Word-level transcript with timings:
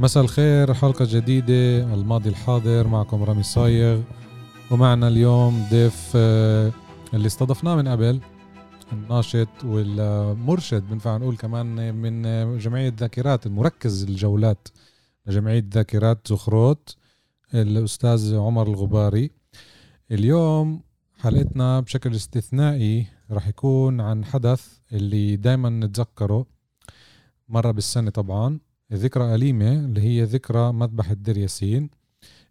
مساء 0.00 0.22
الخير 0.22 0.74
حلقة 0.74 1.06
جديدة 1.10 1.94
الماضي 1.94 2.28
الحاضر 2.28 2.86
معكم 2.88 3.22
رامي 3.22 3.42
صايغ. 3.42 4.00
ومعنا 4.70 5.08
اليوم 5.08 5.66
ضيف 5.70 6.12
آه، 6.16 6.72
اللي 7.14 7.26
استضفناه 7.26 7.76
من 7.76 7.88
قبل 7.88 8.20
الناشط 8.92 9.48
والمرشد 9.64 10.82
بنفع 10.90 11.16
نقول 11.16 11.36
كمان 11.36 11.94
من 11.94 12.22
جمعية 12.58 12.94
ذاكرات 12.98 13.46
المركز 13.46 14.02
الجولات 14.02 14.68
لجمعية 15.26 15.64
ذاكرات 15.74 16.28
زخروت 16.28 16.96
الأستاذ 17.54 18.36
عمر 18.36 18.66
الغباري. 18.68 19.30
اليوم 20.10 20.80
حلقتنا 21.18 21.80
بشكل 21.80 22.14
استثنائي 22.14 23.06
راح 23.30 23.48
يكون 23.48 24.00
عن 24.00 24.24
حدث 24.24 24.66
اللي 24.92 25.36
دايما 25.36 25.68
نتذكره 25.70 26.46
مرة 27.48 27.70
بالسنة 27.70 28.10
طبعا. 28.10 28.69
ذكرى 28.92 29.34
أليمة 29.34 29.72
اللي 29.72 30.00
هي 30.00 30.24
ذكرى 30.24 30.72
مذبحة 30.72 31.14
دير 31.14 31.38
ياسين 31.38 31.90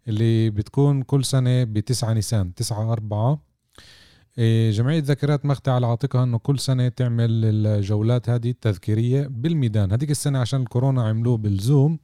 اللي 0.07 0.49
بتكون 0.49 1.01
كل 1.01 1.25
سنة 1.25 1.63
بتسعة 1.63 2.13
نيسان 2.13 2.53
تسعة 2.53 2.93
أربعة. 2.93 3.41
إيه، 4.37 4.71
جمعية 4.71 4.99
ذاكرات 4.99 5.45
مختة 5.45 5.71
على 5.71 5.87
عاتقها 5.87 6.23
إنه 6.23 6.37
كل 6.37 6.59
سنة 6.59 6.87
تعمل 6.87 7.45
الجولات 7.45 8.29
هذه 8.29 8.49
التذكيرية 8.49 9.27
بالميدان. 9.27 9.91
هذيك 9.91 10.11
السنة 10.11 10.39
عشان 10.39 10.61
الكورونا 10.61 11.03
عملوه 11.03 11.37
بالزوم 11.37 11.99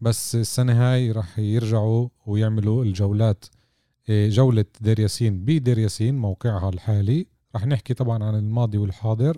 بس 0.00 0.34
السنة 0.34 0.72
هاي 0.72 1.12
راح 1.12 1.38
يرجعوا 1.38 2.08
ويعملوا 2.26 2.84
الجولات. 2.84 3.44
إيه، 4.08 4.30
جولة 4.30 4.64
دير 4.80 5.00
ياسين 5.00 5.44
بدير 5.44 5.78
ياسين 5.78 6.18
موقعها 6.18 6.68
الحالي. 6.68 7.26
راح 7.54 7.66
نحكي 7.66 7.94
طبعا 7.94 8.24
عن 8.24 8.34
الماضي 8.34 8.78
والحاضر. 8.78 9.36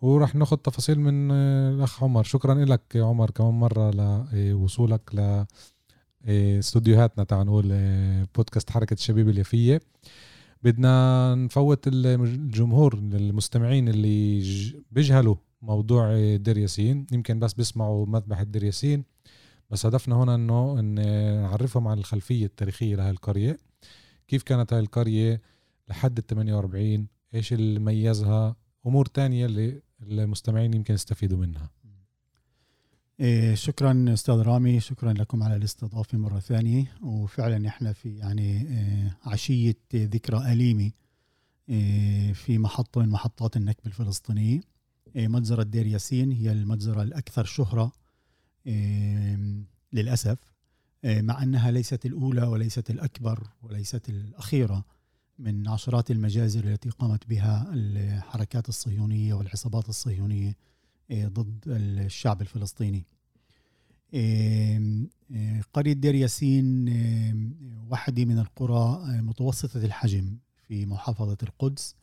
وراح 0.00 0.34
ناخذ 0.34 0.56
تفاصيل 0.56 1.00
من 1.00 1.30
آه، 1.32 1.70
الأخ 1.70 2.02
عمر. 2.02 2.22
شكرا 2.22 2.54
لك 2.54 2.82
عمر 2.96 3.30
كمان 3.30 3.54
مرة 3.54 3.90
لوصولك 4.32 5.14
ل 5.14 5.18
آه، 6.24 6.58
استوديوهاتنا 6.58 7.24
تعال 7.24 7.46
نقول 7.46 7.68
آه، 7.72 8.26
بودكاست 8.36 8.70
حركة 8.70 8.94
الشبيب 8.94 9.28
اليافيه 9.28 9.80
بدنا 10.62 11.34
نفوت 11.34 11.88
الجمهور 11.88 12.94
المستمعين 12.94 13.88
اللي 13.88 14.40
بيجهلوا 14.92 15.36
موضوع 15.62 16.36
دير 16.36 16.58
ياسين. 16.58 17.06
يمكن 17.12 17.38
بس 17.38 17.52
بيسمعوا 17.54 18.06
مذبح 18.06 18.42
دير 18.42 18.64
ياسين. 18.64 19.04
بس 19.70 19.86
هدفنا 19.86 20.16
هنا 20.16 20.34
إنه 20.34 20.80
نعرفهم 20.80 21.88
عن 21.88 21.98
الخلفية 21.98 22.46
التاريخية 22.46 22.96
لهي 22.96 23.10
القرية. 23.10 23.58
كيف 24.28 24.42
كانت 24.42 24.72
هاي 24.72 24.80
القرية 24.80 25.40
لحد 25.88 26.18
ال 26.18 26.26
48 26.26 27.06
إيش 27.34 27.52
اللي 27.52 27.80
ميزها؟ 27.80 28.56
أمور 28.86 29.06
تانية 29.06 29.46
اللي 29.46 29.82
المستمعين 30.02 30.74
يمكن 30.74 30.94
يستفيدوا 30.94 31.38
منها. 31.38 31.70
إيه 33.20 33.54
شكرا 33.54 34.04
أستاذ 34.12 34.34
رامي 34.34 34.80
شكرا 34.80 35.12
لكم 35.12 35.42
على 35.42 35.56
الاستضافة 35.56 36.18
مرة 36.18 36.38
ثانية. 36.38 36.96
وفعلا 37.02 37.68
إحنا 37.68 37.92
في 37.92 38.16
يعني 38.16 38.60
إيه 38.68 39.18
عشية 39.24 39.76
ذكرى 39.94 40.52
أليمة 40.52 40.90
إيه 41.68 42.32
في 42.32 42.58
محطة 42.58 43.00
من 43.00 43.08
محطات 43.08 43.56
النكبه 43.56 43.86
الفلسطينية. 43.86 44.60
مجزره 45.16 45.62
دير 45.62 45.86
ياسين 45.86 46.32
هي 46.32 46.52
المجزره 46.52 47.02
الأكثر 47.02 47.44
شهرة 47.44 47.92
للأسف. 49.92 50.38
مع 51.04 51.42
أنها 51.42 51.70
ليست 51.70 52.06
الأولى 52.06 52.42
وليست 52.42 52.90
الأكبر 52.90 53.46
وليست 53.62 54.08
الأخيرة. 54.08 54.84
من 55.40 55.68
عشرات 55.68 56.10
المجازر 56.10 56.64
التي 56.64 56.90
قامت 56.90 57.28
بها 57.28 57.70
الحركات 57.72 58.68
الصهيونية 58.68 59.34
والعصابات 59.34 59.88
الصهيونية 59.88 60.56
إيه، 61.10 61.26
ضد 61.28 61.64
الشعب 61.66 62.40
الفلسطيني. 62.40 63.06
إيه، 64.14 64.80
إيه، 65.30 65.62
قرية 65.72 65.92
دير 65.92 66.14
ياسين 66.14 66.88
واحدة 67.90 68.24
من 68.24 68.38
القرى 68.38 69.00
متوسطة 69.22 69.84
الحجم 69.84 70.36
في 70.68 70.86
محافظة 70.86 71.36
القدس. 71.42 71.94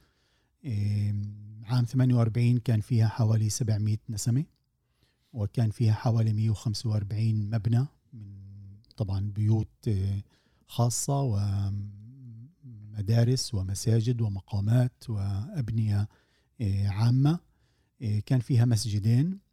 عام 1.65 1.85
48 1.85 2.57
كان 2.57 2.81
فيها 2.81 3.07
حوالي 3.07 3.49
700 3.49 3.97
نسمة 4.09 4.45
وكان 5.33 5.69
فيها 5.69 5.93
حوالي 5.93 6.33
145 6.33 7.49
مبنى 7.49 7.85
من 8.13 8.27
طبعا 8.97 9.31
بيوت 9.35 9.89
خاصة 10.67 11.21
و 11.21 11.39
مدارس 12.97 13.53
ومساجد 13.53 14.21
ومقامات 14.21 15.09
وأبنية 15.09 16.07
آه، 16.61 16.87
عامة. 16.87 17.39
آه، 18.01 18.19
كان 18.19 18.39
فيها 18.39 18.65
مسجدين 18.65 19.47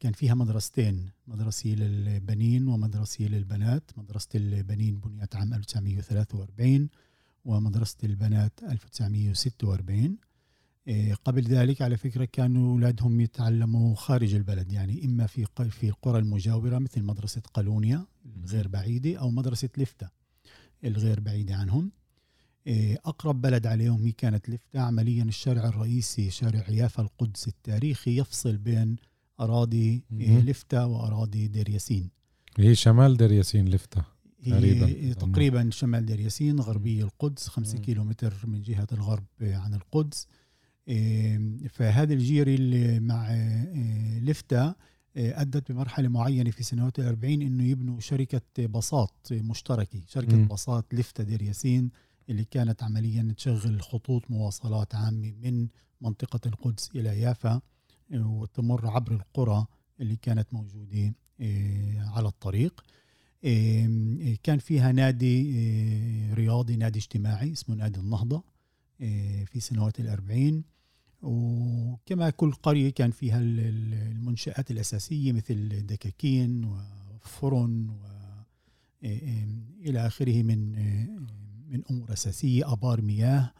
كان 0.00 0.12
فيها 0.12 0.34
مدرستين 0.34 1.10
مدرسة 1.26 1.70
للبنين 1.70 2.68
ومدرسة 2.68 3.24
للبنات 3.24 3.90
مدرسة 3.96 4.28
البنين 4.34 5.00
بنيت 5.00 5.36
عام 5.36 5.54
1943 5.54 6.88
ومدرسة 7.44 7.96
البنات 8.04 8.60
1946 8.62 10.18
آه، 10.88 11.14
قبل 11.14 11.42
ذلك 11.42 11.82
على 11.82 11.96
فكرة 11.96 12.24
كانوا 12.24 12.72
أولادهم 12.72 13.20
يتعلموا 13.20 13.94
خارج 13.94 14.34
البلد 14.34 14.72
يعني 14.72 15.04
إما 15.04 15.26
في 15.26 15.46
في 15.70 15.88
القرى 15.88 16.18
المجاورة 16.18 16.78
مثل 16.78 17.02
مدرسة 17.02 17.40
قالونيا 17.40 18.06
الغير 18.36 18.68
بعيدة 18.68 19.18
أو 19.18 19.30
مدرسة 19.30 19.68
لفتة 19.76 20.23
الغير 20.84 21.20
بعيدة 21.20 21.54
عنهم. 21.54 21.90
إيه، 22.66 22.98
أقرب 23.04 23.40
بلد 23.40 23.66
عليهم 23.66 24.04
هي 24.04 24.12
كانت 24.12 24.50
لفتة 24.50 24.80
عمليا 24.80 25.24
الشارع 25.24 25.68
الرئيسي 25.68 26.30
شارع 26.30 26.68
يافا 26.68 27.02
القدس 27.02 27.48
التاريخي 27.48 28.18
يفصل 28.18 28.56
بين 28.56 28.96
أراضي 29.40 30.02
إيه، 30.20 30.40
لفتة 30.40 30.86
وأراضي 30.86 31.48
دير 31.48 31.68
ياسين. 31.68 32.10
هي 32.58 32.74
شمال 32.74 33.16
دير 33.16 33.32
ياسين 33.32 33.68
لفتة 33.68 34.04
تقريبا. 34.46 35.12
تقريبا 35.12 35.70
شمال 35.70 36.06
دير 36.06 36.20
ياسين 36.20 36.60
غربي 36.60 37.02
القدس 37.02 37.48
خمسة 37.48 37.78
كيلو 37.78 38.04
متر 38.04 38.34
من 38.44 38.62
جهة 38.62 38.86
الغرب 38.92 39.24
عن 39.40 39.74
القدس. 39.74 40.26
إيه، 40.88 41.68
فهذا 41.68 42.14
الجيري 42.14 42.54
اللي 42.54 43.00
مع 43.00 43.32
لفتة 44.22 44.74
أدت 45.16 45.72
بمرحلة 45.72 46.08
معينة 46.08 46.50
في 46.50 46.62
سنوات 46.64 46.98
الأربعين 46.98 47.42
أنه 47.42 47.64
يبنوا 47.64 48.00
شركة 48.00 48.40
باصات 48.66 49.10
مشتركة 49.32 50.00
شركة 50.08 50.36
م. 50.36 50.46
باصات 50.48 50.94
لفتة 50.94 51.24
دير 51.24 51.42
ياسين 51.42 51.90
اللي 52.28 52.44
كانت 52.44 52.82
عمليا 52.82 53.34
تشغل 53.36 53.82
خطوط 53.82 54.30
مواصلات 54.30 54.94
عامة 54.94 55.32
من 55.42 55.68
منطقة 56.00 56.40
القدس 56.46 56.90
إلى 56.94 57.20
يافا 57.20 57.60
وتمر 58.14 58.86
عبر 58.86 59.12
القرى 59.12 59.66
اللي 60.00 60.16
كانت 60.16 60.54
موجودة 60.54 61.14
على 62.14 62.28
الطريق 62.28 62.84
كان 64.42 64.58
فيها 64.58 64.92
نادي 64.92 65.52
رياضي 66.34 66.76
نادي 66.76 66.98
اجتماعي 66.98 67.52
اسمه 67.52 67.74
نادي 67.76 68.00
النهضة 68.00 68.44
في 69.46 69.60
سنوات 69.60 70.00
الأربعين 70.00 70.64
وكما 71.24 72.30
كل 72.30 72.52
قرية 72.52 72.90
كان 72.90 73.10
فيها 73.10 73.40
المنشآت 73.40 74.70
الأساسية 74.70 75.32
مثل 75.32 75.86
دكاكين 75.86 76.64
وفرن 76.64 77.88
و 77.88 77.94
إلى 79.84 80.06
آخره 80.06 80.42
من 80.42 80.72
من 81.68 81.82
أمور 81.90 82.12
أساسية 82.12 82.72
أبار 82.72 83.02
مياه 83.02 83.52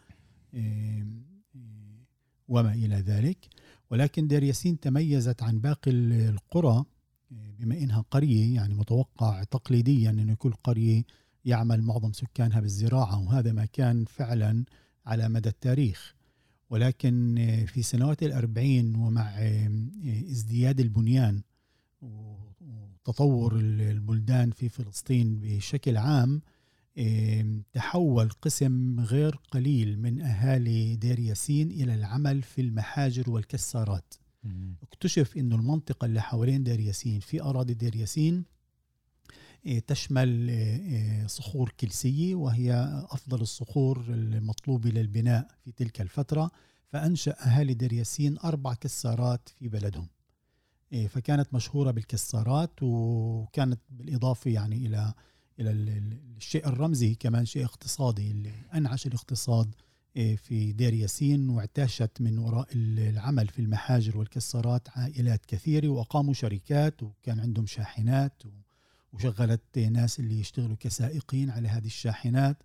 وما 2.48 2.74
إلى 2.74 2.96
ذلك. 2.96 3.48
ولكن 3.90 4.28
دير 4.28 4.42
ياسين 4.42 4.80
تميزت 4.80 5.42
عن 5.42 5.58
باقي 5.58 5.90
القرى 5.90 6.84
بما 7.30 7.78
إنها 7.78 8.04
قرية 8.10 8.54
يعني 8.54 8.74
متوقع 8.74 9.44
تقليديا 9.44 10.10
أن 10.10 10.34
كل 10.34 10.52
قرية 10.52 11.02
يعمل 11.44 11.82
معظم 11.82 12.12
سكانها 12.12 12.60
بالزراعة 12.60 13.18
وهذا 13.18 13.52
ما 13.52 13.64
كان 13.64 14.04
فعلا 14.04 14.64
على 15.06 15.28
مدى 15.28 15.48
التاريخ. 15.48 16.14
ولكن 16.70 17.34
في 17.66 17.82
سنوات 17.82 18.22
الأربعين 18.22 18.96
ومع 18.96 19.30
ازدياد 20.30 20.80
البنيان 20.80 21.42
وتطور 22.02 23.58
البلدان 23.58 24.50
في 24.50 24.68
فلسطين 24.68 25.40
بشكل 25.40 25.96
عام 25.96 26.42
تحول 27.72 28.30
قسم 28.30 29.00
غير 29.00 29.36
قليل 29.50 29.98
من 30.00 30.20
أهالي 30.20 30.96
دير 30.96 31.18
ياسين 31.18 31.70
إلى 31.70 31.94
العمل 31.94 32.42
في 32.42 32.60
المحاجر 32.60 33.30
والكسارات. 33.30 34.14
اكتشف 34.82 35.36
إنه 35.36 35.56
المنطقة 35.56 36.04
اللي 36.04 36.22
حوالين 36.22 36.64
دير 36.64 36.80
ياسين 36.80 37.20
في 37.20 37.42
أراضي 37.42 37.74
دير 37.74 37.96
ياسين 37.96 38.44
تشمل 39.86 40.48
إيه، 40.48 41.26
صخور 41.26 41.74
كلسية 41.80 42.34
وهي 42.34 42.72
أفضل 43.10 43.40
الصخور 43.40 44.04
المطلوبه 44.08 44.90
للبناء 44.90 45.48
في 45.64 45.72
تلك 45.72 46.00
الفترة 46.00 46.50
فأنشأ 46.88 47.36
أهالي 47.46 47.74
دير 47.74 47.92
ياسين 47.92 48.38
أربع 48.38 48.74
كسارات 48.74 49.48
في 49.58 49.68
بلدهم. 49.68 50.08
إيه، 50.92 51.06
فكانت 51.06 51.54
مشهورة 51.54 51.90
بالكسارات 51.90 52.70
وكانت 52.82 53.80
بالإضافة 53.90 54.50
يعني 54.50 54.86
إلى 54.86 55.14
إلى 55.60 55.70
الشيء 56.36 56.68
الرمزي 56.68 57.14
كمان 57.14 57.44
شيء 57.44 57.64
اقتصادي 57.64 58.30
اللي 58.30 58.52
أنعش 58.74 59.06
الاقتصاد 59.06 59.74
في 60.36 60.72
دير 60.72 60.94
ياسين 60.94 61.48
واعتاشت 61.48 62.10
من 62.20 62.38
وراء 62.38 62.68
العمل 62.74 63.48
في 63.48 63.58
المحاجر 63.58 64.18
والكسارات 64.18 64.88
عائلات 64.96 65.46
كثيرة 65.46 65.88
وأقاموا 65.88 66.34
شركات 66.34 67.02
وكان 67.02 67.40
عندهم 67.40 67.66
شاحنات 67.66 68.42
وشغلت 69.14 69.78
ناس 69.78 70.20
اللي 70.20 70.40
يشتغلوا 70.40 70.76
كسائقين 70.80 71.50
على 71.50 71.68
هذه 71.68 71.86
الشاحنات 71.86 72.62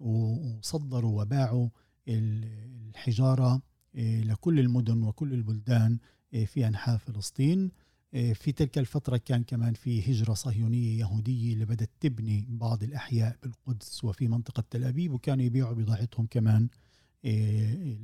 وصدروا 0.00 1.22
وباعوا 1.22 1.68
الحجارة 2.08 3.62
إيه، 3.94 4.22
لكل 4.22 4.60
المدن 4.60 5.02
وكل 5.02 5.32
البلدان 5.32 5.98
إيه، 6.34 6.46
في 6.46 6.66
أنحاء 6.66 6.96
فلسطين. 6.98 7.70
إيه، 8.14 8.32
في 8.32 8.52
تلك 8.52 8.78
الفترة 8.78 9.16
كان 9.16 9.42
كمان 9.42 9.74
في 9.74 10.12
هجرة 10.12 10.34
صهيونية 10.34 10.98
يهودية 10.98 11.52
اللي 11.52 11.64
بدأت 11.64 11.90
تبني 12.00 12.46
بعض 12.48 12.82
الأحياء 12.82 13.36
بالقدس 13.42 14.04
وفي 14.04 14.28
منطقة 14.28 14.64
تل 14.70 14.84
أبيب 14.84 15.12
وكانوا 15.12 15.44
يبيعوا 15.44 15.74
بضاعتهم 15.74 16.26
كمان 16.26 16.68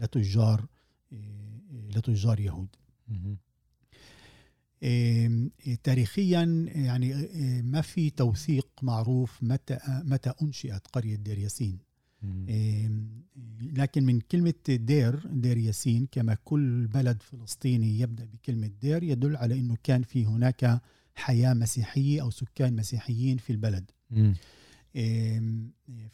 لتجار 0.00 0.66
لتجار 1.72 2.40
يهود. 2.40 2.76
تاريخيا 5.82 6.66
يعني 6.74 7.14
ما 7.62 7.80
في 7.80 8.10
توثيق 8.10 8.68
معروف 8.82 9.42
متى 9.42 9.78
متى 9.88 10.32
أنشئت 10.42 10.86
قرية 10.86 11.16
دير 11.16 11.38
ياسين. 11.38 11.78
لكن 13.60 14.04
من 14.04 14.20
كلمة 14.20 14.54
دير 14.68 15.26
دير 15.26 15.56
ياسين 15.58 16.06
كما 16.12 16.34
كل 16.44 16.86
بلد 16.86 17.22
فلسطيني 17.22 17.98
يبدأ 17.98 18.24
بكلمة 18.24 18.70
دير 18.82 19.02
يدل 19.02 19.36
على 19.36 19.54
أنه 19.54 19.76
كان 19.82 20.02
في 20.02 20.26
هناك 20.26 20.80
حياة 21.14 21.54
مسيحية 21.54 22.22
أو 22.22 22.30
سكان 22.30 22.76
مسيحيين 22.76 23.36
في 23.36 23.50
البلد. 23.50 23.90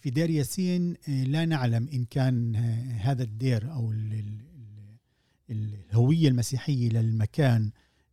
في 0.01 0.11
دير 0.11 0.31
ياسين 0.31 0.95
لا 1.09 1.45
نعلم 1.45 1.89
إن 1.89 2.05
كان 2.05 2.57
هذا 3.01 3.23
الدير 3.23 3.73
أو 3.73 3.95
الهوية 5.51 6.29
المسيحية 6.29 6.89
للمكان 6.89 7.71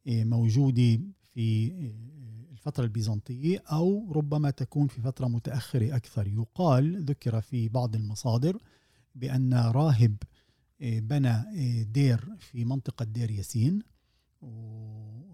موجودة 0.08 1.00
في 1.34 1.72
الفترة 2.52 2.84
البيزنطية 2.84 3.64
أو 3.72 4.12
ربما 4.12 4.50
تكون 4.50 4.88
في 4.88 5.02
فترة 5.02 5.28
متأخرة 5.28 5.96
أكثر. 5.96 6.28
يقال 6.28 7.04
ذكر 7.04 7.42
في 7.42 7.70
بعض 7.70 7.96
المصادر 7.96 8.58
بأن 9.16 9.54
راهب 9.54 10.16
آه، 10.82 11.00
بنى 11.00 11.30
آه، 11.30 11.84
دير 11.84 12.26
في 12.40 12.66
منطقة 12.66 13.06
دير 13.06 13.32
ياسين 13.32 13.80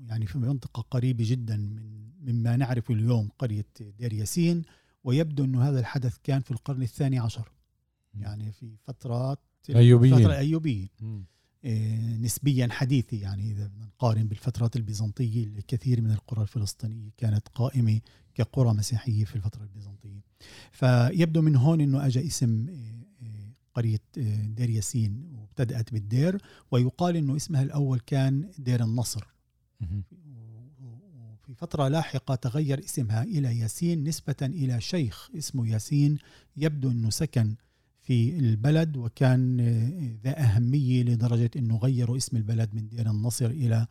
يعني 0.07 0.25
في 0.25 0.37
منطقة 0.37 0.81
قريبة 0.81 1.23
جدا 1.27 1.57
من 1.57 2.03
مما 2.21 2.57
نعرف 2.57 2.91
اليوم 2.91 3.29
قرية 3.39 3.65
دير 3.99 4.13
ياسين 4.13 4.61
ويبدو 5.03 5.43
أن 5.43 5.55
هذا 5.55 5.79
الحدث 5.79 6.17
كان 6.23 6.41
في 6.41 6.51
القرن 6.51 6.81
الثاني 6.81 7.19
عشر. 7.19 7.51
يعني 8.15 8.51
في 8.51 8.75
فترات 8.83 9.39
أيوبية. 9.69 10.15
فترة 10.15 10.33
أيوبية 10.33 10.87
آه، 11.01 11.23
نسبيا 12.21 12.67
حديثة 12.71 13.17
يعني 13.17 13.51
إذا 13.51 13.71
نقارن 13.81 14.27
بالفترات 14.27 14.75
البيزنطية 14.75 15.43
الكثير 15.43 16.01
من 16.01 16.11
القرى 16.11 16.41
الفلسطينية 16.41 17.09
كانت 17.17 17.47
قائمة 17.47 17.99
كقرى 18.35 18.73
مسيحية 18.73 19.25
في 19.25 19.35
الفترة 19.35 19.63
البيزنطية. 19.63 20.21
فيبدو 20.71 21.41
من 21.41 21.55
هون 21.55 21.81
أنه 21.81 22.05
أجى 22.05 22.27
اسم 22.27 22.65
آه، 22.69 23.25
آه، 23.25 23.53
قرية 23.73 24.01
دير 24.45 24.69
ياسين 24.69 25.31
وابتدأت 25.35 25.93
بالدير 25.93 26.41
ويقال 26.71 27.15
أنه 27.15 27.35
اسمها 27.35 27.63
الأول 27.63 27.99
كان 27.99 28.51
دير 28.57 28.83
النصر. 28.83 29.23
وفي 30.81 31.53
فترة 31.55 31.87
لاحقة 31.87 32.35
تغير 32.35 32.79
اسمها 32.79 33.23
إلى 33.23 33.59
ياسين 33.59 34.03
نسبة 34.03 34.35
إلى 34.41 34.81
شيخ 34.81 35.29
اسمه 35.37 35.67
ياسين. 35.67 36.17
يبدو 36.57 36.91
أنه 36.91 37.09
سكن 37.09 37.55
في 38.03 38.39
البلد 38.39 38.97
وكان 38.97 39.59
آه، 39.59 40.17
ذا 40.23 40.39
أهمية 40.39 41.03
لدرجة 41.03 41.51
أنه 41.55 41.77
غيروا 41.77 42.17
اسم 42.17 42.37
البلد 42.37 42.69
من 42.73 42.87
دير 42.87 43.09
النصر 43.09 43.45
إلى 43.45 43.87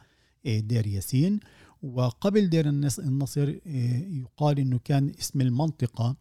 آه، 0.47 0.61
دير 0.61 0.87
ياسين. 0.87 1.41
وقبل 1.82 2.49
دير 2.49 2.69
النصر 2.69 3.61
آه، 3.67 4.06
يقال 4.11 4.59
أنه 4.59 4.79
كان 4.85 5.12
اسم 5.20 5.41
المنطقة 5.41 6.17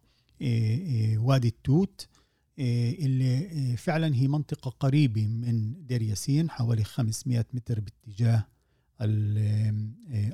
وادي 1.16 1.48
التوت 1.48 2.08
اللي 2.58 3.76
فعلا 3.76 4.14
هي 4.14 4.28
منطقة 4.28 4.70
قريبة 4.70 5.26
من 5.26 5.86
دير 5.86 6.02
ياسين 6.02 6.50
حوالي 6.50 6.84
500 6.84 7.46
متر 7.54 7.80
باتجاه 7.80 8.46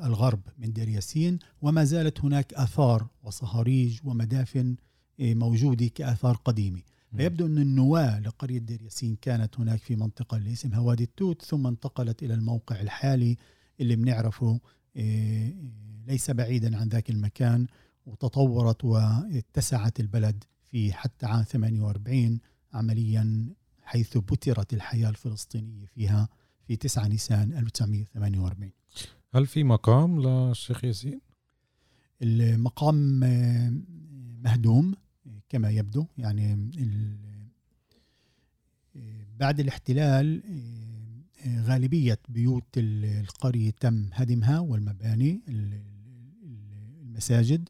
الغرب 0.06 0.40
من 0.58 0.72
دير 0.72 0.88
ياسين. 0.88 1.38
وما 1.62 1.84
زالت 1.84 2.20
هناك 2.20 2.54
آثار 2.54 3.08
وصهاريج 3.22 3.99
ومدافن 4.04 4.76
موجودة 5.19 5.87
كآثار 5.87 6.37
قديمة. 6.37 6.82
فيبدو 7.16 7.46
أن 7.46 7.58
النواة 7.58 8.20
لقرية 8.20 8.58
دير 8.58 8.82
ياسين 8.82 9.16
كانت 9.16 9.60
هناك 9.60 9.81
في 9.81 9.96
منطقة 9.96 10.37
اللي 10.37 10.52
اسمها 10.52 10.78
وادي 10.78 11.05
التوت 11.05 11.43
ثم 11.43 11.66
انتقلت 11.66 12.22
إلى 12.22 12.34
الموقع 12.34 12.81
الحالي 12.81 13.37
اللي 13.81 13.96
بنعرفه 13.96 14.60
آه، 14.96 15.52
ليس 16.06 16.31
بعيدا 16.31 16.76
عن 16.76 16.88
ذاك 16.88 17.10
المكان 17.10 17.66
وتطورت 18.06 18.84
واتسعت 18.84 20.00
البلد 20.00 20.44
في 20.70 20.93
حتى 20.93 21.26
عام 21.26 21.43
48 21.43 22.40
عمليا 22.75 23.54
حيث 23.82 24.19
بترت 24.19 24.75
الحياة 24.75 25.08
الفلسطينية 25.08 25.87
فيها 25.87 26.28
في 26.66 26.76
9 26.76 27.08
نيسان 27.08 27.52
1948 27.52 28.70
هل 29.34 29.46
في 29.46 29.64
مقام 29.64 30.20
للشيخ 30.20 30.84
ياسين؟ 30.84 31.20
المقام 32.22 33.25
آه، 33.25 33.72
مهدوم. 34.44 34.94
كما 35.49 35.71
يبدو 35.71 36.06
يعني 36.19 36.71
بعد 39.39 39.61
الاحتلال 39.61 40.43
غالبية 41.47 42.19
بيوت 42.29 42.65
القرية 42.77 43.71
تم 43.71 44.09
هدمها 44.12 44.59
والمباني 44.59 45.40
المساجد 47.02 47.69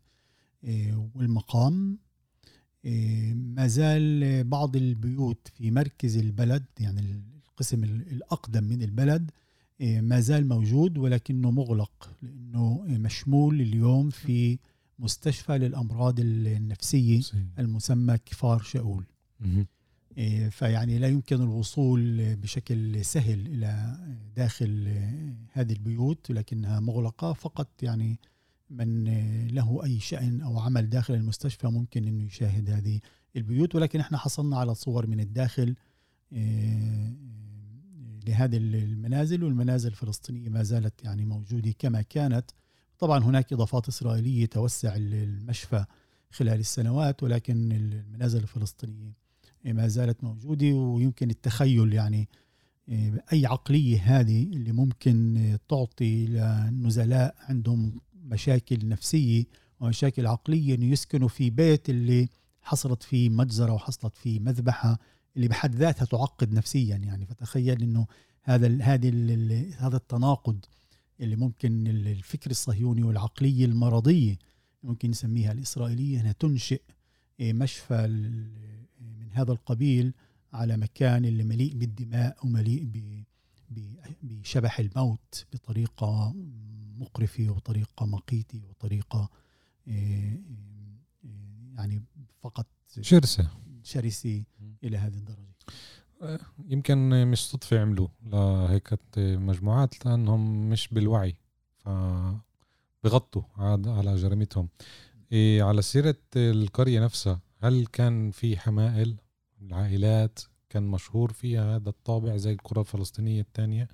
والمقام 1.14 1.98
ما 3.34 3.66
زال 3.66 4.44
بعض 4.44 4.76
البيوت 4.76 5.48
في 5.54 5.70
مركز 5.70 6.16
البلد 6.16 6.64
يعني 6.80 7.22
القسم 7.50 7.84
الأقدم 7.84 8.64
من 8.64 8.82
البلد 8.82 9.30
ما 9.80 10.20
زال 10.20 10.48
موجود 10.48 10.98
ولكنه 10.98 11.50
مغلق 11.50 12.16
لأنه 12.22 12.84
مشمول 12.88 13.60
اليوم 13.60 14.10
في 14.10 14.58
مستشفى 14.98 15.58
للأمراض 15.58 16.20
النفسية 16.20 17.20
المسمى 17.58 18.18
كفار 18.18 18.62
شاول 18.62 19.04
إيه، 20.18 20.48
فيعني 20.48 20.98
لا 20.98 21.08
يمكن 21.08 21.42
الوصول 21.42 22.36
بشكل 22.36 23.04
سهل 23.04 23.46
إلى 23.46 23.98
داخل 24.36 24.88
هذه 25.52 25.72
البيوت 25.72 26.30
لكنها 26.30 26.80
مغلقة. 26.80 27.32
فقط 27.32 27.82
يعني 27.82 28.18
من 28.70 29.04
له 29.48 29.84
أي 29.84 30.00
شأن 30.00 30.40
أو 30.40 30.58
عمل 30.58 30.88
داخل 30.88 31.14
المستشفى 31.14 31.66
ممكن 31.66 32.04
إنه 32.04 32.24
يشاهد 32.24 32.70
هذه 32.70 33.00
البيوت. 33.36 33.74
ولكن 33.74 34.00
إحنا 34.00 34.18
حصلنا 34.18 34.56
على 34.56 34.74
صور 34.74 35.06
من 35.06 35.20
الداخل 35.20 35.74
إيه، 36.32 37.14
لهذه 38.26 38.56
المنازل 38.56 39.44
والمنازل 39.44 39.90
الفلسطينية 39.90 40.48
ما 40.48 40.62
زالت 40.62 41.04
يعني 41.04 41.24
موجودة 41.24 41.74
كما 41.78 42.02
كانت. 42.02 42.50
طبعا 42.98 43.24
هناك 43.24 43.52
إضافات 43.52 43.88
إسرائيلية 43.88 44.46
توسع 44.46 44.96
المشفى 44.96 45.84
خلال 46.30 46.60
السنوات 46.60 47.22
ولكن 47.22 47.72
المنازل 47.72 48.42
الفلسطينية 48.42 49.12
ما 49.64 49.88
زالت 49.88 50.24
موجودة 50.24 50.66
ويمكن 50.66 51.30
التخيل 51.30 51.92
يعني 51.92 52.28
آه، 52.88 53.22
أي 53.32 53.46
عقلية 53.46 54.00
هذه 54.02 54.42
اللي 54.42 54.72
ممكن 54.72 55.58
تعطي 55.68 56.26
لنزلاء 56.26 57.34
عندهم 57.38 58.00
مشاكل 58.14 58.88
نفسية 58.88 59.44
ومشاكل 59.80 60.26
عقلية 60.26 60.74
أن 60.74 60.82
يسكنوا 60.82 61.28
في 61.28 61.50
بيت 61.50 61.90
اللي 61.90 62.28
حصلت 62.62 63.02
فيه 63.02 63.28
مجزرة 63.28 63.72
وحصلت 63.72 64.16
فيه 64.16 64.40
مذبحة 64.40 64.98
اللي 65.36 65.48
بحد 65.48 65.74
ذاتها 65.74 66.04
تعقد 66.04 66.52
نفسيا 66.52 66.96
يعني. 66.96 67.26
فتخيل 67.26 67.82
أنه 67.82 68.06
هذا 68.42 68.78
هذه 68.82 69.10
هذا 69.78 69.96
التناقض 69.96 70.64
اللي 71.20 71.36
ممكن 71.36 71.86
الفكر 71.86 72.50
الصهيوني 72.50 73.02
والعقلية 73.02 73.64
المرضية 73.64 74.38
ممكن 74.82 75.10
نسميها 75.10 75.52
الإسرائيلية 75.52 76.20
أنها 76.20 76.32
تنشئ 76.32 76.82
إيه، 77.40 77.52
مشفى 77.52 78.06
من 79.00 79.32
هذا 79.32 79.52
القبيل 79.52 80.12
على 80.52 80.76
مكان 80.76 81.24
اللي 81.24 81.44
مليء 81.44 81.74
بالدماء 81.74 82.46
ومليء 82.46 82.88
بشبح 84.22 84.78
الموت 84.78 85.46
بطريقة 85.52 86.34
مقرفة 86.98 87.50
وطريقة 87.50 88.06
مقيتة 88.06 88.60
وطريقة 88.70 89.30
يعني 91.76 92.02
فقط 92.42 92.66
شرسة. 93.00 93.50
شرسة 93.82 94.44
إلى 94.84 94.96
هذه 94.96 95.14
الدرجة. 95.16 95.54
يمكن 96.68 97.26
مش 97.26 97.50
صدفة 97.50 97.80
عملوا 97.80 98.08
لهيك 98.22 98.98
مجموعات 99.16 100.06
لأنهم 100.06 100.70
مش 100.70 100.88
بالوعي 100.88 101.36
فبغطوا 101.76 103.42
على 103.56 104.16
جريمتهم. 104.16 104.68
إيه 105.32 105.62
على 105.62 105.82
سيرة 105.82 106.16
القرية 106.36 107.00
نفسها 107.04 107.40
هل 107.62 107.86
كان 107.86 108.30
في 108.30 108.56
حمائل؟ 108.56 109.16
العائلات 109.62 110.38
كان 110.68 110.82
مشهور 110.82 111.32
فيها 111.32 111.76
هذا 111.76 111.88
الطابع 111.88 112.36
زي 112.36 112.52
القرى 112.52 112.80
الفلسطينية 112.80 113.40
الثانية؟ 113.40 113.88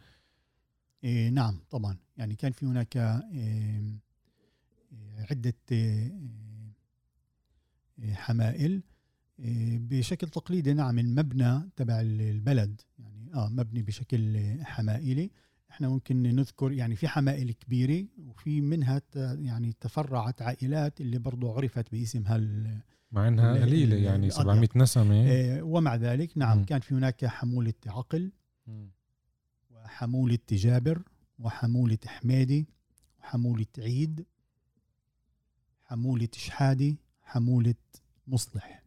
إيه 1.05 1.29
نعم 1.29 1.61
طبعا. 1.71 1.97
يعني 2.17 2.35
كان 2.35 2.53
في 2.53 2.67
هناك 2.67 2.97
إيه 2.97 4.01
عدة 5.31 5.55
إيه 5.73 6.13
حمائل. 8.15 8.83
بشكل 9.39 10.29
تقليدي 10.29 10.73
نعم 10.75 10.99
المبنى 10.99 11.71
تبع 11.77 12.01
البلد. 12.01 12.81
يعني 12.99 13.35
آه 13.35 13.49
مبني 13.49 13.83
بشكل 13.83 14.41
حمائلي 14.63 15.31
إحنا 15.71 15.89
ممكن 15.89 16.23
نذكر 16.23 16.73
يعني 16.73 16.97
في 16.97 17.09
حمائل 17.09 17.53
كبيرة 17.53 18.07
وفي 18.19 18.61
منها 18.61 19.03
يعني 19.17 19.73
تفرعت 19.81 20.43
عائلات 20.43 21.01
اللي 21.01 21.19
برضو 21.19 21.53
عرفت 21.53 21.93
باسم 21.93 22.27
هال 22.27 22.79
مع 23.13 23.29
إنها 23.29 23.55
قليلة 23.55 23.97
يعني 23.97 24.31
700 24.31 24.69
نسمة. 24.77 25.15
إيه 25.27 25.63
ومع 25.63 25.95
ذلك 25.97 26.39
نعم 26.39 26.59
م. 26.59 26.65
كان 26.65 26.81
في 26.81 26.95
هناك 26.95 27.27
حمولة 27.27 27.75
عقل 27.87 28.33
م. 28.67 28.87
وحمولة 29.71 30.39
جابر 30.51 31.03
وحمولة 31.39 31.99
حميدي 32.07 32.67
وحمولة 33.21 33.67
عيد 33.79 34.25
حمولة 35.85 36.29
شحادي 36.33 36.97
حمولة 37.23 37.75
مصلح. 38.27 38.84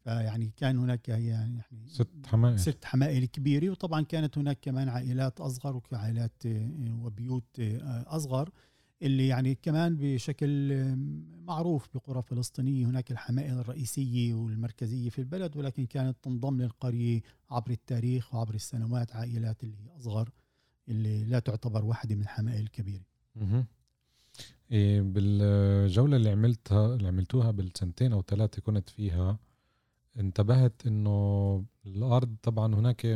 فيعني 0.00 0.52
كان 0.56 0.78
هناك 0.78 1.08
يعني 1.08 1.62
ست 1.86 2.26
حمائل. 2.26 2.58
ست 2.58 2.84
حمائل 2.84 3.24
كبيرة 3.24 3.70
وطبعا 3.70 4.02
كانت 4.02 4.38
هناك 4.38 4.58
كمان 4.62 4.88
عائلات 4.88 5.40
أصغر 5.40 5.80
وعائلات 5.92 6.46
آه، 6.46 6.94
وبيوت 7.02 7.60
آه، 7.60 8.16
أصغر 8.16 8.50
اللي 9.02 9.26
يعني 9.28 9.54
كمان 9.54 9.96
بشكل 10.00 10.72
معروف 11.46 11.88
بقرى 11.94 12.22
فلسطينية. 12.22 12.86
هناك 12.86 13.10
الحمائل 13.10 13.58
الرئيسية 13.58 14.34
والمركزية 14.34 15.10
في 15.10 15.18
البلد 15.18 15.56
ولكن 15.56 15.86
كانت 15.86 16.16
تنضم 16.22 16.62
للقرية 16.62 17.20
عبر 17.50 17.70
التاريخ 17.70 18.34
وعبر 18.34 18.54
السنوات 18.54 19.16
عائلات 19.16 19.64
اللي 19.64 19.76
هي 19.76 19.96
أصغر 19.96 20.30
اللي 20.88 21.24
لا 21.24 21.38
تعتبر 21.38 21.84
واحدة 21.84 22.14
من 22.14 22.22
الحمائل 22.22 22.60
الكبيره. 22.62 23.04
إيه 24.72 25.00
بالجولة 25.00 26.16
اللي 26.16 26.30
عملتها 26.30 26.94
اللي 26.94 27.08
عملتوها 27.08 27.50
بالسنتين 27.50 28.12
أو 28.12 28.22
ثلاثة 28.22 28.62
كنت 28.62 28.88
فيها 28.88 29.38
انتبهت 30.18 30.86
انه 30.86 31.64
الأرض 31.86 32.36
طبعا 32.42 32.74
هناك 32.74 33.06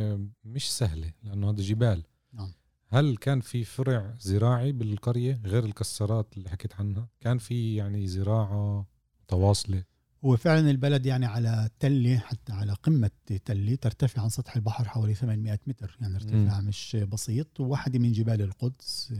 مش 0.43 0.71
سهلة 0.71 1.13
لأنه 1.23 1.49
هذا 1.49 1.61
جبال. 1.61 2.03
نعم. 2.33 2.51
هل 2.89 3.17
كان 3.17 3.41
في 3.41 3.63
فرع 3.63 4.15
زراعي 4.19 4.71
بالقرية 4.71 5.41
غير 5.45 5.65
الكسرات 5.65 6.37
اللي 6.37 6.49
حكيت 6.49 6.75
عنها؟ 6.75 7.07
كان 7.21 7.37
في 7.37 7.75
يعني 7.75 8.07
زراعة 8.07 8.87
متواصلة؟ 9.23 9.83
هو 10.25 10.37
فعلا 10.37 10.71
البلد 10.71 11.05
يعني 11.05 11.25
على 11.25 11.69
تلة 11.79 12.17
حتى 12.17 12.53
على 12.53 12.73
قمة 12.73 13.11
تلة 13.45 13.75
ترتفع 13.75 14.21
عن 14.21 14.29
سطح 14.29 14.55
البحر 14.55 14.87
حوالي 14.87 15.13
800 15.13 15.59
متر. 15.67 15.97
يعني 16.01 16.15
ارتفاع 16.15 16.61
م. 16.61 16.67
مش 16.67 16.95
بسيط. 16.95 17.59
وواحدة 17.59 17.99
من 17.99 18.11
جبال 18.11 18.41
القدس 18.41 19.13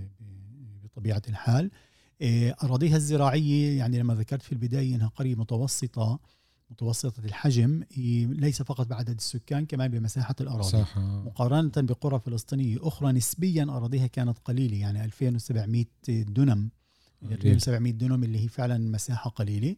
بطبيعة 0.84 1.22
الحال. 1.30 1.72
إيه، 2.22 2.56
أراضيها 2.64 2.96
الزراعية 2.96 3.78
يعني 3.78 4.00
لما 4.00 4.16
ذكرت 4.16 4.42
في 4.42 4.52
البداية 4.52 4.96
إنها 4.96 5.08
قرية 5.08 5.36
متوسطة 5.36 6.20
متوسطة 6.70 7.26
الحجم 7.26 7.84
ليس 8.30 8.62
فقط 8.62 8.88
بعدد 8.88 9.16
السكان 9.18 9.66
كمان 9.66 9.92
بمساحة 9.92 10.36
الأراضي. 10.42 10.70
صح. 10.70 10.98
مقارنة 10.98 11.72
بقرى 11.78 12.20
فلسطينية 12.20 12.78
أخرى 12.82 13.12
نسبيا 13.12 13.64
أراضيها 13.64 14.08
كانت 14.08 14.38
قليلة 14.46 14.78
يعني 14.78 15.06
2700 15.06 15.86
دنم 16.08 16.70
2700 17.24 17.94
دنم 17.94 18.24
اللي 18.24 18.40
هي 18.44 18.48
فعلا 18.48 18.78
مساحة 18.78 19.30
قليلة. 19.30 19.76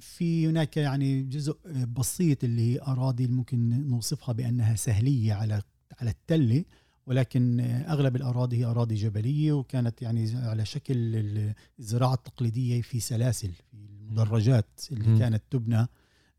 في 0.00 0.46
هناك 0.48 0.76
يعني 0.76 1.22
جزء 1.22 1.56
بسيط 1.96 2.44
اللي 2.44 2.74
هي 2.74 2.80
أراضي 2.82 3.26
ممكن 3.26 3.88
نوصفها 3.88 4.32
بأنها 4.32 4.76
سهلية 4.76 5.32
على 5.32 5.62
على 6.00 6.10
التلة 6.10 6.64
ولكن 7.06 7.60
أغلب 7.60 8.16
الأراضي 8.16 8.56
هي 8.56 8.64
أراضي 8.64 8.94
جبلية 8.94 9.52
وكانت 9.52 10.02
يعني 10.02 10.36
على 10.36 10.64
شكل 10.64 10.94
الزراعة 11.78 12.14
التقليدية 12.14 12.82
في 12.82 13.00
سلاسل 13.00 13.50
في 13.52 13.76
المدرجات 14.08 14.80
اللي 14.92 15.08
م. 15.08 15.18
كانت 15.18 15.42
تبنى 15.50 15.86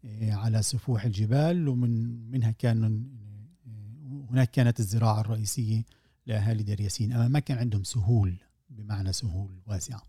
آه، 0.06 0.32
على 0.32 0.62
سفوح 0.62 1.06
الجبال 1.06 1.68
ومن 1.68 1.92
منها 2.32 2.52
كان 2.52 2.84
آه، 2.84 4.32
هناك 4.32 4.52
كانت 4.52 4.80
الزراعة 4.80 5.22
الرئيسية 5.22 5.86
لاهالي 6.26 6.64
دير 6.64 6.82
ياسين. 6.82 7.14
أما 7.14 7.28
ما 7.28 7.40
كان 7.40 7.58
عندهم 7.58 7.84
سهول 7.84 8.36
بمعنى 8.70 9.14
سهول 9.14 9.60
واسعة. 9.68 10.02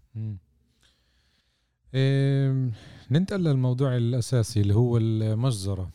إيه 1.95 2.71
ننتقل 3.11 3.45
للموضوع 3.45 3.97
الأساسي 3.97 4.61
اللي 4.61 4.75
هو 4.75 4.97
المجزرة. 4.97 5.91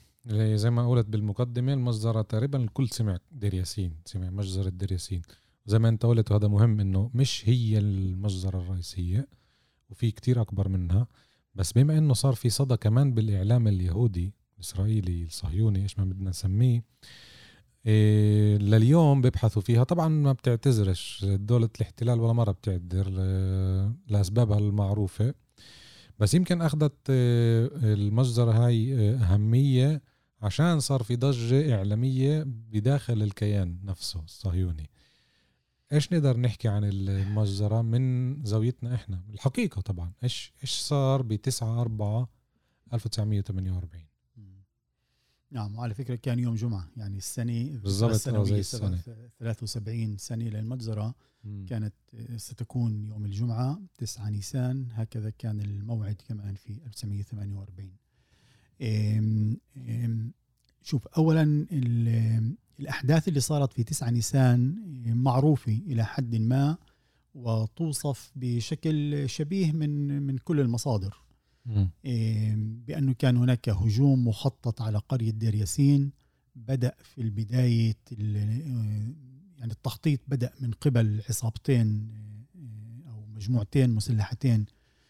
زي 0.55 0.69
ما 0.69 0.89
قلت 0.89 1.07
بالمقدمة 1.07 1.73
المجزرة 1.73 2.21
تقريبا 2.21 2.63
الكل 2.63 2.89
سمع 2.89 3.17
دير 3.31 3.53
ياسين 3.53 3.95
سمع 4.05 4.29
مجزرة 4.29 4.69
دير 4.69 4.91
ياسين. 4.91 5.21
وزي 5.67 5.79
ما 5.79 5.89
انت 5.89 6.05
قلت 6.05 6.31
وهذا 6.31 6.47
مهم 6.47 6.79
إنه 6.79 7.11
مش 7.13 7.43
هي 7.49 7.77
المجزرة 7.77 8.59
الرئيسية 8.59 9.27
وفي 9.89 10.11
كتير 10.11 10.41
أكبر 10.41 10.67
منها. 10.67 11.07
بس 11.55 11.71
بما 11.71 11.97
إنه 11.97 12.13
صار 12.13 12.33
في 12.33 12.49
صدى 12.49 12.77
كمان 12.77 13.13
بالإعلام 13.13 13.67
اليهودي 13.67 14.33
الاسرائيلي 14.55 15.23
الصهيوني 15.23 15.83
إيش 15.83 15.99
ما 15.99 16.05
بدنا 16.05 16.29
نسميه 16.29 16.83
إيه 17.85 18.57
لليوم 18.57 19.21
بيبحثوا 19.21 19.61
فيها. 19.61 19.83
طبعا 19.83 20.07
ما 20.07 20.31
بتعتذرش 20.31 21.25
دولة 21.25 21.69
الاحتلال 21.75 22.19
ولا 22.19 22.33
مرة 22.33 22.51
بتعتذر 22.51 23.09
لأسبابها 24.07 24.57
المعروفة. 24.57 25.33
بس 26.19 26.33
يمكن 26.33 26.61
أخذت 26.61 26.93
آه، 27.09 27.69
المجزرة 27.83 28.51
هاي 28.51 28.93
آه، 28.93 29.15
أهمية 29.15 30.01
عشان 30.41 30.79
صار 30.79 31.03
في 31.03 31.15
ضجة 31.15 31.75
إعلامية 31.75 32.43
بداخل 32.47 33.23
الكيان 33.23 33.79
نفسه 33.83 34.19
الصهيوني. 34.23 34.89
إيش 35.93 36.13
نقدر 36.13 36.37
نحكي 36.37 36.67
عن 36.67 36.83
المجزرة 36.83 37.81
من 37.81 38.35
زاويتنا 38.45 38.95
إحنا؟ 38.95 39.23
الحقيقة 39.29 39.81
طبعا 39.81 40.11
إيش 40.23 40.53
إيش 40.61 40.71
صار 40.71 41.21
ب 41.21 41.35
9 41.35 41.81
4 41.81 42.29
1948 42.93 44.05
نعم 45.51 45.75
وعلى 45.75 45.93
فكرة 45.93 46.15
كان 46.15 46.39
يوم 46.39 46.55
جمعة 46.55 46.87
يعني 46.97 47.17
السنة 47.17 47.77
بالضبط 47.77 48.27
آه، 48.27 48.43
زي 48.43 48.59
السنة. 48.59 48.97
73 49.39 50.17
سنة 50.17 50.45
للمجزرة. 50.45 51.15
مم. 51.43 51.65
كانت 51.69 51.93
ستكون 52.35 53.05
يوم 53.05 53.25
الجمعة 53.25 53.81
9 53.97 54.29
نيسان. 54.29 54.87
هكذا 54.91 55.29
كان 55.29 55.61
الموعد 55.61 56.21
كمان 56.27 56.55
في 56.55 56.79
1948 56.85 57.91
شوف 60.83 61.07
اولا 61.07 61.65
الأحداث 62.79 63.27
اللي 63.27 63.39
صارت 63.39 63.73
في 63.73 63.83
9 63.83 64.09
نيسان 64.09 64.75
معروفة 65.05 65.81
إلى 65.87 66.05
حد 66.05 66.35
ما 66.35 66.77
وتوصف 67.33 68.31
بشكل 68.35 69.29
شبيه 69.29 69.71
من 69.71 70.21
من 70.21 70.37
كل 70.37 70.59
المصادر. 70.59 71.17
بأنه 72.87 73.13
كان 73.13 73.37
هناك 73.37 73.69
هجوم 73.69 74.27
مخطط 74.27 74.81
على 74.81 74.97
قرية 74.97 75.31
دير 75.31 75.55
ياسين 75.55 76.11
بدأ 76.55 76.95
في 77.03 77.21
البداية 77.21 77.95
يعني 79.57 79.71
التخطيط 79.71 80.19
بدأ 80.27 80.51
من 80.61 80.71
قبل 80.71 81.21
عصابتين 81.29 82.11
أو 83.07 83.25
مجموعتين 83.25 83.89
مسلحتين 83.89 84.65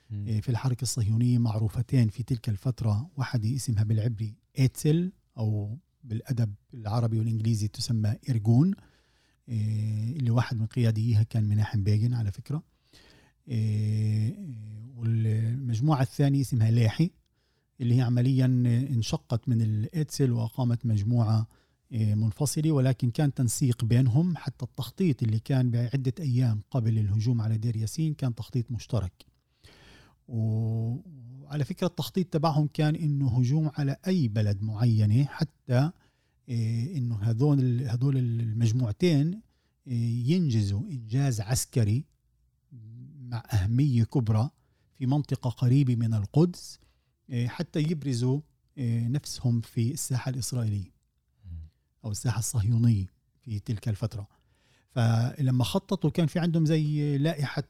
في 0.09 0.49
الحركة 0.49 0.81
الصهيونية 0.81 1.37
معروفتين 1.37 2.07
في 2.09 2.23
تلك 2.23 2.49
الفترة. 2.49 3.09
واحدة 3.17 3.55
اسمها 3.55 3.83
بالعبري 3.83 4.35
إيتسل 4.59 5.11
أو 5.37 5.77
بالأدب 6.03 6.53
العربي 6.73 7.19
والإنجليزي 7.19 7.67
تسمى 7.67 8.15
إرجون. 8.29 8.73
اللي 9.49 10.31
واحد 10.31 10.57
من 10.57 10.65
قياديها 10.65 11.23
كان 11.23 11.43
مناحم 11.43 11.83
بيجن 11.83 12.13
على 12.13 12.31
فكرة. 12.31 12.63
والمجموعة 14.95 16.01
الثانية 16.01 16.41
اسمها 16.41 16.71
لاحي 16.71 17.11
اللي 17.81 17.95
هي 17.95 18.01
عمليا 18.01 18.45
انشقت 18.91 19.49
من 19.49 19.61
الإيتسل 19.61 20.31
وأقامت 20.31 20.85
مجموعة 20.85 21.47
منفصلة 21.91 22.71
ولكن 22.71 23.11
كان 23.11 23.33
تنسيق 23.33 23.85
بينهم. 23.85 24.37
حتى 24.37 24.65
التخطيط 24.65 25.23
اللي 25.23 25.39
كان 25.39 25.71
بعدة 25.71 26.13
أيام 26.19 26.61
قبل 26.71 26.99
الهجوم 26.99 27.41
على 27.41 27.57
دير 27.57 27.77
ياسين 27.77 28.13
كان 28.13 28.35
تخطيط 28.35 28.71
مشترك. 28.71 29.25
وعلى 30.27 31.63
فكرة 31.65 31.87
التخطيط 31.87 32.27
تبعهم 32.33 32.67
كان 32.67 32.95
إنه 32.95 33.39
هجوم 33.39 33.71
على 33.73 33.97
أي 34.07 34.27
بلد 34.27 34.61
معينة 34.61 35.25
حتى 35.25 35.91
إيه، 36.49 36.97
إنه 36.97 37.15
هذول 37.15 37.81
هذول 37.81 38.17
المجموعتين 38.17 39.41
إيه، 39.87 40.31
ينجزوا 40.31 40.81
إنجاز 40.81 41.41
عسكري 41.41 42.05
مع 43.19 43.43
أهمية 43.53 44.03
كبرى 44.03 44.49
في 44.97 45.05
منطقة 45.05 45.49
قريبة 45.49 45.95
من 45.95 46.13
القدس 46.13 46.79
إيه، 47.29 47.47
حتى 47.47 47.79
يبرزوا 47.79 48.41
نفسهم 48.77 49.61
في 49.61 49.91
الساحة 49.91 50.29
الإسرائيلية 50.29 50.91
أو 52.05 52.11
الساحة 52.11 52.39
الصهيونية 52.39 53.05
في 53.41 53.59
تلك 53.59 53.89
الفترة. 53.89 54.27
فلما 54.91 55.63
خططوا 55.63 56.09
كان 56.09 56.27
في 56.27 56.39
عندهم 56.39 56.65
زي 56.65 57.17
لائحة 57.17 57.63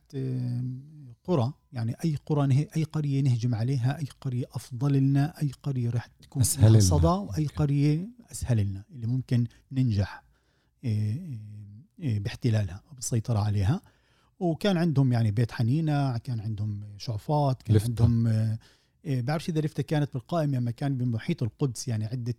قرى. 1.24 1.54
يعني 1.74 1.96
أي 2.06 2.18
قرى 2.26 2.48
نه... 2.48 2.68
أي 2.78 2.84
قرية 2.84 3.22
نهجم 3.22 3.56
عليها 3.56 4.00
أي 4.00 4.08
قرية 4.22 4.46
أفضل 4.52 4.94
لنا 4.94 5.42
أي 5.42 5.52
قرية 5.64 5.90
راح 5.90 6.08
تكون 6.08 6.42
أسهل 6.42 6.84
صدى 6.84 7.08
وأي 7.08 7.46
قرية 7.46 8.10
أسهل 8.32 8.58
لنا 8.58 8.84
اللي 8.92 9.08
ممكن 9.08 9.48
ننجح 9.72 10.24
إيه، 10.84 11.40
إيه، 12.00 12.20
باحتلالها 12.20 12.84
بالسيطره 12.94 13.40
عليها. 13.40 13.82
وكان 14.40 14.78
عندهم 14.78 15.14
يعني 15.14 15.32
بيت 15.32 15.52
حنينة 15.52 16.18
كان 16.18 16.40
عندهم 16.40 16.84
شعفات 16.98 17.62
كان 17.62 17.76
لفتة. 17.76 18.04
عندهم 18.04 18.58
بعرفش 19.06 19.50
إذا 19.50 19.62
لفتة 19.62 19.84
كانت 19.84 20.14
بالقائمه 20.14 20.58
لما 20.58 20.72
كان 20.72 20.98
بمحيط 20.98 21.44
القدس 21.44 21.88
يعني 21.88 22.06
عدة 22.06 22.36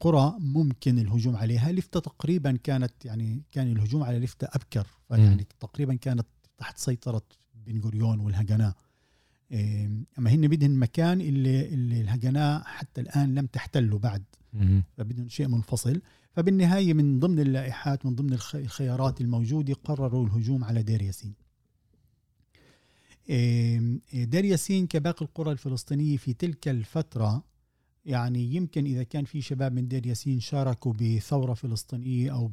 قرى 0.00 0.36
ممكن 0.38 0.98
الهجوم 0.98 1.36
عليها. 1.36 1.72
لفتة 1.72 2.00
تقريبا 2.00 2.58
كانت 2.64 3.04
يعني 3.04 3.42
كان 3.52 3.72
الهجوم 3.72 4.02
على 4.02 4.18
لفتة 4.18 4.48
أبكر 4.52 4.86
يعني 5.10 5.46
تقريبا 5.60 5.94
كانت 5.94 6.26
تحت 6.58 6.78
سيطرة 6.78 7.22
بن 7.66 7.80
غوريون 7.80 8.20
والهجناء. 8.20 8.74
أما 10.18 10.30
هن 10.30 10.48
بدهن 10.48 10.70
مكان 10.70 11.20
اللي, 11.20 11.68
اللي 11.68 12.00
الهجناء 12.00 12.62
حتى 12.64 13.00
الآن 13.00 13.34
لم 13.34 13.46
تحتله 13.46 13.98
بعد. 13.98 14.22
فبدهم 14.96 15.28
شيء 15.28 15.48
منفصل. 15.48 16.02
فبالنهاية 16.32 16.94
من 16.94 17.20
ضمن 17.20 17.40
اللائحات 17.40 18.06
من 18.06 18.14
ضمن 18.14 18.32
الخيارات 18.54 19.20
الموجودة 19.20 19.74
قرروا 19.74 20.26
الهجوم 20.26 20.64
على 20.64 20.82
دير 20.82 21.02
ياسين. 21.02 21.34
دير 24.12 24.44
ياسين 24.44 24.86
كباقي 24.86 25.26
القرى 25.26 25.52
الفلسطينية 25.52 26.16
في 26.16 26.32
تلك 26.32 26.68
الفترة 26.68 27.44
يعني 28.08 28.54
يمكن 28.54 28.84
إذا 28.84 29.02
كان 29.02 29.24
في 29.24 29.40
شباب 29.40 29.72
من 29.72 29.88
دير 29.88 30.06
ياسين 30.06 30.40
شاركوا 30.40 30.92
بثورة 30.92 31.54
فلسطينية 31.54 32.32
أو 32.32 32.50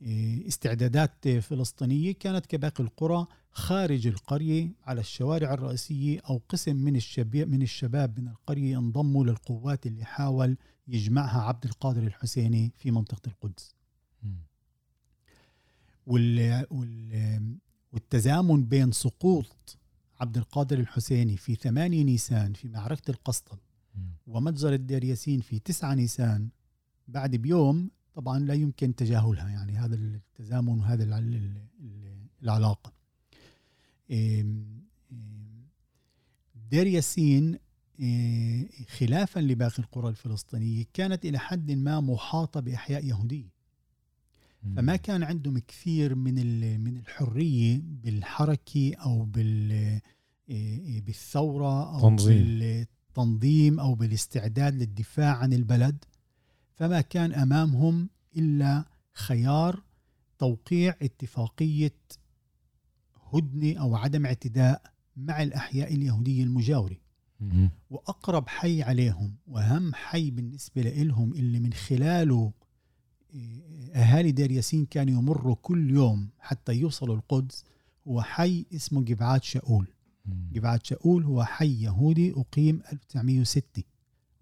باستعدادات 0.00 1.28
فلسطينية 1.28 2.12
كانت 2.12 2.46
كباقي 2.46 2.84
القرى 2.84 3.26
خارج 3.50 4.06
القرية 4.06 4.68
على 4.84 5.00
الشوارع 5.00 5.54
الرئيسية 5.54 6.20
أو 6.30 6.40
قسم 6.48 6.76
من 6.76 6.96
الشباب 6.96 7.48
من 7.48 7.62
الشباب 7.62 8.20
من 8.20 8.28
القرية 8.28 8.78
انضموا 8.78 9.24
للقوات 9.24 9.86
اللي 9.86 10.04
حاول 10.04 10.56
يجمعها 10.88 11.42
عبد 11.42 11.64
القادر 11.64 12.02
الحسيني 12.02 12.72
في 12.76 12.90
منطقة 12.90 13.22
القدس. 13.26 13.74
وال 16.06 16.66
والتزامن 17.92 18.64
بين 18.64 18.92
سقوط 18.92 19.78
عبد 20.20 20.36
القادر 20.36 20.78
الحسيني 20.78 21.36
في 21.36 21.54
8 21.54 22.04
نيسان 22.04 22.52
في 22.52 22.68
معركة 22.68 23.10
القسطل 23.10 23.56
ومتجر 24.26 24.72
الدير 24.72 25.04
ياسين 25.04 25.40
في 25.40 25.58
9 25.58 25.94
نيسان 25.94 26.48
بعد 27.08 27.36
بيوم 27.36 27.90
طبعا 28.14 28.38
لا 28.38 28.54
يمكن 28.54 28.94
تجاهلها 28.94 29.48
يعني 29.48 29.72
هذا 29.72 29.94
التزامن 29.94 30.78
وهذا 30.80 31.04
العلاقة. 32.42 32.92
دير 36.70 36.86
ياسين 36.86 37.58
خلافا 38.98 39.40
لباقي 39.40 39.78
القرى 39.78 40.08
الفلسطينية 40.08 40.84
كانت 40.94 41.24
إلى 41.24 41.38
حد 41.38 41.70
ما 41.70 42.00
محاطة 42.00 42.60
بأحياء 42.60 43.04
يهودية. 43.04 43.60
فما 44.76 44.96
كان 44.96 45.22
عندهم 45.22 45.58
كثير 45.58 46.14
من 46.14 46.34
من 46.80 46.96
الحرية 46.96 47.80
بالحركة 47.84 48.94
أو 48.94 49.24
بال 49.24 50.00
بالثورة 51.06 51.94
أو 51.94 52.00
تنظيم. 52.00 52.86
بالتنظيم 53.14 53.80
أو 53.80 53.94
بالاستعداد 53.94 54.74
للدفاع 54.74 55.36
عن 55.36 55.52
البلد 55.52 56.04
فما 56.74 57.00
كان 57.00 57.32
أمامهم 57.32 58.08
إلا 58.36 58.84
خيار 59.12 59.82
توقيع 60.38 60.94
اتفاقية 61.02 61.94
هدنه 63.32 63.80
أو 63.80 63.96
عدم 63.96 64.26
اعتداء 64.26 64.82
مع 65.16 65.42
الأحياء 65.42 65.94
اليهوديه 65.94 66.42
المجاوره 66.44 66.96
وأقرب 67.90 68.48
حي 68.48 68.82
عليهم 68.82 69.34
وأهم 69.46 69.94
حي 69.94 70.30
بالنسبة 70.30 70.82
لهم 70.82 71.32
اللي 71.32 71.60
من 71.60 71.72
خلاله 71.72 72.52
آه، 73.34 73.90
أهالي 73.94 74.32
دير 74.32 74.50
ياسين 74.50 74.86
كانوا 74.86 75.22
يمروا 75.22 75.56
كل 75.62 75.90
يوم 75.90 76.28
حتى 76.38 76.72
يوصلوا 76.72 77.16
القدس 77.16 77.64
هو 78.08 78.22
حي 78.22 78.66
اسمه 78.74 79.02
جبعات 79.02 79.44
شاول 79.44 79.86
جبعة 80.52 80.80
شاول 80.84 81.24
هو 81.24 81.44
حي 81.44 81.82
يهودي 81.82 82.32
أقيم 82.32 82.82
1906 82.92 83.82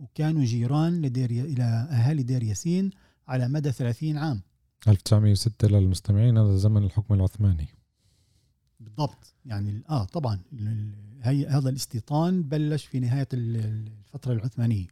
وكانوا 0.00 0.44
جيران 0.44 1.02
لدير 1.02 1.30
إلى 1.30 1.62
أهالي 1.62 2.22
دير 2.22 2.42
ياسين 2.42 2.90
على 3.28 3.48
مدى 3.48 3.72
30 3.72 4.16
عام. 4.16 4.42
1906 4.88 5.68
للمستمعين 5.68 6.38
هذا 6.38 6.56
زمن 6.56 6.84
الحكم 6.84 7.14
العثماني. 7.14 7.68
بالضبط. 8.80 9.34
يعني 9.46 9.82
آه 9.88 10.04
طبعا 10.04 10.40
هي 11.22 11.46
هذا 11.46 11.68
الاستيطان 11.68 12.42
بلش 12.42 12.84
في 12.86 13.00
نهاية 13.00 13.28
الفترة 13.32 14.32
العثمانية. 14.32 14.86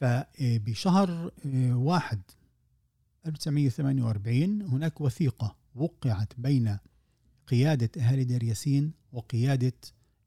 فبشهر 0.00 1.32
آه، 1.46 1.76
واحد 1.76 2.20
1948 3.26 4.62
هناك 4.62 5.00
وثيقة 5.00 5.56
وقعت 5.74 6.32
بين 6.38 6.78
قيادة 7.46 7.90
أهالي 8.02 8.24
دير 8.24 8.42
ياسين 8.42 8.92
وقيادة 9.12 9.72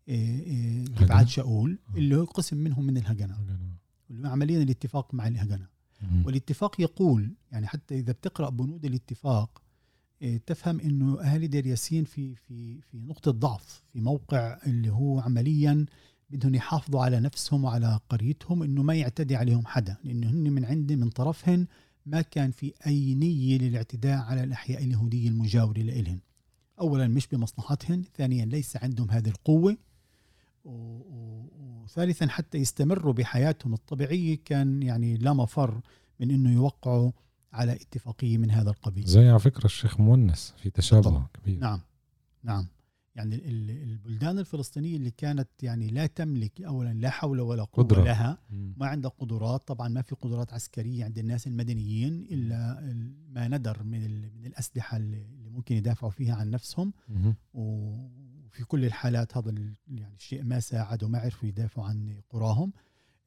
جبعات 0.08 1.12
آه، 1.12 1.22
آه، 1.22 1.26
شاول 1.26 1.80
آه. 1.90 1.98
اللي 1.98 2.16
هو 2.16 2.24
قسم 2.24 2.58
منهم 2.58 2.84
من 2.86 2.98
الهجنة. 2.98 3.38
عمليا 4.24 4.64
الاتفاق 4.64 5.14
مع 5.14 5.28
الهجنة. 5.28 5.68
والاتفاق 6.26 6.82
يقول 6.82 7.34
يعني 7.52 7.68
حتى 7.68 8.00
إذا 8.00 8.12
بتقرأ 8.12 8.50
بنود 8.50 8.86
الاتفاق 8.86 9.62
تفهم 10.46 10.80
إنه 10.80 11.22
أهالي 11.22 11.48
دير 11.48 11.66
ياسين 11.66 12.04
في 12.04 12.36
في 12.36 12.82
في 12.82 12.98
نقطة 12.98 13.32
ضعف 13.32 13.84
في 13.88 14.02
موقع 14.02 14.60
اللي 14.68 14.90
هو 14.90 15.20
عمليا 15.20 15.86
بدهم 16.30 16.56
يحافظوا 16.56 17.02
على 17.02 17.20
نفسهم 17.20 17.64
وعلى 17.64 18.00
قريتهم 18.10 18.64
إنه 18.64 18.84
ما 18.84 18.96
يعتدي 18.96 19.36
عليهم 19.36 19.66
حدا. 19.66 19.98
لأنه 20.04 20.30
هن 20.30 20.52
من 20.52 20.66
عندي 20.66 20.96
من 20.96 21.10
طرفهن 21.10 21.68
ما 22.06 22.22
كان 22.22 22.52
في 22.52 22.74
أي 22.88 23.14
نية 23.16 23.58
للاعتداء 23.58 24.18
على 24.18 24.44
الأحياء 24.44 24.84
اليهودية 24.84 25.30
المجاورة 25.30 25.80
لإلهن. 25.80 26.20
اولا 26.80 27.08
مش 27.08 27.28
بمصلحتهن 27.28 28.04
ثانيا 28.18 28.46
ليس 28.46 28.78
عندهم 28.78 29.12
هذه 29.12 29.28
القوة 29.30 29.78
وثالثا 30.66 32.28
حتى 32.28 32.58
يستمروا 32.58 33.14
بحياتهم 33.14 33.74
الطبيعية 33.74 34.38
كان 34.46 34.84
يعني 34.84 35.18
لا 35.18 35.34
مفر 35.34 35.82
من 36.20 36.32
إنه 36.32 36.54
يوقعوا 36.54 37.12
على 37.54 37.74
اتفاقية 37.74 38.38
من 38.38 38.52
هذا 38.52 38.70
القبيل. 38.70 39.06
زي 39.06 39.30
على 39.30 39.40
فكرة 39.40 39.66
الشيخ 39.66 40.00
مونس 40.00 40.54
في 40.58 40.70
تشابه 40.70 41.24
كبير. 41.34 41.60
نعم 41.60 41.82
نعم. 42.44 42.68
يعني 43.20 43.36
البلدان 43.84 44.40
الفلسطينية 44.40 44.96
اللي 44.98 45.12
كانت 45.12 45.50
يعني 45.64 45.88
لا 45.88 46.06
تملك 46.06 46.62
اولا 46.62 46.94
لا 46.94 47.10
حول 47.10 47.40
ولا 47.40 47.64
قوة 47.64 47.86
قدرة. 47.86 48.04
لها 48.04 48.38
ما 48.52 48.88
عندها 48.88 49.12
قدرات 49.12 49.68
طبعا 49.68 49.88
ما 49.88 50.02
في 50.02 50.16
قدرات 50.16 50.54
عسكرية 50.54 51.06
عند 51.06 51.18
الناس 51.18 51.48
المدنيين 51.48 52.28
إلا 52.32 52.80
ما 53.30 53.48
ندر 53.48 53.84
من 53.84 54.22
من 54.36 54.46
الأسلحة 54.46 54.98
اللي 54.98 55.50
ممكن 55.52 55.76
يدافعوا 55.76 56.12
فيها 56.12 56.36
عن 56.36 56.50
نفسهم. 56.50 56.94
وفي 57.54 58.64
كل 58.68 58.86
الحالات 58.86 59.38
هذا 59.38 59.52
يعني 59.88 60.16
الشيء 60.16 60.44
ما 60.44 60.60
ساعد 60.60 61.04
وما 61.04 61.20
عرفوا 61.20 61.50
يدافعوا 61.50 61.88
عن 61.88 62.22
قراهم. 62.30 62.74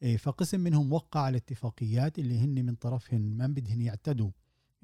إيه، 0.03 0.17
فقسم 0.17 0.61
منهم 0.61 0.93
وقع 0.93 1.21
على 1.21 1.37
اتفاقيات 1.37 2.19
اللي 2.19 2.39
هن 2.39 2.65
من 2.65 2.75
طرفهن 2.75 3.37
ما 3.37 3.47
بدهن 3.47 3.83
يعتدوا 3.83 4.31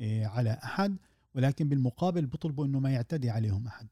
إيه، 0.01 0.27
على 0.27 0.51
أحد. 0.65 0.97
ولكن 1.39 1.69
بالمقابل 1.69 2.27
بيطلبوا 2.27 2.67
إنه 2.67 2.81
ما 2.81 2.91
يعتدي 2.91 3.31
عليهم 3.31 3.67
أحد. 3.67 3.89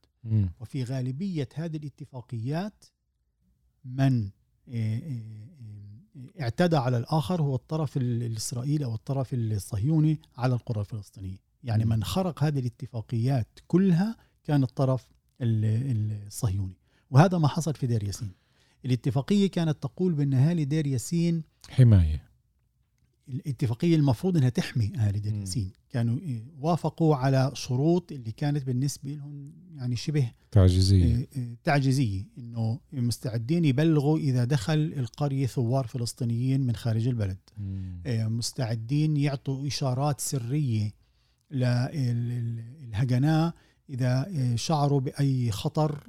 وفي 0.59 0.83
غالبية 0.83 1.49
هذه 1.55 1.77
الاتفاقيات 1.77 2.85
من 3.85 4.29
آه، 4.69 4.97
آه، 4.97 5.21
آه، 6.15 6.41
اعتدى 6.41 6.77
على 6.77 6.97
الآخر 6.97 7.41
هو 7.41 7.55
الطرف 7.55 7.97
الإسرائيلي 7.97 8.85
أو 8.85 8.95
الطرف 8.95 9.33
الصهيوني 9.33 10.19
على 10.37 10.53
القرى 10.53 10.79
الفلسطينية. 10.79 11.37
يعني 11.63 11.85
من 11.85 12.03
خرق 12.03 12.43
هذه 12.43 12.59
الاتفاقيات 12.59 13.59
كلها 13.67 14.17
كان 14.43 14.63
الطرف 14.63 15.07
الصهيوني. 15.41 16.77
وهذا 17.11 17.37
ما 17.37 17.47
حصل 17.47 17.73
في 17.73 17.87
دير 17.87 18.03
ياسين. 18.03 18.31
الاتفاقية 18.85 19.47
كانت 19.47 19.83
تقول 19.83 20.13
بأن 20.13 20.33
أهالي 20.33 20.65
دير 20.65 20.87
ياسين 20.87 21.43
حماية. 21.69 22.26
الاتفاقية 23.29 23.95
المفروض 23.95 24.37
إنها 24.37 24.49
تحمي 24.49 24.91
اهالي 24.95 25.19
دير. 25.19 25.33
ياسين 25.33 25.71
كانوا 25.89 26.19
آه، 26.19 26.41
وافقوا 26.59 27.15
على 27.15 27.51
شروط 27.53 28.11
اللي 28.11 28.31
كانت 28.31 28.65
بالنسبة 28.65 29.11
لهم 29.11 29.53
يعني 29.75 29.95
شبه 29.95 30.31
تعجيزية. 30.51 31.15
آه، 31.15 31.27
آه، 31.37 31.57
تعجيزية. 31.63 32.25
إنه 32.37 32.79
مستعدين 32.93 33.65
يبلغوا 33.65 34.17
إذا 34.17 34.43
دخل 34.43 34.93
القرية 34.97 35.47
ثوار 35.47 35.87
فلسطينيين 35.87 36.61
من 36.61 36.75
خارج 36.75 37.07
البلد. 37.07 37.37
مم. 37.57 38.01
مستعدين 38.07 39.17
يعطوا 39.17 39.67
إشارات 39.67 40.21
سرية 40.21 40.91
للهجناء 42.81 43.53
إذا 43.89 44.25
شعروا 44.55 44.99
بأي 44.99 45.51
خطر 45.51 46.07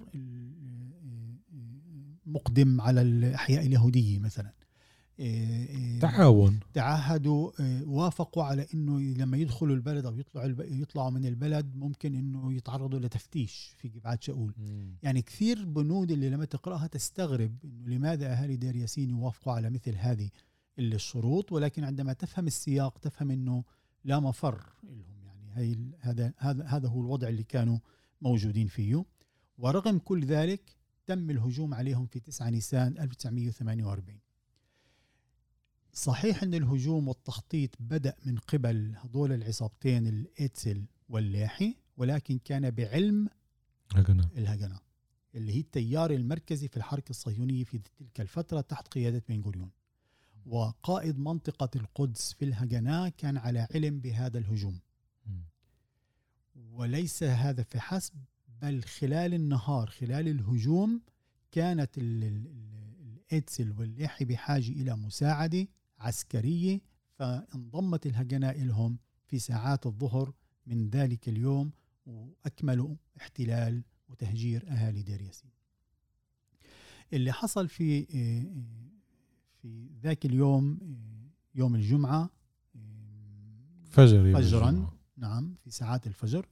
مقدم 2.26 2.80
على 2.80 3.02
الأحياء 3.02 3.66
اليهودية 3.66 4.18
مثلا. 4.18 4.57
تعاون. 6.00 6.60
تعهدوا 6.74 7.50
آه، 7.60 7.84
وافقوا 7.84 8.44
على 8.44 8.66
إنه 8.74 9.00
لما 9.00 9.36
يدخلوا 9.36 9.76
البلد 9.76 10.06
أو 10.06 10.18
يطلعوا 10.18 10.54
يطلعوا 10.58 11.10
من 11.10 11.26
البلد 11.26 11.76
ممكن 11.76 12.14
إنه 12.14 12.52
يتعرضوا 12.52 12.98
لتفتيش 12.98 13.74
في 13.76 13.88
جبعات 13.88 14.22
شاول 14.22 14.54
يعني 15.02 15.22
كثير 15.22 15.64
بنود 15.64 16.10
اللي 16.10 16.30
لما 16.30 16.44
تقرأها 16.44 16.86
تستغرب 16.86 17.56
إنه 17.64 17.88
لماذا 17.88 18.32
أهالي 18.32 18.56
دير 18.56 18.76
ياسين 18.76 19.10
يوافقوا 19.10 19.52
على 19.52 19.70
مثل 19.70 19.94
هذه 19.96 20.30
الشروط 20.78 21.52
ولكن 21.52 21.84
عندما 21.84 22.12
تفهم 22.12 22.46
السياق 22.46 22.98
تفهم 22.98 23.30
إنه 23.30 23.64
لا 24.04 24.20
مفر 24.20 24.64
لهم. 24.82 25.04
يعني 25.24 25.50
هي 25.54 25.76
هذا 26.00 26.32
هذا 26.38 26.64
هذا 26.64 26.88
هو 26.88 27.00
الوضع 27.00 27.28
اللي 27.28 27.42
كانوا 27.42 27.78
موجودين 28.22 28.66
فيه. 28.66 29.04
ورغم 29.58 29.98
كل 29.98 30.24
ذلك 30.24 30.76
تم 31.06 31.30
الهجوم 31.30 31.74
عليهم 31.74 32.06
في 32.06 32.20
9 32.20 32.50
نيسان 32.50 32.98
1948 32.98 34.27
صحيح 35.98 36.42
أن 36.42 36.54
الهجوم 36.54 37.08
والتخطيط 37.08 37.70
بدأ 37.80 38.14
من 38.26 38.38
قبل 38.38 38.94
هذول 39.04 39.32
العصابتين 39.32 40.06
الايتسل 40.06 40.84
واللاحي 41.08 41.76
ولكن 41.96 42.38
كان 42.44 42.70
بعلم 42.70 43.28
هكذا 43.94 44.30
الهجنة 44.36 44.80
اللي 45.34 45.52
هي 45.52 45.60
التيار 45.60 46.10
المركزي 46.10 46.68
في 46.68 46.76
الحركة 46.76 47.10
الصهيونية 47.10 47.64
في 47.64 47.78
تلك 47.78 48.20
الفترة 48.20 48.60
تحت 48.60 48.88
قيادة 48.88 49.22
بن 49.28 49.40
غوريون. 49.40 49.70
وقائد 50.46 51.18
منطقة 51.18 51.70
القدس 51.76 52.32
في 52.32 52.44
الهجنة 52.44 53.08
كان 53.08 53.36
على 53.36 53.68
علم 53.74 54.00
بهذا 54.00 54.38
الهجوم. 54.38 54.80
وليس 56.70 57.22
هذا 57.22 57.62
فحسب 57.62 58.14
بل 58.62 58.82
خلال 58.82 59.34
النهار 59.34 59.90
خلال 59.90 60.28
الهجوم 60.28 61.02
كانت 61.52 61.98
ال- 61.98 62.24
ال- 62.24 62.46
ال- 62.46 63.18
الإيتسل 63.30 63.72
والليحي 63.78 64.24
بحاجة 64.24 64.72
إلى 64.72 64.96
مساعدة 64.96 65.66
عسكرية 65.98 66.80
فانضمت 67.14 68.06
الهجنة 68.06 68.50
لهم 68.52 68.98
في 69.26 69.38
ساعات 69.38 69.86
الظهر 69.86 70.32
من 70.66 70.88
ذلك 70.90 71.28
اليوم 71.28 71.70
وأكملوا 72.06 72.96
احتلال 73.20 73.82
وتهجير 74.08 74.68
أهالي 74.68 75.02
دير 75.02 75.22
ياسين 75.22 75.50
اللي 77.12 77.32
حصل 77.32 77.68
في 77.68 78.04
في 79.62 79.88
ذاك 80.02 80.26
اليوم 80.26 80.78
يوم 81.54 81.74
الجمعة 81.74 82.30
فجر 83.90 84.34
فجراً. 84.34 84.70
نعم 85.16 85.54
في 85.64 85.70
ساعات 85.70 86.06
الفجر 86.06 86.46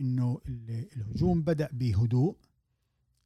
إنه 0.00 0.40
ال- 0.48 0.86
الهجوم 0.96 1.42
بدأ 1.42 1.68
بهدوء 1.72 2.36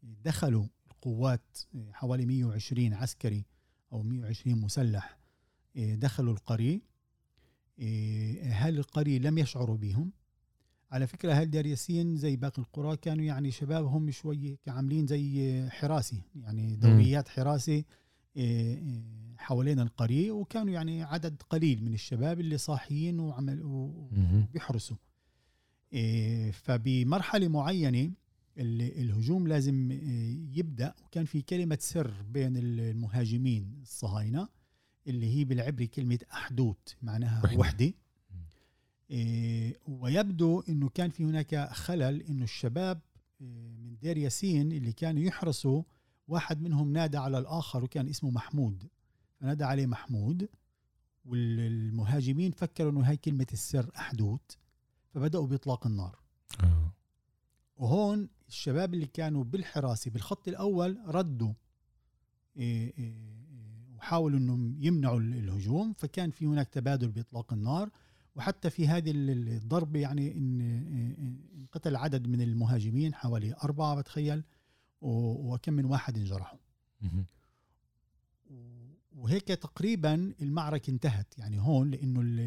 دخلوا 0.03 0.67
القوات 0.91 1.59
حوالي 1.93 2.27
120 2.27 2.93
عسكري 2.95 3.45
أو 3.92 4.03
120 4.03 4.61
مسلح 4.61 5.18
إيه، 5.77 5.94
دخلوا 5.94 6.33
القرية 6.33 6.81
إيه، 7.79 8.42
اهالي 8.42 8.79
القرية 8.79 9.18
لم 9.18 9.38
يشعروا 9.38 9.77
بهم؟ 9.77 10.12
على 10.90 11.07
فكرة 11.07 11.33
أهل 11.33 11.51
دير 11.51 11.66
ياسين 11.66 12.16
زي 12.16 12.37
باقي 12.37 12.62
القرى 12.62 12.96
كانوا 12.96 13.24
يعني 13.24 13.51
شبابهم 13.51 14.11
شوي 14.11 14.59
عاملين 14.68 15.07
زي 15.07 15.68
حراسي 15.70 16.22
يعني 16.35 16.77
دوريات 16.77 17.29
حراسة 17.29 17.85
إيه، 18.37 19.03
حوالين 19.38 19.81
القرية 19.81 20.31
وكانوا 20.31 20.74
يعني 20.74 21.03
عدد 21.03 21.42
قليل 21.51 21.85
من 21.85 21.94
الشباب 21.94 22.40
اللي 22.40 22.59
صاحيين 22.59 23.20
وعمل 23.20 23.64
مهم. 23.64 24.46
وبيحرسوا. 24.51 24.96
إيه، 25.92 26.51
فبمرحلة 26.51 27.48
معينة 27.48 28.11
الهجوم 28.59 29.47
لازم 29.49 29.90
إيه، 29.90 30.59
يبدأ. 30.59 30.94
وكان 31.05 31.25
في 31.25 31.42
كلمة 31.42 31.79
سر 31.81 32.14
بين 32.31 32.53
المهاجمين 32.57 33.79
الصهاينة 33.83 34.49
اللي 35.07 35.37
هي 35.37 35.44
بالعبري 35.44 35.87
كلمة 35.87 36.18
أحدوت 36.33 36.97
معناها. 37.03 37.42
وحدة. 37.57 37.92
إيه، 39.11 39.79
ويبدو 39.87 40.61
أنه 40.68 40.88
كان 40.88 41.11
في 41.11 41.25
هناك 41.25 41.68
خلل 41.73 42.23
أنه 42.23 42.44
الشباب 42.44 43.01
إيه، 43.40 43.77
من 43.77 43.97
دير 43.99 44.16
ياسين 44.16 44.73
اللي 44.73 44.92
كانوا 44.92 45.23
يحرسوا 45.23 45.83
واحد 46.29 46.62
منهم 46.62 46.92
نادى 46.92 47.16
على 47.16 47.38
الآخر 47.38 47.85
وكان 47.85 48.09
اسمه 48.09 48.31
محمود. 48.31 48.85
فنادى 49.40 49.64
عليه 49.64 49.87
محمود 49.87 50.49
والمهاجمين 51.25 52.51
فكروا 52.51 52.90
أنه 52.90 53.01
هاي 53.01 53.16
كلمة 53.16 53.47
السر 53.53 53.90
أحدوت 53.97 54.57
فبدأوا 55.14 55.47
بإطلاق 55.47 55.87
النار. 55.87 56.18
آه. 56.61 56.92
وهون 57.79 58.29
الشباب 58.49 58.95
اللي 58.95 59.07
كانوا 59.07 59.45
بالحراسة 59.45 60.11
بالخط 60.11 60.49
الأول 60.49 60.99
ردوا 61.07 61.53
إيه، 62.57 62.93
إيه، 62.99 63.14
إيه، 63.14 63.95
وحاولوا 63.97 64.38
أنهم 64.38 64.77
يمنعوا 64.81 65.21
ال- 65.21 65.35
الهجوم 65.35 65.93
فكان 65.93 66.31
في 66.31 66.47
هناك 66.47 66.69
تبادل 66.69 67.09
بإطلاق 67.09 67.53
النار 67.53 67.91
وحتى 68.37 68.71
في 68.71 68.88
هذه 68.88 69.11
ال- 69.11 69.31
ال- 69.31 69.49
الضربة 69.49 70.01
يعني 70.01 70.38
إن 70.38 70.61
إيه، 70.61 71.17
انقتل 71.61 71.97
عدد 71.97 72.27
من 72.29 72.41
المهاجمين 72.41 73.14
حوالي 73.14 73.55
أربعة 73.64 73.97
بتخيل 73.97 74.45
وكم 75.01 75.73
من 75.73 75.85
واحد 75.85 76.17
انجرحوا. 76.19 76.59
وهيك 79.12 79.45
تقريبا 79.49 80.35
المعركة 80.43 80.91
انتهت 80.91 81.38
يعني 81.38 81.61
هون 81.61 81.95
ال- 81.95 82.41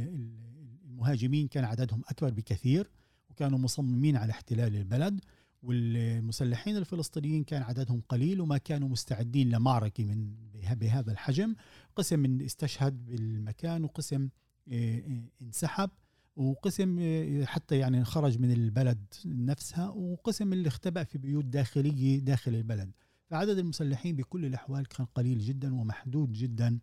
المهاجمين 0.85 1.47
كان 1.47 1.63
عددهم 1.63 2.01
أكبر 2.09 2.29
بكثير 2.29 2.89
وكانوا 3.31 3.59
مصممين 3.59 4.15
على 4.17 4.31
احتلال 4.31 4.75
البلد 4.75 5.19
والمسلحين 5.63 6.77
الفلسطينيين 6.77 7.43
كان 7.43 7.61
عددهم 7.61 8.01
قليل 8.09 8.41
وما 8.41 8.57
كانوا 8.57 8.89
مستعدين 8.89 9.49
لمعركة 9.49 10.05
من 10.05 10.35
به- 10.53 10.73
بهذا 10.73 11.11
الحجم. 11.11 11.55
قسم 11.95 12.41
استشهد 12.41 13.05
بالمكان 13.05 13.83
وقسم 13.83 14.29
آه، 14.67 14.97
آه، 14.99 15.23
انسحب 15.41 15.89
وقسم 16.35 16.97
آه، 16.99 17.45
حتى 17.45 17.77
يعني 17.77 18.03
خرج 18.03 18.39
من 18.39 18.51
البلد 18.51 19.13
نفسها 19.25 19.89
وقسم 19.89 20.53
اللي 20.53 20.67
اختبأ 20.67 21.03
في 21.03 21.17
بيوت 21.17 21.45
داخلية 21.45 22.19
داخل 22.19 22.55
البلد. 22.55 22.91
فعدد 23.29 23.57
المسلحين 23.57 24.15
بكل 24.15 24.45
الأحوال 24.45 24.87
كان 24.87 25.05
قليل 25.05 25.39
جدا 25.39 25.75
ومحدود 25.75 26.31
جدا 26.33 26.79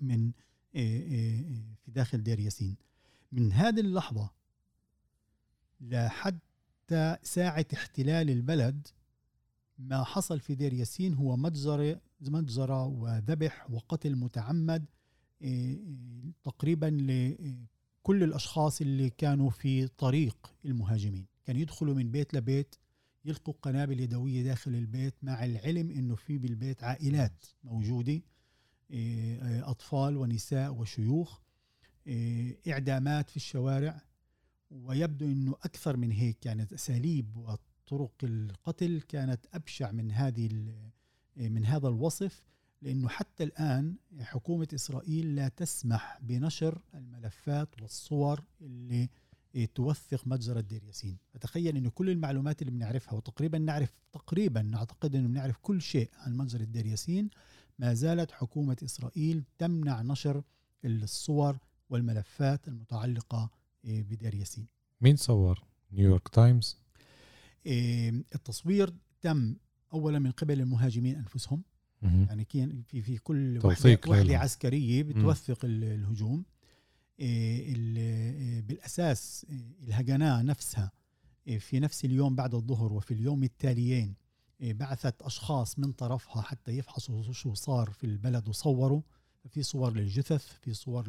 من 0.00 0.32
في 0.72 1.90
داخل 1.90 2.22
دير 2.22 2.40
ياسين. 2.40 2.76
من 3.32 3.52
هذه 3.52 3.80
اللحظة 3.80 4.30
لحتى 5.80 7.16
ساعة 7.22 7.66
احتلال 7.74 8.30
البلد 8.30 8.88
ما 9.78 10.04
حصل 10.04 10.40
في 10.40 10.54
دير 10.54 10.72
ياسين 10.72 11.14
هو 11.14 11.36
مجزرة 11.36 12.00
مجزرة 12.20 12.84
وذبح 12.84 13.70
وقتل 13.70 14.16
متعمد 14.16 14.84
آه، 15.42 15.76
تقريبا 16.44 16.86
لكل 16.86 18.22
الأشخاص 18.22 18.80
اللي 18.80 19.10
كانوا 19.10 19.50
في 19.50 19.88
طريق 19.88 20.54
المهاجمين. 20.64 21.26
كان 21.44 21.56
يدخلوا 21.56 21.94
من 21.94 22.10
بيت 22.10 22.34
لبيت 22.34 22.74
يلقوا 23.24 23.54
قنابل 23.62 24.00
يدوية 24.00 24.42
داخل 24.42 24.74
البيت 24.74 25.14
مع 25.22 25.44
العلم 25.44 25.90
إنه 25.90 26.14
في 26.14 26.38
بالبيت 26.38 26.84
عائلات 26.84 27.44
موجودة 27.64 28.22
إيه، 28.90 29.38
آه، 29.42 29.70
أطفال 29.70 30.16
ونساء 30.16 30.74
وشيوخ 30.74 31.40
إيه، 32.06 32.58
إعدامات 32.68 33.30
في 33.30 33.36
الشوارع. 33.36 34.02
ويبدو 34.70 35.26
إنه 35.26 35.52
أكثر 35.52 35.96
من 35.96 36.12
هيك 36.12 36.38
كانت 36.40 36.72
اساليب 36.72 37.36
وطرق 37.36 38.12
القتل 38.22 39.02
كانت 39.08 39.46
أبشع 39.54 39.90
من 39.92 40.12
هذه 40.12 40.48
من 41.36 41.64
هذا 41.66 41.88
الوصف 41.88 42.42
لأنه 42.82 43.08
حتى 43.08 43.44
الآن 43.44 43.94
حكومة 44.20 44.68
إسرائيل 44.74 45.36
لا 45.36 45.48
تسمح 45.48 46.18
بنشر 46.22 46.82
الملفات 46.94 47.82
والصور 47.82 48.44
اللي 48.60 49.08
توثق 49.74 50.26
مجزرة 50.26 50.60
دير 50.60 50.84
ياسين. 50.84 51.18
فتخيل 51.34 51.76
إنه 51.76 51.90
كل 51.90 52.10
المعلومات 52.10 52.62
اللي 52.62 52.72
بنعرفها 52.72 53.14
وتقريبا 53.14 53.58
نعرف 53.58 53.92
تقريبا 54.12 54.62
نعتقد 54.62 55.14
إنه 55.14 55.28
بنعرف 55.28 55.56
كل 55.62 55.82
شيء 55.82 56.10
عن 56.14 56.36
مجزرة 56.36 56.64
دير 56.64 56.86
ياسين 56.86 57.30
ما 57.78 57.94
زالت 57.94 58.30
حكومة 58.30 58.76
إسرائيل 58.84 59.44
تمنع 59.58 60.02
نشر 60.02 60.42
الصور 60.84 61.58
والملفات 61.90 62.68
المتعلقة 62.68 63.50
إيه، 63.86 64.02
بدير 64.02 64.34
ياسين 64.34 64.66
مين 65.00 65.16
صور؟ 65.16 65.64
نيويورك 65.92 66.28
تايمز 66.28 66.76
التصوير 68.34 68.94
تم 69.20 69.56
اولا 69.92 70.18
من 70.18 70.30
قبل 70.30 70.60
المهاجمين 70.60 71.16
أنفسهم 71.16 71.62
مهم. 72.02 72.24
يعني 72.28 72.44
كان 72.44 72.82
في 72.82 73.02
في 73.02 73.18
كل 73.18 73.56
وحده. 73.58 73.68
وحدة 74.08 74.38
عسكرية 74.38 75.02
بتوثق 75.02 75.64
ال- 75.64 75.84
الهجوم 75.84 76.44
إيه، 77.18 77.74
إيه، 77.96 78.60
بالأساس 78.62 79.46
الهجناء 79.82 80.44
نفسها 80.44 80.92
في 81.58 81.80
نفس 81.80 82.04
اليوم 82.04 82.34
بعد 82.34 82.54
الظهر 82.54 82.92
وفي 82.92 83.14
اليوم 83.14 83.42
التاليين 83.42 84.14
بعثت 84.60 85.22
أشخاص 85.22 85.78
من 85.78 85.92
طرفها 85.92 86.42
حتى 86.42 86.72
يفحصوا 86.72 87.32
شو 87.32 87.54
صار 87.54 87.90
في 87.90 88.04
البلد 88.04 88.48
وصوروا 88.48 89.00
في 89.48 89.62
صور 89.62 89.92
للجثث 89.94 90.46
في 90.62 90.74
صور 90.74 91.08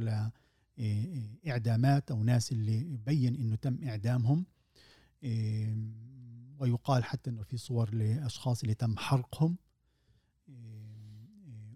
إيه، 0.80 1.30
إعدامات 1.48 2.12
أو 2.12 2.24
ناس 2.24 2.52
اللي 2.52 2.98
بين 3.06 3.36
إنه 3.36 3.56
تم 3.56 3.80
إعدامهم 3.84 4.46
إيه، 5.24 5.78
ويقال 6.60 7.04
حتى 7.04 7.30
إنه 7.30 7.44
في 7.44 7.58
صور 7.58 7.94
لأشخاص 7.96 8.62
اللي 8.62 8.74
تم 8.74 8.98
حرقهم. 8.98 9.58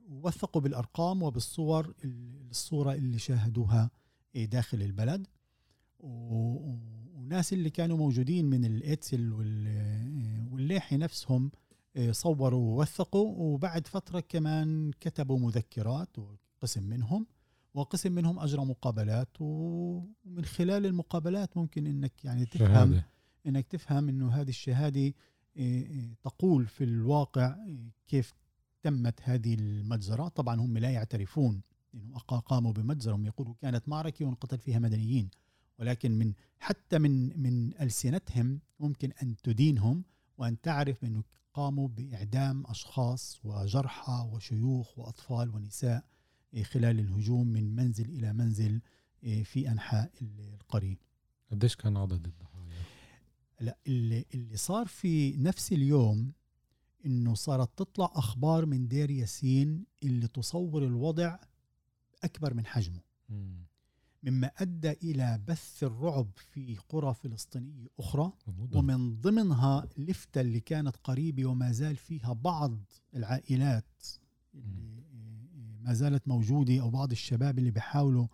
ووثقوا 0.10 0.62
بالأرقام 0.62 1.24
وبالصور 1.24 1.94
الصورة 2.52 2.94
اللي 2.94 3.20
شاهدوها 3.20 3.92
داخل 4.36 4.82
البلد. 4.82 5.28
وناس 6.00 7.54
اللي 7.54 7.70
كانوا 7.70 7.98
موجودين 7.98 8.46
من 8.46 8.66
الاتسل 8.66 9.32
وال- 9.34 10.48
والليحي 10.52 10.98
نفسهم 10.98 11.52
صوروا 12.12 12.60
ووثقوا 12.60 13.36
وبعد 13.38 13.88
فترة 13.88 14.20
كمان 14.20 14.92
كتبوا 15.00 15.40
مذكرات 15.40 16.20
وقسم 16.20 16.84
منهم. 16.84 17.26
وقسم 17.74 18.12
منهم 18.12 18.40
اجرى 18.40 18.66
مقابلات 18.66 19.30
ومن 19.40 20.46
خلال 20.46 20.86
المقابلات 20.86 21.58
ممكن 21.58 21.88
إنك 21.88 22.26
يعني 22.26 22.46
تفهم 22.46 22.68
شهاده 22.68 23.06
إنك 23.48 23.68
تفهم 23.68 24.10
إنه 24.10 24.30
هذه 24.32 24.50
الشهادة 24.50 25.00
إيه، 25.00 25.14
إيه، 25.58 26.14
تقول 26.24 26.68
في 26.68 26.84
الواقع 26.84 27.56
إيه، 27.66 27.92
كيف 28.08 28.34
تمت 28.82 29.20
هذه 29.24 29.54
المجزرة، 29.54 30.28
طبعا 30.28 30.62
هم 30.62 30.78
لا 30.78 30.90
يعترفون 30.90 31.62
إنه 31.94 32.18
قاموا 32.18 32.72
بمجزرة 32.72 33.16
هم 33.16 33.26
يقولوا 33.26 33.54
كانت 33.62 33.90
معركة 33.90 34.26
وانقتل 34.26 34.58
فيها 34.58 34.80
مدنيين. 34.80 35.30
ولكن 35.80 36.12
من 36.12 36.34
حتى 36.60 37.00
من 37.00 37.42
من 37.42 37.82
ألسنتهم 37.82 38.60
ممكن 38.80 39.12
أن 39.24 39.36
تدينهم 39.36 40.04
وأن 40.38 40.62
تعرف 40.62 41.04
إنه 41.04 41.24
قاموا 41.54 41.88
بإعدام 41.88 42.64
أشخاص 42.68 43.40
وجرحى 43.44 44.30
وشيوخ 44.32 45.00
وأطفال 45.00 45.50
ونساء. 45.50 46.04
خلال 46.64 47.00
الهجوم 47.00 47.48
من 47.48 47.76
منزل 47.76 48.10
إلى 48.10 48.34
منزل 48.34 48.82
إيه، 49.24 49.44
في 49.44 49.72
أنحاء 49.72 50.12
القرية. 50.22 50.98
قديش 51.52 51.76
كان 51.76 51.98
عدد 51.98 52.26
الضحايا؟ 52.26 52.84
لا 53.60 53.78
اللي, 53.88 54.26
صار 54.56 54.88
في 54.88 55.38
نفس 55.38 55.74
اليوم 55.74 56.32
إنه 57.06 57.34
صارت 57.34 57.78
تطلع 57.78 58.12
أخبار 58.16 58.66
من 58.66 58.88
دير 58.88 59.12
ياسين 59.12 59.86
اللي 60.04 60.28
تصور 60.28 60.86
الوضع 60.86 61.38
أكبر 62.24 62.54
من 62.54 62.66
حجمه 62.66 63.02
مم. 63.30 63.66
مما 64.24 64.52
أدى 64.58 64.92
إلى 64.92 65.42
بث 65.48 65.84
الرعب 65.84 66.30
في 66.36 66.78
قرى 66.90 67.14
فلسطينية 67.14 67.88
أخرى. 68.00 68.32
ومن 68.78 69.22
ضمنها 69.22 69.88
لفتة 69.98 70.42
اللي 70.42 70.60
كانت 70.60 70.96
قريبة 71.04 71.46
وما 71.46 71.72
زال 71.72 71.96
فيها 71.96 72.34
بعض 72.34 72.80
العائلات 73.16 74.04
اللي 74.56 75.02
ما 75.84 75.94
زالت 75.94 76.28
موجودة 76.28 76.82
أو 76.82 76.90
بعض 76.90 77.12
الشباب 77.12 77.60
اللي 77.60 77.72
بيحاولوا 77.72 78.28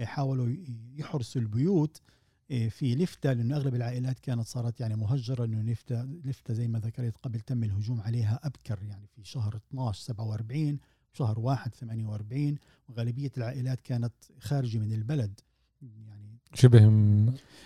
حاولوا 0.00 0.56
يحرسوا 0.96 1.42
البيوت 1.42 2.00
في 2.48 2.94
لفتة 2.94 3.32
لأنه 3.32 3.56
أغلب 3.56 3.74
العائلات 3.74 4.18
كانت 4.18 4.46
صارت 4.46 4.80
يعني 4.80 4.96
مهجرة 4.96 5.44
لأنه 5.44 5.72
لفتة, 5.72 6.02
لفتة 6.02 6.54
زي 6.54 6.68
ما 6.68 6.78
ذكرت 6.78 7.16
قبل 7.16 7.40
تم 7.40 7.64
الهجوم 7.64 8.00
عليها 8.00 8.40
أبكر 8.42 8.82
يعني 8.82 9.06
في 9.06 9.24
شهر 9.24 9.56
12 9.56 10.02
47 10.02 10.78
شهر 11.12 11.38
1 11.40 11.74
48 11.74 12.58
وغالبية 12.88 13.30
العائلات 13.36 13.80
كانت 13.80 14.12
خارجة 14.40 14.78
من 14.78 14.92
البلد 14.92 15.40
يعني 15.82 16.38
شبه 16.54 16.80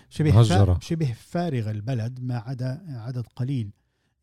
شبه 0.08 0.32
مهجرة. 0.32 0.78
شبه 0.82 1.12
فارغ 1.12 1.70
البلد 1.70 2.20
ما 2.20 2.38
عدا 2.38 2.84
عدد 2.88 3.26
قليل 3.36 3.72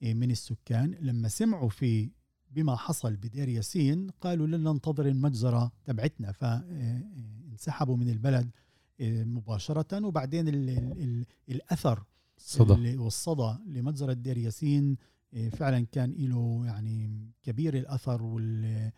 من 0.02 0.32
السكان 0.32 0.96
لما 1.00 1.28
سمعوا 1.28 1.70
في 1.70 2.10
بما 2.52 2.76
حصل 2.76 3.16
بدير 3.16 3.50
ياسين 3.50 4.10
قالوا 4.22 4.48
لن 4.48 4.64
ننتظر 4.64 5.06
المجزرة 5.08 5.72
تبعتنا 5.86 6.32
فانسحبوا 6.32 7.98
من 7.98 8.10
البلد 8.10 8.50
مباشرة 9.26 10.06
وبعدين 10.06 10.48
ال 10.48 10.70
ال 10.70 11.04
ال 11.04 11.26
الأثر 11.50 12.04
صدى 12.38 12.98
والصدى 12.98 13.58
لمجزرة 13.68 14.14
دير 14.14 14.38
ياسين 14.38 14.98
فعلا 15.52 15.86
كان 15.92 16.12
له 16.12 16.62
يعني 16.66 17.30
كبير 17.44 17.78
الأثر 17.78 18.24
وال 18.24 18.92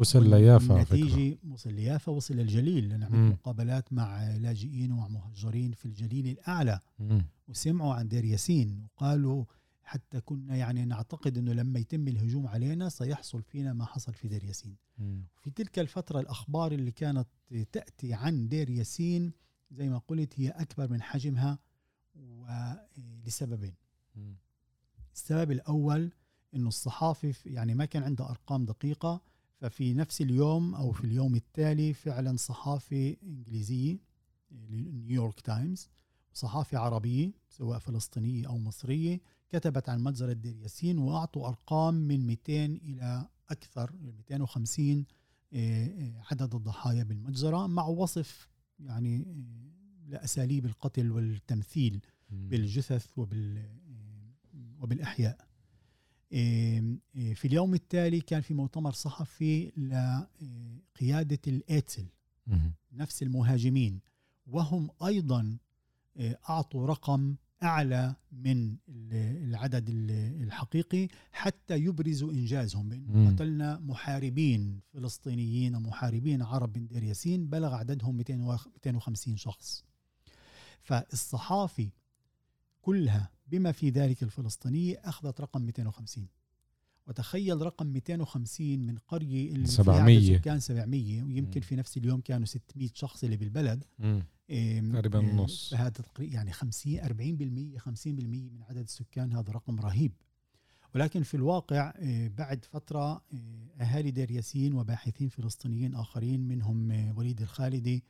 وصل 0.00 0.30
ليافا. 0.30 0.76
النتيجة 0.76 1.38
وصل 1.50 1.72
ليافا 1.72 2.12
وصل 2.12 2.34
للجليل 2.34 2.98
مم. 3.10 3.30
مقابلات 3.30 3.92
مع 3.92 4.36
لاجئين 4.36 4.92
ومع 4.92 5.08
مهجرين 5.08 5.72
في 5.72 5.86
الجليل 5.86 6.26
الأعلى 6.28 6.80
مم. 6.98 7.24
وسمعوا 7.48 7.94
عن 7.94 8.08
دير 8.08 8.24
ياسين 8.24 8.86
وقالوا 8.96 9.44
حتى 9.90 10.20
كنا 10.20 10.56
يعني 10.56 10.84
نعتقد 10.84 11.38
إنه 11.38 11.52
لما 11.52 11.78
يتم 11.78 12.08
الهجوم 12.08 12.46
علينا 12.46 12.88
سيحصل 12.88 13.42
فينا 13.42 13.72
ما 13.72 13.84
حصل 13.84 14.14
في 14.14 14.28
دير 14.28 14.44
ياسين. 14.44 14.76
في 15.40 15.50
تلك 15.50 15.78
الفترة 15.78 16.20
الأخبار 16.20 16.72
اللي 16.72 16.90
كانت 16.92 17.28
تأتي 17.72 18.14
عن 18.14 18.48
دير 18.48 18.70
ياسين 18.70 19.32
زي 19.70 19.88
ما 19.88 19.98
قلت 19.98 20.40
هي 20.40 20.48
أكبر 20.48 20.88
من 20.92 21.02
حجمها 21.02 21.58
ولسببين. 22.14 23.74
السبب 25.14 25.50
الأول 25.50 26.12
أنه 26.54 26.68
الصحافة 26.68 27.32
في- 27.32 27.50
يعني 27.50 27.74
ما 27.74 27.84
كان 27.84 28.02
عندها 28.02 28.30
أرقام 28.30 28.64
دقيقة 28.64 29.22
ففي 29.56 29.94
نفس 29.94 30.20
اليوم 30.20 30.74
أو 30.74 30.92
في 30.92 31.04
اليوم 31.04 31.34
التالي 31.34 31.94
فعلا 31.94 32.36
صحافة 32.36 33.16
إنجليزية 33.22 33.98
نيويورك 34.52 35.40
تايمز 35.40 35.88
صحافة 36.32 36.78
عربية 36.78 37.32
سواء 37.48 37.78
فلسطينية 37.78 38.46
أو 38.48 38.58
مصرية 38.58 39.20
كتبت 39.50 39.88
عن 39.88 40.00
مجزرة 40.00 40.32
دير 40.32 40.56
ياسين 40.56 40.98
وأعطوا 40.98 41.48
أرقام 41.48 41.94
من 41.94 42.26
200 42.26 42.64
إلى 42.64 43.28
أكثر 43.50 43.92
250 43.92 45.04
آه، 45.52 45.86
آه، 45.86 46.22
عدد 46.30 46.54
الضحايا 46.54 47.02
بالمجزرة 47.02 47.66
مع 47.66 47.86
وصف 47.86 48.48
يعني 48.78 49.16
آه، 49.16 50.08
لأساليب 50.08 50.66
القتل 50.66 51.10
والتمثيل. 51.10 52.00
بالجثث 52.30 53.18
وبال 53.18 53.68
وبالأحياء 54.80 55.46
إيه، 56.32 56.98
في 57.34 57.44
اليوم 57.44 57.74
التالي 57.74 58.20
كان 58.20 58.40
في 58.40 58.54
مؤتمر 58.54 58.92
صحفي 58.92 59.72
لقيادة 59.76 61.38
الإيتسل 61.46 62.06
مم. 62.46 62.72
نفس 62.92 63.22
المهاجمين 63.22 64.00
وهم 64.46 64.90
أيضا 65.06 65.58
إيه، 66.16 66.38
أعطوا 66.48 66.86
رقم 66.86 67.36
أعلى 67.62 68.14
من 68.32 68.62
ال- 68.88 69.46
العدد 69.48 69.88
ال- 69.88 70.42
الحقيقي 70.42 71.08
حتى 71.32 71.76
يبرزوا 71.76 72.32
إنجازهم. 72.32 72.88
بأنه 72.88 73.12
مم. 73.12 73.28
قتلنا 73.34 73.78
محاربين 73.78 74.80
فلسطينيين 74.92 75.74
ومحاربين 75.74 76.42
عرب 76.42 76.78
من 76.78 76.86
دير 76.86 77.02
ياسين 77.02 77.46
بلغ 77.48 77.74
عددهم 77.74 78.16
200 78.16 78.40
و- 78.40 78.56
250 78.74 79.36
شخص. 79.36 79.84
فالصحافي 80.82 81.90
كلها 82.82 83.30
بما 83.46 83.72
في 83.72 83.90
ذلك 83.90 84.22
الفلسطينية 84.22 85.00
أخذت 85.04 85.40
رقم 85.40 85.62
250 85.62 86.28
وتخيل 87.10 87.62
رقم 87.62 87.86
250 87.86 88.78
من 88.78 88.98
قرية 88.98 89.52
اللي 89.52 89.66
فيها 89.66 89.84
700. 89.84 90.16
عدد 90.16 90.40
سكان 90.40 90.60
700 90.60 91.22
ويمكن. 91.22 91.60
في 91.60 91.76
نفس 91.76 91.96
اليوم 91.96 92.20
كانوا 92.20 92.46
600 92.46 92.88
شخص 92.94 93.24
اللي 93.24 93.36
بالبلد 93.36 93.84
تقريباً 94.92 95.20
إيه، 95.20 95.30
النص. 95.30 95.70
فهذا 95.70 95.88
تقريبا 95.88 96.34
يعني 96.34 96.52
50 96.52 97.00
40% 97.00 97.78
50% 97.78 98.50
من 98.52 98.62
عدد 98.62 98.82
السكان 98.82 99.32
هذا 99.32 99.52
رقم 99.52 99.80
رهيب 99.80 100.12
ولكن 100.94 101.22
في 101.22 101.34
الواقع 101.34 101.92
بعد 102.38 102.64
فترة 102.64 103.24
أهالي 103.80 104.10
دير 104.10 104.30
ياسين 104.30 104.74
وباحثين 104.74 105.28
فلسطينيين 105.28 105.94
آخرين 105.94 106.40
منهم 106.40 106.90
وليد 107.18 107.40
الخالدي 107.42 108.04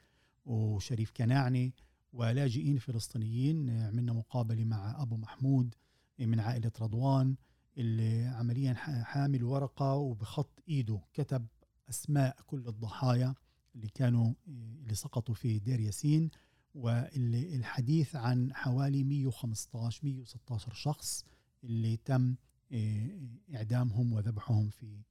وشريف 0.44 1.10
كناعني 1.16 1.74
ولاجئين 2.12 2.78
فلسطينيين 2.78 3.70
عملنا 3.70 4.12
مقابلة 4.12 4.64
مع 4.64 5.02
أبو 5.02 5.16
محمود 5.16 5.74
من 6.18 6.40
عائلة 6.40 6.72
رضوان 6.80 7.36
اللي 7.80 8.26
عمليا 8.26 8.74
حامل 9.04 9.44
ورقة 9.44 9.94
وبخط 9.94 10.62
إيده 10.68 11.00
كتب 11.14 11.46
أسماء 11.90 12.36
كل 12.46 12.68
الضحايا 12.68 13.34
اللي 13.74 13.88
كانوا 13.88 14.32
اللي 14.48 14.94
سقطوا 14.94 15.34
في 15.34 15.58
دير 15.58 15.80
ياسين 15.80 16.30
والحديث 16.74 18.16
عن 18.16 18.54
حوالي 18.54 19.04
115 19.04 20.00
116 20.04 20.74
شخص 20.74 21.24
اللي 21.64 21.96
تم 21.96 22.34
إيه، 22.72 23.20
إعدامهم 23.54 24.12
وذبحهم 24.12 24.68
في 24.68 25.02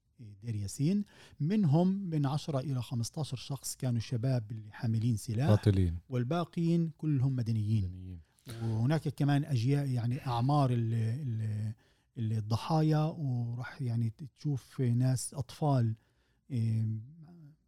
دير 0.44 0.56
ياسين. 0.56 1.04
منهم 1.40 1.88
من 1.88 2.26
10 2.26 2.60
إلى 2.60 2.82
15 2.82 3.38
شخص 3.38 3.76
كانوا 3.76 4.00
شباب 4.00 4.52
اللي 4.52 4.72
حاملين 4.72 5.16
سلاح 5.18 5.50
قاتلين. 5.50 5.98
والباقيين 6.10 6.92
كلهم 6.98 7.36
مدنيين. 7.36 7.84
مدنيين. 7.86 8.20
وهناك 8.64 9.08
كمان 9.08 9.46
اجيال 9.46 9.92
يعني 9.92 10.28
أعمار 10.28 10.72
ال 10.72 10.94
ال 10.94 11.74
الضحايا 12.20 13.04
وراح 13.04 13.82
يعني 13.82 14.14
تشوف 14.40 14.82
ناس 14.82 15.34
أطفال 15.34 15.96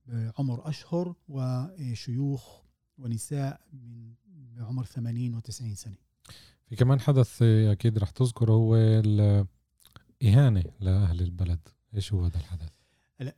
بعمر 0.08 0.70
أشهر 0.70 1.16
وشيوخ 1.28 2.62
ونساء 2.98 3.62
من 3.74 4.14
بعمر 4.56 4.86
80 4.86 5.42
و90 5.42 5.50
سنة. 5.74 5.98
في 6.66 6.76
كمان 6.76 7.00
حدث 7.00 7.42
أكيد 7.42 7.98
رح 7.98 8.10
تذكره 8.10 8.52
هو 8.52 8.76
الاهانه 8.76 10.64
لأهل 10.80 11.22
البلد. 11.22 11.60
إيش 11.96 12.14
هو 12.14 12.26
هذا 12.26 12.38
الحدث؟ 12.38 12.70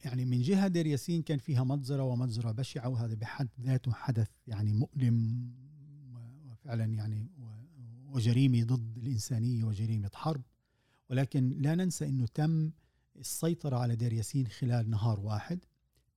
يعني 0.05 0.25
من 0.25 0.41
جهة 0.41 0.67
دير 0.67 0.85
ياسين 0.85 1.21
كان 1.21 1.37
فيها 1.37 1.63
مجزرة 1.63 2.03
ومجزرة 2.03 2.51
بشعة 2.51 2.89
وهذا 2.89 3.15
بحد 3.15 3.49
ذاته 3.61 3.91
حدث 3.91 4.29
يعني 4.47 4.73
مؤلم 4.73 5.51
وفعلا 6.45 6.85
يعني 6.85 7.29
وجريمة 8.05 8.63
ضد 8.63 8.97
الإنسانية 8.97 9.63
وجريمة 9.63 10.11
حرب. 10.13 10.41
ولكن 11.09 11.49
لا 11.49 11.75
ننسى 11.75 12.05
إنه 12.05 12.27
تم 12.27 12.71
السيطرة 13.15 13.77
على 13.77 13.95
دير 13.95 14.13
ياسين 14.13 14.47
خلال 14.47 14.89
نهار 14.89 15.19
واحد. 15.19 15.65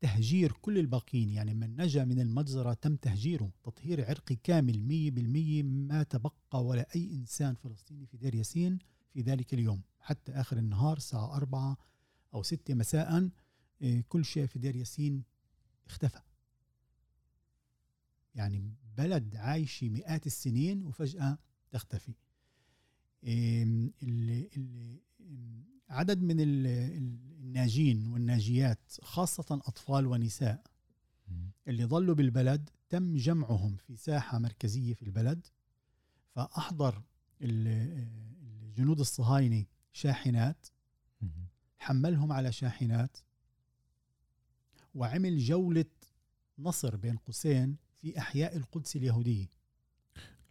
تهجير 0.01 0.53
كل 0.53 0.79
الباقين 0.79 1.29
يعني 1.29 1.55
من 1.55 1.77
نجا 1.81 2.05
من 2.05 2.21
المجزرة 2.21 2.73
تم 2.73 2.97
تهجيره 2.97 3.53
تطهير 3.63 4.05
عرقي 4.05 4.37
كامل 4.37 4.83
مية 4.83 5.11
بالمية 5.11 5.63
ما 5.63 6.03
تبقى 6.03 6.65
ولا 6.65 6.87
أي 6.97 7.15
إنسان 7.15 7.55
فلسطيني 7.55 8.07
في 8.07 8.17
دير 8.17 8.35
ياسين 8.35 8.79
في 9.13 9.21
ذلك 9.21 9.55
اليوم. 9.55 9.83
حتى 10.01 10.33
آخر 10.33 10.59
النهار 10.59 10.97
الساعة 10.97 11.37
أربعة 11.37 11.77
أو 12.35 12.43
ستة 12.43 12.75
مساء 12.75 13.31
إيه، 13.83 14.05
كل 14.09 14.25
شيء 14.25 14.47
في 14.47 14.59
دير 14.59 14.77
ياسين 14.77 15.25
اختفى. 15.87 16.21
يعني 18.35 18.75
بلد 18.97 19.37
عايشة 19.37 19.89
مئات 19.89 20.27
السنين 20.27 20.83
وفجأة 20.83 21.39
تختفي. 21.71 22.15
عدد 25.89 26.23
من 26.23 26.37
الناجين 26.41 28.07
والناجيات 28.07 28.93
خاصة 29.03 29.47
أطفال 29.51 30.07
ونساء 30.07 30.63
اللي 31.69 31.85
ظلوا 31.85 32.15
بالبلد 32.15 32.71
تم 32.89 33.17
جمعهم 33.17 33.77
في 33.77 33.97
ساحة 33.97 34.39
مركزية 34.39 34.95
في 34.95 35.03
البلد. 35.03 35.47
فأحضر 36.31 37.03
الجنود 37.41 39.01
الصهاينة 39.01 39.65
شاحنات 39.93 40.67
حملهم 41.79 42.33
على 42.33 42.53
شاحنات 42.53 43.17
وعمل 44.95 45.39
جولة 45.39 45.85
نصر 46.59 46.97
بين 46.97 47.17
قوسين 47.17 47.77
في 47.97 48.19
أحياء 48.19 48.57
القدس 48.57 48.97
اليهودية. 48.97 49.47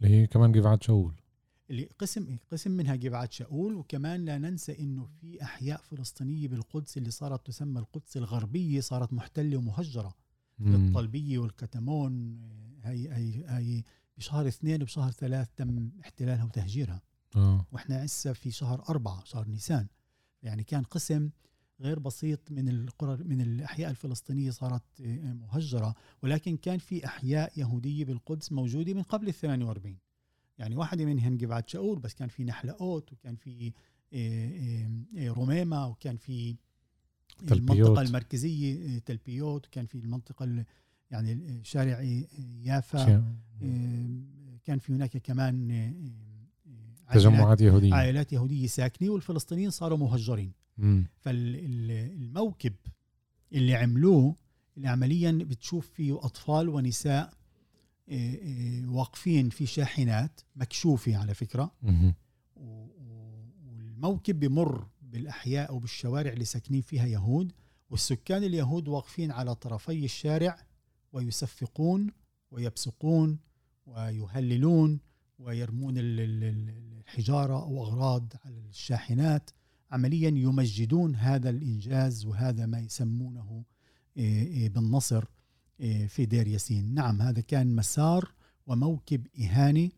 اللي 0.02 0.14
هي 0.14 0.26
كمان 0.26 0.52
جبعة 0.52 0.78
شاول 0.82 1.14
اللي 1.70 1.88
قسم 1.98 2.36
قسم 2.52 2.70
منها 2.70 2.94
جبعة 2.94 3.28
شاول 3.30 3.74
وكمان 3.74 4.24
لا 4.24 4.38
ننسى 4.38 4.78
إنه 4.78 5.06
في 5.06 5.42
أحياء 5.42 5.80
فلسطينية 5.82 6.48
بالقدس 6.48 6.96
اللي 6.96 7.10
صارت 7.10 7.46
تسمى 7.46 7.80
القدس 7.80 8.16
الغربية 8.16 8.80
صارت 8.80 9.12
محتلة 9.12 9.56
ومهجرة 9.56 10.14
الطلبيه 10.60 11.38
والكتمون 11.38 12.40
هي 12.84 13.12
هي 13.12 13.44
هي 13.48 13.82
بشهر 14.18 14.48
اثنين 14.48 14.82
وبشهر 14.82 15.10
ثلاث 15.10 15.48
تم 15.56 15.90
احتلالها 16.00 16.44
وتهجيرها. 16.44 17.02
آه. 17.36 17.66
وإحنا 17.72 18.04
هسه 18.04 18.32
في 18.32 18.50
شهر 18.50 18.84
أربعة 18.88 19.24
شهر 19.24 19.48
نيسان. 19.48 19.86
يعني 20.42 20.64
كان 20.64 20.82
قسم 20.82 21.30
غير 21.80 21.98
بسيط 21.98 22.50
من 22.50 22.68
القرى 22.68 23.24
من 23.24 23.40
الأحياء 23.40 23.90
الفلسطينية 23.90 24.50
صارت 24.50 24.82
مهجرة. 25.00 25.94
ولكن 26.22 26.56
كان 26.56 26.78
في 26.78 27.06
أحياء 27.06 27.52
يهودية 27.56 28.04
بالقدس 28.04 28.52
موجودة 28.52 28.94
من 28.94 29.02
قبل 29.02 29.28
ال 29.28 29.34
48 29.34 29.98
يعني 30.58 30.76
واحدة 30.76 31.04
منهن 31.04 31.36
جبعة 31.36 31.64
شاول 31.66 31.98
بس 31.98 32.14
كان 32.14 32.28
في 32.28 32.44
نحلة 32.44 32.76
أوت 32.80 33.12
وكان 33.12 33.36
في 33.36 33.72
آه، 34.12 34.16
آه، 34.16 34.90
آه، 35.18 35.28
روميما 35.28 35.84
وكان 35.86 36.16
في 36.16 36.56
تلبيوت. 37.46 37.80
المنطقة 37.80 38.02
المركزية 38.02 38.98
تلبيوت 38.98 39.66
وكان 39.66 39.86
في 39.86 39.94
المنطقة 39.94 40.64
يعني 41.10 41.60
شارع 41.64 42.02
يافا 42.62 43.24
كان 44.64 44.78
في 44.78 44.92
هناك 44.92 45.16
كمان 45.16 45.68
تجمعات 47.12 47.60
يهودية. 47.60 47.94
عائلات 47.94 48.32
يهودية 48.32 48.66
ساكنة 48.66 49.10
والفلسطينيين 49.10 49.70
صاروا 49.70 49.98
مهجرين. 49.98 50.52
فالموكب 51.16 52.74
اللي 53.52 53.74
عملوه 53.74 54.36
اللي 54.76 54.88
عمليا 54.88 55.32
بتشوف 55.32 55.90
فيه 55.90 56.18
أطفال 56.18 56.68
ونساء 56.68 57.22
إيه، 57.22 57.24
إيه، 57.24 57.45
واقفين 58.88 59.48
في 59.50 59.66
شاحنات 59.66 60.40
مكشوفة 60.56 61.16
على 61.16 61.34
فكرة. 61.34 61.72
والموكب 62.56 64.40
بمر 64.40 64.86
بالأحياء 65.02 65.68
أو 65.68 65.78
بالشوارع 65.78 66.32
اللي 66.32 66.44
ساكنين 66.44 66.80
فيها 66.80 67.06
يهود 67.06 67.52
والسكان 67.90 68.44
اليهود 68.44 68.88
واقفين 68.88 69.30
على 69.30 69.54
طرفي 69.54 70.04
الشارع 70.04 70.66
ويصفقون 71.12 72.10
ويبصقون 72.50 73.38
ويهللون 73.86 75.00
ويرمون 75.38 75.94
الحجارة 75.98 77.62
أو 77.62 77.84
أغراض 77.84 78.32
على 78.44 78.58
الشاحنات. 78.58 79.50
عمليا 79.90 80.28
يمجدون 80.28 81.14
هذا 81.14 81.50
الإنجاز 81.50 82.26
وهذا 82.26 82.66
ما 82.66 82.78
يسمونه 82.80 83.64
إيه، 84.16 84.68
بالنصر. 84.68 85.18
إيه، 85.24 85.35
في 86.08 86.26
دير 86.26 86.46
ياسين. 86.46 86.94
نعم 86.94 87.22
هذا 87.22 87.40
كان 87.40 87.76
مسار 87.76 88.32
وموكب 88.66 89.26
إهاني 89.40 89.92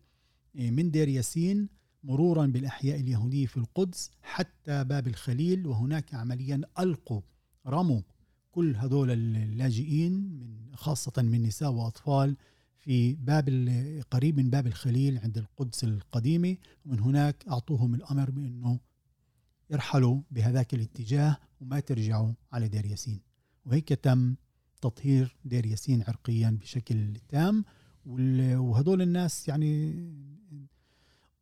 إيه، 0.55 0.71
من 0.71 0.91
دير 0.91 1.07
ياسين 1.07 1.69
مرورا 2.03 2.45
بالأحياء 2.45 2.99
اليهودية 2.99 3.45
في 3.45 3.57
القدس 3.57 4.11
حتى 4.21 4.83
باب 4.83 5.07
الخليل 5.07 5.67
وهناك 5.67 6.13
عمليا 6.13 6.61
ألقوا 6.79 7.21
رموا 7.67 8.01
كل 8.51 8.75
هذول 8.75 9.11
اللاجئين 9.11 10.13
من 10.39 10.75
خاصة 10.75 11.21
من 11.21 11.43
نساء 11.43 11.71
وأطفال 11.71 12.37
في 12.77 13.15
باب 13.15 13.49
قريب 14.11 14.37
من 14.37 14.49
باب 14.49 14.67
الخليل 14.67 15.17
عند 15.17 15.37
القدس 15.37 15.83
القديمة 15.83 16.57
ومن 16.85 16.99
هناك 16.99 17.45
أعطوهم 17.47 17.95
الأمر 17.95 18.29
بأنه 18.29 18.79
يرحلوا 19.69 20.21
بهذاك 20.31 20.73
الاتجاه 20.73 21.37
وما 21.61 21.79
ترجعوا 21.79 22.33
على 22.51 22.67
دير 22.67 22.85
ياسين. 22.85 23.21
وهيك 23.65 23.89
تم 23.89 24.35
تطهير 24.81 25.37
دير 25.45 25.65
ياسين 25.65 26.03
عرقيا 26.07 26.57
بشكل 26.61 27.15
تام 27.29 27.65
وهدول 28.05 29.01
الناس 29.01 29.47
يعني 29.47 29.95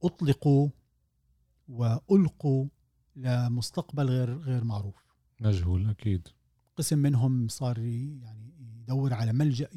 أطلقوا 0.04 0.70
وألقوا 1.68 2.68
لمستقبل 3.16 4.06
غير 4.10 4.38
غير 4.38 4.64
معروف. 4.64 4.96
مجهول 5.42 5.90
أكيد. 5.90 6.28
قسم 6.76 7.00
منهم 7.00 7.48
صار 7.48 7.78
يعني 7.78 8.54
يدور 8.80 9.14
على 9.14 9.34
ملجأ 9.34 9.70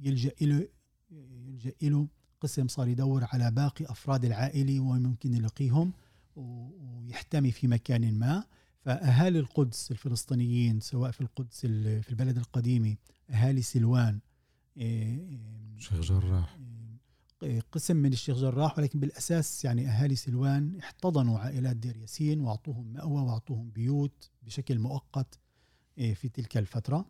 يلجأ 0.00 0.32
له 0.40 0.68
يلجأ 1.10 1.72
له 1.82 2.08
قسم 2.40 2.68
صار 2.68 2.88
يدور 2.88 3.24
على 3.32 3.50
باقي 3.50 3.84
أفراد 3.84 4.24
العائلة 4.24 4.80
وين 4.80 5.02
ممكن 5.02 5.34
يلاقيهم 5.34 5.92
ويحتمي 6.36 7.50
في 7.50 7.68
مكان 7.68 8.18
ما. 8.18 8.44
فأهالي 8.84 9.38
القدس 9.38 9.90
الفلسطينيين 9.90 10.80
سواء 10.80 11.10
في 11.10 11.20
القدس 11.20 11.60
في 11.66 12.10
البلد 12.10 12.36
القديمة 12.38 12.96
أهالي 13.30 13.62
سلوان 13.62 14.20
إيه، 14.76 15.38
شيخ 15.78 16.00
جراح. 16.00 16.58
إيه، 17.42 17.60
قسم 17.72 17.96
من 17.96 18.12
الشيخ 18.12 18.36
جراح 18.36 18.78
ولكن 18.78 19.00
بالأساس 19.00 19.64
يعني 19.64 19.88
أهالي 19.88 20.16
سلوان 20.16 20.76
احتضنوا 20.78 21.38
عائلات 21.38 21.76
دير 21.76 21.96
ياسين 21.96 22.40
وأعطوهم 22.40 22.92
مأوى 22.92 23.22
وأعطوهم 23.22 23.70
بيوت 23.70 24.30
بشكل 24.42 24.78
مؤقت 24.78 25.38
في 25.96 26.28
تلك 26.34 26.56
الفترة. 26.56 27.06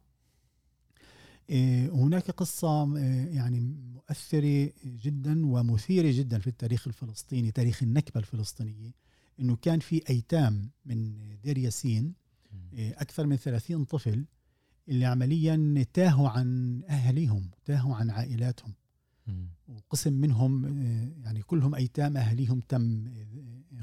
هناك 1.90 2.30
قصة 2.30 2.98
يعني 3.28 3.61
مؤثرة 3.61 4.72
جدا 4.85 5.46
ومثيرة 5.46 6.11
جدا 6.11 6.38
في 6.38 6.46
التاريخ 6.46 6.87
الفلسطيني 6.87 7.50
تاريخ 7.50 7.82
النكبة 7.82 8.20
الفلسطينية. 8.20 8.92
إنه 9.40 9.57
كان 9.57 9.79
في 9.79 10.03
أيتام 10.11 10.71
من 10.85 11.14
دير 11.42 11.59
ياسين 11.59 12.14
إيه، 12.73 12.92
أكثر 12.92 13.27
من 13.27 13.37
30 13.37 13.85
طفل 13.85 14.27
اللي 14.88 15.05
عمليا 15.05 15.85
تاهوا 15.92 16.29
عن 16.29 16.81
أهاليهم 16.88 17.51
تاهوا 17.64 17.95
عن 17.95 18.11
عائلاتهم. 18.11 18.75
وقسم 19.68 20.12
منهم 20.12 20.64
إيه، 20.64 21.14
يعني 21.25 21.42
كلهم 21.42 21.75
أيتام 21.75 22.16
أهاليهم 22.16 22.61
تم 22.61 23.07
إيه، 23.07 23.27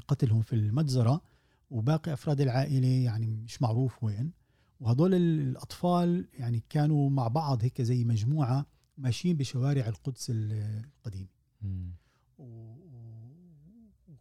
قتلهم 0.08 0.42
في 0.42 0.52
المجزرة. 0.52 1.22
وباقي 1.70 2.12
أفراد 2.12 2.40
العائلة 2.40 2.88
يعني 2.88 3.26
مش 3.26 3.62
معروف 3.62 4.04
وين. 4.04 4.32
وهدول 4.80 5.14
الأطفال 5.14 6.28
يعني 6.32 6.62
كانوا 6.68 7.10
مع 7.10 7.28
بعض 7.28 7.62
هيك 7.62 7.82
زي 7.82 8.04
مجموعة 8.04 8.66
ماشيين 8.98 9.36
بشوارع 9.36 9.88
القدس 9.88 10.26
القديمه 10.34 11.28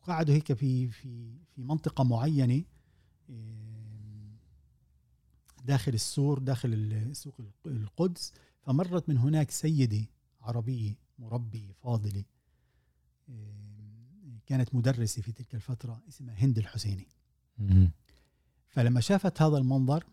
وقعدوا 0.10 0.36
هيك 0.36 0.54
في 0.54 0.88
في 0.88 1.34
في 1.56 1.64
منطقة 1.64 2.04
معينة 2.04 2.64
داخل 5.66 5.94
السور 5.94 6.40
داخل 6.40 7.16
سوق 7.16 7.42
القدس. 7.66 8.34
فمرت 8.62 9.10
من 9.10 9.18
هناك 9.18 9.52
سيدة 9.52 10.06
عربية 10.42 10.96
مربية 11.20 11.72
فاضلة 11.72 12.24
كانت 14.46 14.76
مدرسة 14.76 15.22
في 15.22 15.32
تلك 15.32 15.56
الفترة 15.56 16.04
اسمها 16.10 16.36
هند 16.36 16.58
الحسيني. 16.58 17.08
فلما 18.68 19.00
شافت 19.02 19.42
هذا 19.42 19.58
المنظر 19.58 20.04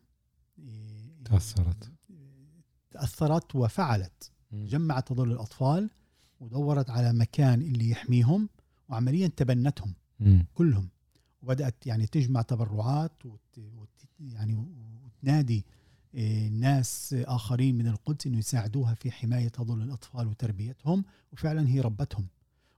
تأثرت. 1.25 1.93
تأثرت 2.91 3.57
وفعلت. 3.57 4.33
جمعت 4.53 5.13
هذول 5.13 5.33
الأطفال 5.33 5.91
ودورت 6.41 6.91
على 6.91 7.13
مكان 7.13 7.63
اللي 7.63 7.91
يحميهم. 7.91 8.49
وعمليا 8.89 9.27
تبنتهم 9.27 9.95
مم. 10.21 10.47
كلهم. 10.55 10.89
وبدأت 11.43 11.87
يعني 11.87 12.07
تجمع 12.07 12.43
تبرعات 12.43 13.27
وت... 13.27 13.59
وت... 13.59 13.89
يعني 14.21 14.55
وتنادي 15.05 15.65
إيه، 16.15 16.49
ناس 16.49 17.15
آخرين 17.19 17.79
من 17.79 17.87
القدس 17.87 18.27
إنه 18.27 18.39
يساعدوها 18.39 18.95
في 18.95 19.11
حماية 19.11 19.53
هذول 19.59 19.83
الأطفال 19.83 20.29
وتربيتهم. 20.29 21.05
وفعلا 21.33 21.69
هي 21.69 21.81
ربتهم. 21.81 22.27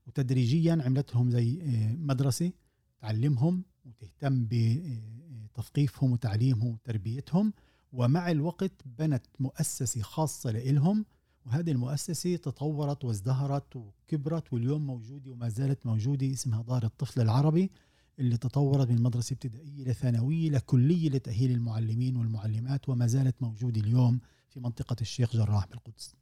وتدريجيا 0.06 0.82
عملت 0.86 1.14
لهم 1.14 1.30
زي 1.30 1.48
إيه، 1.60 1.96
مدرسة 1.96 2.52
تعلمهم 3.00 3.62
وتهتم 3.84 4.46
بتثقيفهم 4.50 6.12
وتعليمهم 6.12 6.72
وتربيتهم. 6.72 7.52
ومع 7.92 8.30
الوقت 8.30 8.72
بنت 8.98 9.26
مؤسسة 9.40 10.02
خاصة 10.02 10.50
لإلهم 10.50 11.04
وهذه 11.48 11.70
المؤسسة 11.70 12.36
تطورت 12.36 13.04
وازدهرت 13.04 13.76
وكبرت 13.76 14.52
واليوم 14.52 14.86
موجودة 14.86 15.32
وما 15.32 15.48
زالت 15.48 15.86
موجودة 15.86 16.32
اسمها 16.32 16.62
دار 16.62 16.84
الطفل 16.84 17.20
العربي 17.20 17.70
اللي 18.18 18.36
تطورت 18.36 18.90
من 18.90 19.02
مدرسة 19.02 19.34
ابتدائية 19.34 19.84
لثانوية 19.84 20.50
لكلية 20.50 21.10
لتأهيل 21.10 21.50
المعلمين 21.50 22.16
والمعلمات 22.16 22.88
وما 22.88 23.06
زالت 23.06 23.42
موجودة 23.42 23.80
اليوم 23.80 24.20
في 24.48 24.60
منطقة 24.60 24.96
الشيخ 25.00 25.36
جراح 25.36 25.66
بالقدس. 25.66 26.14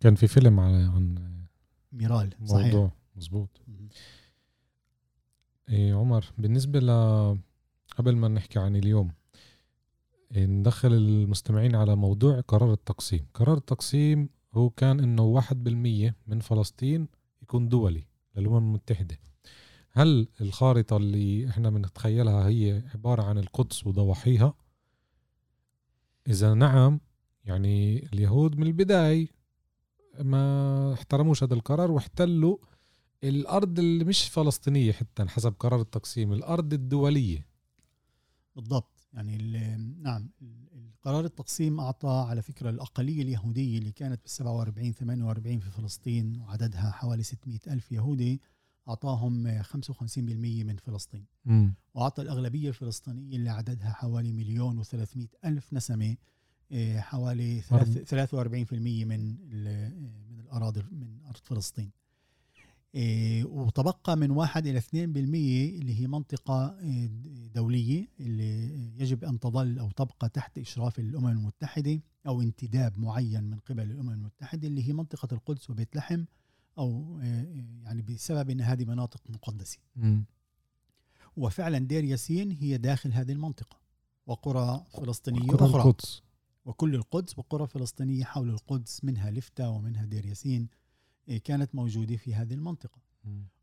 كان 0.00 0.14
في 0.14 0.26
فيلم 0.26 0.60
على 0.60 0.76
عن 0.76 1.34
ميرال 1.92 2.30
صحيح. 2.44 2.66
موضوع 2.66 2.92
مزبوط 3.16 3.60
مم. 3.68 3.88
إيه 5.68 5.94
عمر 5.94 6.24
بالنسبة 6.38 6.80
ل 6.80 6.88
قبل 7.96 8.16
ما 8.16 8.28
نحكي 8.28 8.58
عن 8.58 8.76
اليوم 8.76 9.12
إيه 10.34 10.46
ندخل 10.46 10.92
المستمعين 10.92 11.74
على 11.74 11.96
موضوع 11.96 12.40
قرار 12.40 12.72
التقسيم. 12.72 13.26
قرار 13.34 13.56
التقسيم 13.56 14.28
هو 14.58 14.70
كان 14.70 15.00
إنه 15.00 15.22
واحد 15.22 15.64
بالمية 15.64 16.16
من 16.26 16.40
فلسطين 16.40 17.08
يكون 17.42 17.68
دولي 17.68 18.04
للأمم 18.36 18.56
المتحدة. 18.56 19.18
هل 19.90 20.28
الخارطة 20.40 20.96
اللي 20.96 21.48
إحنا 21.48 21.70
بنتخيلها 21.70 22.48
هي 22.48 22.82
عبارة 22.94 23.22
عن 23.22 23.38
القدس 23.38 23.86
وضواحيها؟ 23.86 24.54
إذا 26.28 26.54
نعم 26.54 27.00
يعني 27.44 28.06
اليهود 28.12 28.56
من 28.56 28.66
البداية 28.66 29.28
ما 30.20 30.92
احترموش 30.92 31.42
هذا 31.42 31.54
القرار 31.54 31.90
واحتلوا 31.90 32.56
الأرض 33.24 33.78
اللي 33.78 34.04
مش 34.04 34.28
فلسطينية 34.28 34.92
حتى 34.92 35.24
حسب 35.24 35.54
قرار 35.58 35.80
التقسيم 35.80 36.32
الأرض 36.32 36.72
الدولية. 36.72 37.46
بالضبط. 38.56 38.97
يعني 39.12 39.36
ال- 39.36 40.02
نعم 40.02 40.30
القرار 40.72 41.24
التقسيم 41.24 41.80
أعطى 41.80 42.26
على 42.28 42.42
فكرة 42.42 42.70
الأقلية 42.70 43.22
اليهودية 43.22 43.78
اللي 43.78 43.92
كانت 43.92 44.20
بال 44.22 44.30
47 44.30 44.92
48 44.92 45.58
في 45.58 45.70
فلسطين 45.70 46.40
وعددها 46.40 46.90
حوالي 46.90 47.22
600 47.22 47.58
ألف 47.66 47.92
يهودي 47.92 48.40
أعطاهم 48.88 49.62
55% 49.62 50.18
من 50.64 50.76
فلسطين 50.76 51.24
مم. 51.44 51.74
وأعطى 51.94 52.22
الأغلبية 52.22 52.68
الفلسطينية 52.68 53.36
اللي 53.36 53.50
عددها 53.50 53.92
حوالي 53.92 54.32
مليون 54.32 54.84
و300 54.84 55.18
ألف 55.44 55.72
نسمة 55.72 56.16
إيه، 56.70 57.00
حوالي 57.00 57.62
أرض. 57.72 58.04
43% 58.04 59.04
من 59.04 59.36
ال- 59.52 60.00
من 60.30 60.40
الأراضي 60.40 60.82
من 60.92 61.20
أرض 61.26 61.36
فلسطين 61.44 61.90
وتبقى 63.44 64.16
من 64.16 64.30
واحد 64.30 64.66
إلى 64.66 64.80
2% 64.80 64.92
اللي 64.94 66.00
هي 66.00 66.06
منطقة 66.06 66.78
إيه، 66.80 67.06
دولية 67.54 68.08
اللي 68.20 68.68
يجب 68.98 69.24
أن 69.24 69.40
تظل 69.40 69.78
أو 69.78 69.90
تبقى 69.90 70.28
تحت 70.28 70.58
إشراف 70.58 70.98
الأمم 70.98 71.28
المتحدة 71.28 72.00
أو 72.26 72.42
انتداب 72.42 72.98
معين 72.98 73.44
من 73.44 73.58
قبل 73.58 73.90
الأمم 73.90 74.10
المتحدة 74.10 74.68
اللي 74.68 74.88
هي 74.88 74.92
منطقة 74.92 75.28
القدس 75.34 75.70
وبيت 75.70 75.96
لحم 75.96 76.24
أو 76.78 77.20
إيه، 77.20 77.66
يعني 77.84 78.02
بسبب 78.02 78.50
أن 78.50 78.60
هذه 78.60 78.84
مناطق 78.84 79.20
مقدسة. 79.30 79.78
وفعلا 81.36 81.78
دير 81.78 82.04
ياسين 82.04 82.50
هي 82.52 82.78
داخل 82.78 83.12
هذه 83.12 83.32
المنطقة. 83.32 83.76
وقرى 84.26 84.84
فلسطينية 84.92 85.48
قرار 85.48 85.70
أخرى. 85.70 85.82
القدس. 85.82 86.22
وكل 86.64 86.94
القدس 86.94 87.38
وقرى 87.38 87.66
فلسطينية 87.66 88.24
حول 88.24 88.50
القدس 88.50 89.04
منها 89.04 89.30
لفتة 89.30 89.68
ومنها 89.70 90.04
دير 90.04 90.26
ياسين. 90.26 90.60
إيه، 90.62 90.68
كانت 91.36 91.74
موجودة 91.74 92.16
في 92.16 92.34
هذه. 92.34 92.76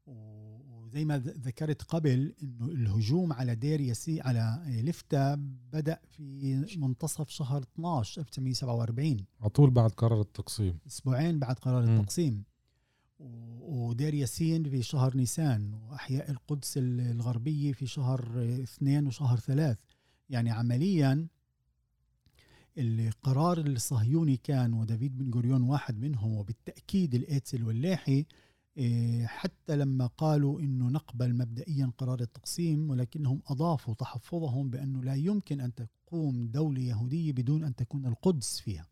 و- 0.07 0.55
وزي 0.84 1.05
ما 1.05 1.18
ذكرت 1.20 1.82
قبل 1.82 2.36
إنه 2.43 2.66
الهجوم 2.66 3.34
على 3.34 3.55
دير 3.55 3.82
ياسين 3.82 4.22
على 4.22 4.63
إيه، 4.68 4.82
لفتة 4.82 5.36
بدأ 5.74 5.99
في 6.11 6.55
منتصف 6.78 7.30
شهر 7.30 7.61
12 7.63 8.22
1947 8.22 9.26
على 9.41 9.49
طول 9.49 9.70
بعد 9.72 9.89
قرار 9.91 10.22
التقسيم. 10.22 10.80
أسبوعين 10.88 11.39
بعد 11.39 11.55
قرار 11.59 11.86
مم. 11.86 11.97
التقسيم. 11.99 12.43
ودير 13.59 14.13
ياسين 14.13 14.70
في 14.70 14.82
شهر 14.82 15.18
نيسان 15.18 15.74
وأحياء 15.74 16.32
القدس 16.32 16.78
ال- 16.78 16.99
الغربية 16.99 17.74
في 17.74 17.88
شهر 17.88 18.32
آه، 18.36 18.63
اثنين 18.63 19.07
وشهر 19.07 19.38
ثلاث. 19.39 19.78
يعني 20.30 20.51
عمليا 20.51 21.28
القرار 22.78 23.57
الصهيوني 23.57 24.38
كان 24.38 24.73
ودافيد 24.73 25.17
بن 25.17 25.34
غوريون 25.34 25.61
واحد 25.61 25.99
منهم 25.99 26.34
وبالتأكيد 26.34 27.15
الإيتسل 27.15 27.63
واللاحي 27.63 28.26
آه، 28.78 29.26
حتى 29.26 29.76
لما 29.76 30.07
قالوا 30.07 30.59
إنه 30.61 30.89
نقبل 30.89 31.36
مبدئيا 31.36 31.91
قرار 31.97 32.21
التقسيم 32.21 32.89
ولكنهم 32.89 33.41
أضافوا 33.47 33.93
تحفظهم 33.93 34.69
بأنه 34.69 35.03
لا 35.03 35.15
يمكن 35.15 35.61
أن 35.61 35.71
تقوم 35.76 36.47
دولة 36.47 36.82
يهودية 36.82 37.34
بدون 37.34 37.63
أن 37.63 37.76
تكون 37.76 38.05
القدس 38.05 38.59
فيها. 38.59 38.88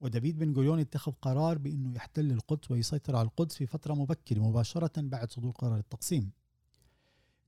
ودافيد 0.00 0.38
بن 0.38 0.52
غوريون 0.54 0.78
اتخذ 0.78 1.12
قرار 1.12 1.58
بأنه 1.58 1.94
يحتل 1.94 2.32
القدس 2.32 2.70
ويسيطر 2.70 3.16
على 3.16 3.26
القدس 3.26 3.54
في 3.56 3.66
فترة 3.66 3.94
مبكرة 3.94 4.40
مباشرة 4.40 4.92
بعد 4.96 5.30
صدور 5.30 5.52
قرار 5.52 5.78
التقسيم. 5.78 6.30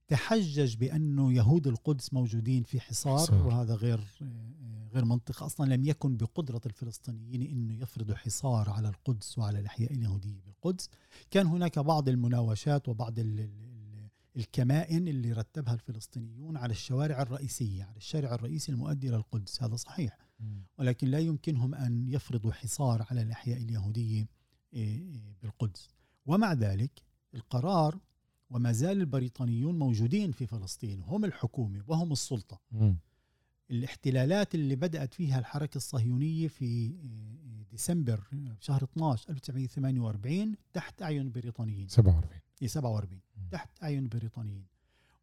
تحجج 0.09 0.77
بأنه 0.77 1.33
يهود 1.33 1.67
القدس 1.67 2.13
موجودين 2.13 2.63
في 2.63 2.81
حصار, 2.81 3.19
حصار. 3.19 3.47
وهذا 3.47 3.75
غير 3.75 4.01
غير 4.95 5.05
منطقي 5.05 5.47
أصلا 5.47 5.75
لم 5.75 5.85
يكن 5.85 6.17
بقدرة 6.17 6.61
الفلسطينيين 6.67 7.43
إنه 7.43 7.75
يفرضوا 7.83 8.15
حصار 8.15 8.71
على 8.71 8.89
القدس 8.89 9.39
وعلى 9.39 9.59
الأحياء 9.59 9.93
اليهودية 9.93 10.41
بالقدس. 10.47 10.91
كان 11.31 11.47
هناك 11.47 11.79
بعض 11.79 12.09
المناوشات 12.09 12.89
وبعض 12.89 13.19
ال- 13.19 13.41
ال- 13.41 14.09
الكمائن 14.37 15.09
اللي 15.09 15.33
رتبها 15.33 15.75
الفلسطينيون 15.75 16.57
على 16.57 16.71
الشوارع 16.71 17.23
الرئيسية، 17.23 17.85
على 17.85 17.97
الشارع 17.97 18.35
الرئيسي 18.35 18.73
المؤدي 18.73 19.09
إلى 19.09 19.17
القدس، 19.17 19.63
هذا 19.63 19.77
صحيح. 19.77 20.19
ولكن 20.79 21.09
لا 21.09 21.19
يمكنهم 21.19 21.75
أن 21.75 22.09
يفرضوا 22.09 22.53
حصار 22.53 23.07
على 23.11 23.23
الأحياء 23.23 23.59
اليهودية 23.59 24.29
إيه، 24.73 24.99
إيه، 25.01 25.35
بالقدس 25.43 25.89
ومع 26.27 26.53
ذلك 26.53 27.03
القرار 27.35 27.99
وما 28.51 28.73
زال 28.73 29.01
البريطانيون 29.01 29.79
موجودين 29.79 30.33
في 30.33 30.47
فلسطين 30.47 31.03
هم 31.03 31.25
الحكومة 31.25 31.85
وهم 31.87 32.13
السلطة. 32.13 32.61
مم. 32.73 32.97
الاحتلالات 33.71 34.55
اللي 34.55 34.77
بدأت 34.77 35.15
فيها 35.15 35.39
الحركة 35.39 35.77
الصهيونية 35.77 36.49
في 36.49 36.65
إيه، 36.65 36.93
ديسمبر 37.71 38.21
شهر 38.61 38.85
12 38.85 39.31
1948 39.31 40.57
تحت 40.73 41.03
أعين 41.03 41.21
البريطانيين 41.23 41.89
47 41.89 42.41
في 42.57 42.69
47 42.69 43.21
مم. 43.37 43.49
تحت 43.51 43.83
أعين 43.83 43.99
البريطانيين 43.99 44.67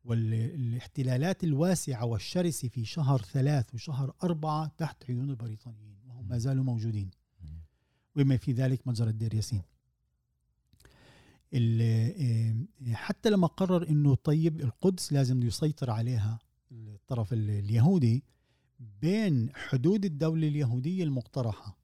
والاحتلالات 0.05 1.43
الواسعة 1.43 2.05
والشرسة 2.05 2.67
في 2.67 2.85
شهر 2.85 3.21
ثلاث 3.21 3.73
وشهر 3.75 4.13
أربعة 4.23 4.71
تحت 4.77 5.03
عيون 5.09 5.29
البريطانيين 5.29 5.97
وهم 6.07 6.27
ما 6.27 6.37
زالوا 6.37 6.63
موجودين. 6.63 7.09
وما 8.15 8.37
في 8.37 8.51
ذلك 8.51 8.87
مجرى 8.87 9.09
الدير 9.09 9.33
ياسين. 9.33 9.59
آه، 9.59 9.63
حتى 12.93 13.29
لما 13.29 13.47
قرر 13.47 13.89
إنه 13.89 14.15
طيب 14.15 14.61
القدس 14.61 15.13
لازم 15.13 15.43
يسيطر 15.43 15.89
عليها 15.91 16.39
الطرف 16.71 17.33
ال- 17.33 17.49
اليهودي 17.49 18.23
بين 19.01 19.49
حدود 19.55 20.05
الدولة 20.05 20.47
اليهودية 20.47 21.03
المقترحة. 21.03 21.77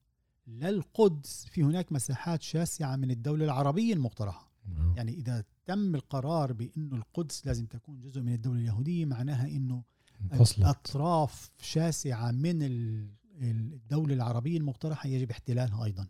للقدس 0.48 1.46
في 1.46 1.64
هناك 1.64 1.92
مساحات 1.92 2.42
شاسعة 2.42 2.96
من 2.96 3.12
الدولة 3.12 3.46
العربية 3.46 3.94
المقترحة. 3.94 4.52
يعني 4.96 5.14
إذا 5.14 5.44
تم 5.66 5.96
القرار 5.96 6.54
بأنه 6.54 6.96
القدس 6.96 7.48
لازم 7.48 7.66
تكون 7.66 8.02
جزء 8.02 8.22
من 8.22 8.34
الدولة 8.34 8.60
اليهودية 8.60 9.06
معناها 9.06 9.48
أنه 9.48 9.84
انفصلت. 10.22 10.60
أطراف 10.66 11.52
شاسعة 11.62 12.32
من 12.32 12.64
ال- 12.64 13.10
الدولة 13.42 14.14
العربية 14.14 14.58
المقترحة 14.58 15.10
يجب 15.10 15.32
احتلالها 15.32 15.86
أيضا. 15.86 16.08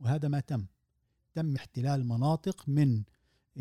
وهذا 0.00 0.28
ما 0.28 0.40
تم. 0.40 0.66
تم 1.34 1.54
احتلال 1.56 2.08
مناطق 2.08 2.68
من 2.68 3.02
آه، 3.58 3.60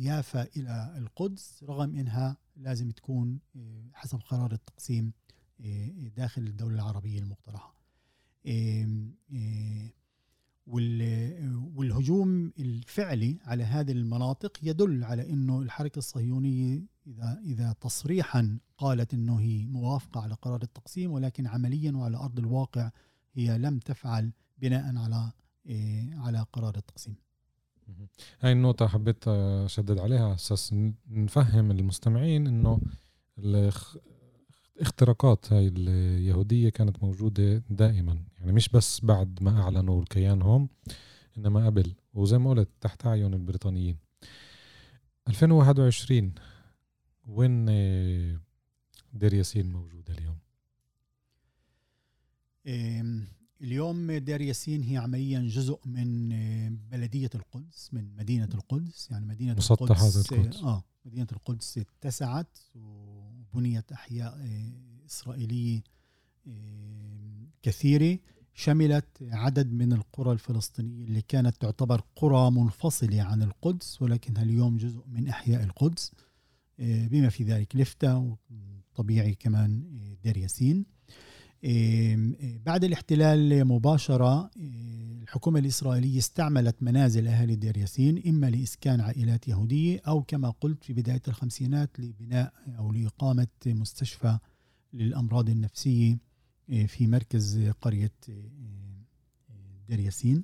يافا 0.00 0.42
إلى 0.56 0.94
القدس 0.96 1.64
رغم 1.68 1.96
أنها 1.96 2.36
لازم 2.56 2.90
تكون 2.90 3.38
آه، 3.56 3.90
حسب 3.92 4.18
قرار 4.18 4.52
التقسيم 4.52 5.12
آه، 5.60 5.88
داخل 6.16 6.42
الدولة 6.42 6.74
العربية 6.74 7.18
المقترحة. 7.18 7.80
والهجوم 11.76 12.52
ال- 12.58 12.82
فعلي 12.82 13.38
على 13.44 13.64
هذه 13.64 13.92
المناطق 13.92 14.58
يدل 14.62 15.04
على 15.04 15.30
إنه 15.30 15.60
الحركة 15.62 15.98
الصهيونية 15.98 16.82
إذا 17.06 17.40
إذا 17.44 17.72
تصريحا 17.72 18.58
قالت 18.78 19.14
إنه 19.14 19.40
هي 19.40 19.66
موافقة 19.66 20.20
على 20.22 20.34
قرار 20.34 20.62
التقسيم 20.62 21.10
ولكن 21.10 21.46
عمليا 21.46 21.92
وعلى 21.92 22.16
أرض 22.16 22.38
الواقع 22.38 22.90
هي 23.34 23.58
لم 23.58 23.78
تفعل 23.78 24.32
بناء 24.58 24.96
على 24.96 25.32
على 26.16 26.46
قرار 26.52 26.76
التقسيم. 26.76 27.14
هاي 28.40 28.52
النقطة 28.52 28.86
حبيت 28.86 29.28
أشدد 29.28 29.98
عليها 29.98 30.24
على 30.24 30.34
أساس 30.34 30.74
نفهم 31.08 31.70
المستمعين 31.70 32.46
إنه 32.46 32.80
الاختراقات 33.38 35.52
هاي 35.52 35.68
اليهودية 35.68 36.68
كانت 36.68 37.02
موجودة 37.02 37.62
دائما 37.70 38.24
يعني 38.38 38.52
مش 38.52 38.68
بس 38.68 39.00
بعد 39.04 39.42
ما 39.42 39.62
أعلنوا 39.62 40.04
كيانهم 40.10 40.68
إنما 41.38 41.66
قبل 41.66 41.94
وزي 42.14 42.38
ما 42.38 42.50
قلت 42.50 42.68
تحت 42.80 43.06
أعين 43.06 43.34
البريطانيين 43.34 43.96
2021 45.28 46.34
وين 47.26 47.66
دير 49.12 49.34
ياسين 49.34 49.72
موجودة 49.72 50.14
اليوم؟ 50.14 50.38
اليوم 53.62 54.12
دير 54.12 54.40
ياسين 54.40 54.82
هي 54.82 54.96
عمليا 54.96 55.40
جزء 55.40 55.78
من 55.86 56.28
بلدية 56.90 57.30
القدس 57.34 57.90
من 57.92 58.16
مدينة 58.16 58.48
القدس. 58.54 59.10
يعني 59.10 59.26
مدينة 59.26 59.54
مسطح 59.54 59.82
القدس, 59.82 60.32
القدس. 60.32 60.56
آه 60.62 60.84
مدينة 61.04 61.26
القدس 61.32 61.78
اتسعت 61.78 62.58
وبنيت 62.74 63.92
أحياء 63.92 64.38
آه، 64.40 65.06
إسرائيلية 65.06 65.82
آه، 66.46 67.46
كثيرة. 67.62 68.18
شملت 68.54 69.06
عدد 69.22 69.72
من 69.72 69.92
القرى 69.92 70.32
الفلسطينية 70.32 71.04
اللي 71.04 71.22
كانت 71.22 71.56
تعتبر 71.60 72.02
قرى 72.16 72.50
منفصلة 72.50 73.22
عن 73.22 73.42
القدس 73.42 74.02
ولكنها 74.02 74.42
اليوم 74.42 74.76
جزء 74.76 75.04
من 75.06 75.28
أحياء 75.28 75.64
القدس. 75.64 76.12
آه، 76.80 77.06
بما 77.06 77.28
في 77.28 77.44
ذلك 77.44 77.76
لفتة 77.76 78.36
وطبيعي 78.94 79.34
كمان 79.34 79.84
دير 80.22 80.36
ياسين. 80.36 80.86
بعد 82.66 82.84
الاحتلال 82.84 83.64
مباشرة 83.64 84.50
الحكومة 85.22 85.58
الإسرائيلية 85.58 86.18
استعملت 86.18 86.82
منازل 86.82 87.26
أهالي 87.28 87.54
دير 87.54 87.76
ياسين 87.76 88.22
إما 88.28 88.50
لإسكان 88.50 89.00
عائلات 89.00 89.48
يهودية 89.48 90.00
أو 90.06 90.22
كما 90.22 90.50
قلت 90.50 90.84
في 90.84 90.92
بداية 90.92 91.22
الخمسينات 91.28 92.00
لبناء 92.00 92.52
أو 92.78 92.92
لإقامة 92.92 93.46
مستشفى 93.66 94.38
للأمراض 94.92 95.50
النفسية 95.50 96.18
في 96.86 97.06
مركز 97.06 97.58
قرية 97.80 98.12
دير 99.88 100.00
ياسين. 100.00 100.42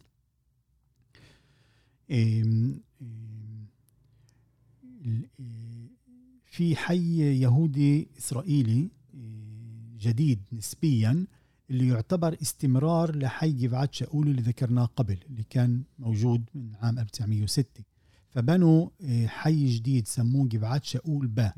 في 6.44 6.76
حي 6.76 7.40
يهودي 7.40 8.08
إسرائيلي 8.18 8.88
جديد 9.98 10.40
نسبيا 10.52 11.26
اللي 11.70 11.88
يعتبر 11.88 12.36
استمرار 12.42 13.16
لحي 13.16 13.52
جفعات 13.52 13.94
شاول 13.94 14.28
اللي 14.28 14.42
ذكرناه 14.42 14.84
قبل 14.84 15.18
اللي 15.30 15.42
كان 15.50 15.82
موجود 15.98 16.44
من 16.54 16.74
عام 16.76 16.98
1906 16.98 17.84
فبنوا 18.28 18.88
آه، 19.02 19.26
حي 19.26 19.66
جديد 19.76 20.06
سموه 20.06 20.48
جفعات 20.48 20.84
شاول 20.84 21.26
با 21.26 21.52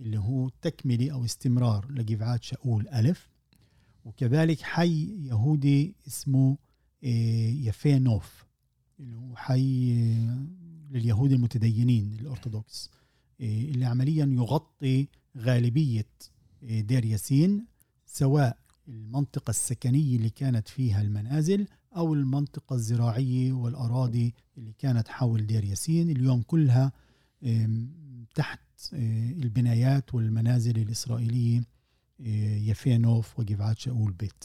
اللي 0.00 0.18
هو 0.18 0.48
تكملة 0.48 1.12
أو 1.12 1.24
استمرار 1.24 1.92
لجفعات 1.92 2.42
شاول 2.42 2.88
ألف. 2.88 3.30
وكذلك 4.04 4.60
حي 4.60 5.26
يهودي 5.26 5.94
اسمه 6.06 6.58
آه، 7.04 7.50
يفي 7.50 7.98
نوف 7.98 8.44
اللي 9.00 9.16
هو 9.16 9.36
حي 9.36 9.92
آه، 9.92 10.46
لليهود 10.90 11.32
المتدينين 11.32 12.12
الأرثوذكس 12.20 12.90
اللي 13.40 13.84
عمليا 13.84 14.26
يغطي 14.26 15.08
غالبية 15.38 16.06
دير 16.62 17.04
ياسين 17.04 17.66
سواء 18.06 18.58
المنطقة 18.88 19.50
السكنية 19.50 20.16
اللي 20.16 20.30
كانت 20.30 20.68
فيها 20.68 21.02
المنازل 21.02 21.66
أو 21.96 22.14
المنطقة 22.14 22.74
الزراعية 22.74 23.52
والأراضي 23.52 24.34
اللي 24.58 24.72
كانت 24.78 25.08
حول 25.08 25.46
دير 25.46 25.64
ياسين. 25.64 26.10
اليوم 26.10 26.42
كلها 26.42 26.92
تحت 28.34 28.60
آه، 28.94 29.30
البنايات 29.30 30.14
والمنازل 30.14 30.78
الإسرائيلية 30.78 31.58
آه، 32.20 32.56
يفينوف 32.56 33.38
وجفعات 33.38 33.78
شاول 33.78 34.12
بيت. 34.12 34.44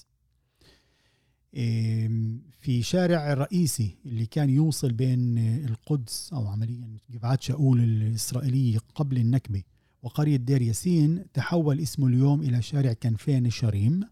في 2.59 2.83
شارع 2.83 3.33
الرئيسي 3.33 3.97
اللي 4.05 4.25
كان 4.25 4.49
يوصل 4.49 4.93
بين 4.93 5.37
القدس 5.37 6.33
أو 6.33 6.47
عمليا 6.47 6.97
جفعات 7.09 7.41
شاول 7.41 7.79
الإسرائيلية 7.79 8.77
قبل 8.95 9.17
النكبة 9.17 9.63
وقرية 10.05 10.35
دير 10.35 10.61
ياسين 10.61 11.31
تحول 11.33 11.79
اسمه 11.79 12.07
اليوم 12.07 12.41
إلى 12.41 12.61
شارع 12.61 12.93
كنفين 12.93 13.49
شريم 13.49 14.03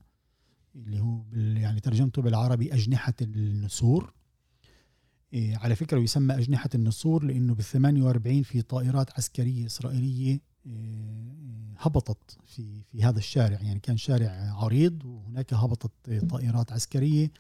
اللي 0.76 1.00
هو 1.00 1.24
يعني 1.36 1.80
ترجمته 1.80 2.22
بالعربي 2.22 2.74
أجنحة 2.74 3.14
النسور. 3.22 4.14
إيه 5.34 5.58
على 5.58 5.76
فكرة 5.76 6.00
يسمى 6.00 6.36
أجنحة 6.36 6.70
النسور 6.76 7.24
لأنه 7.24 7.54
بال 7.54 7.64
48 7.64 8.44
في 8.44 8.62
طائرات 8.62 9.12
عسكرية 9.12 9.66
إسرائيلية 9.66 10.42
إيه 10.66 11.74
هبطت 11.78 12.38
في 12.46 12.82
في 12.82 13.04
هذا 13.04 13.18
الشارع. 13.18 13.62
يعني 13.62 13.80
كان 13.80 13.98
شارع 13.98 14.32
عريض 14.32 15.06
وهناك 15.06 15.54
هبطت 15.54 15.92
طائرات 16.30 16.72
عسكرية 16.72 17.32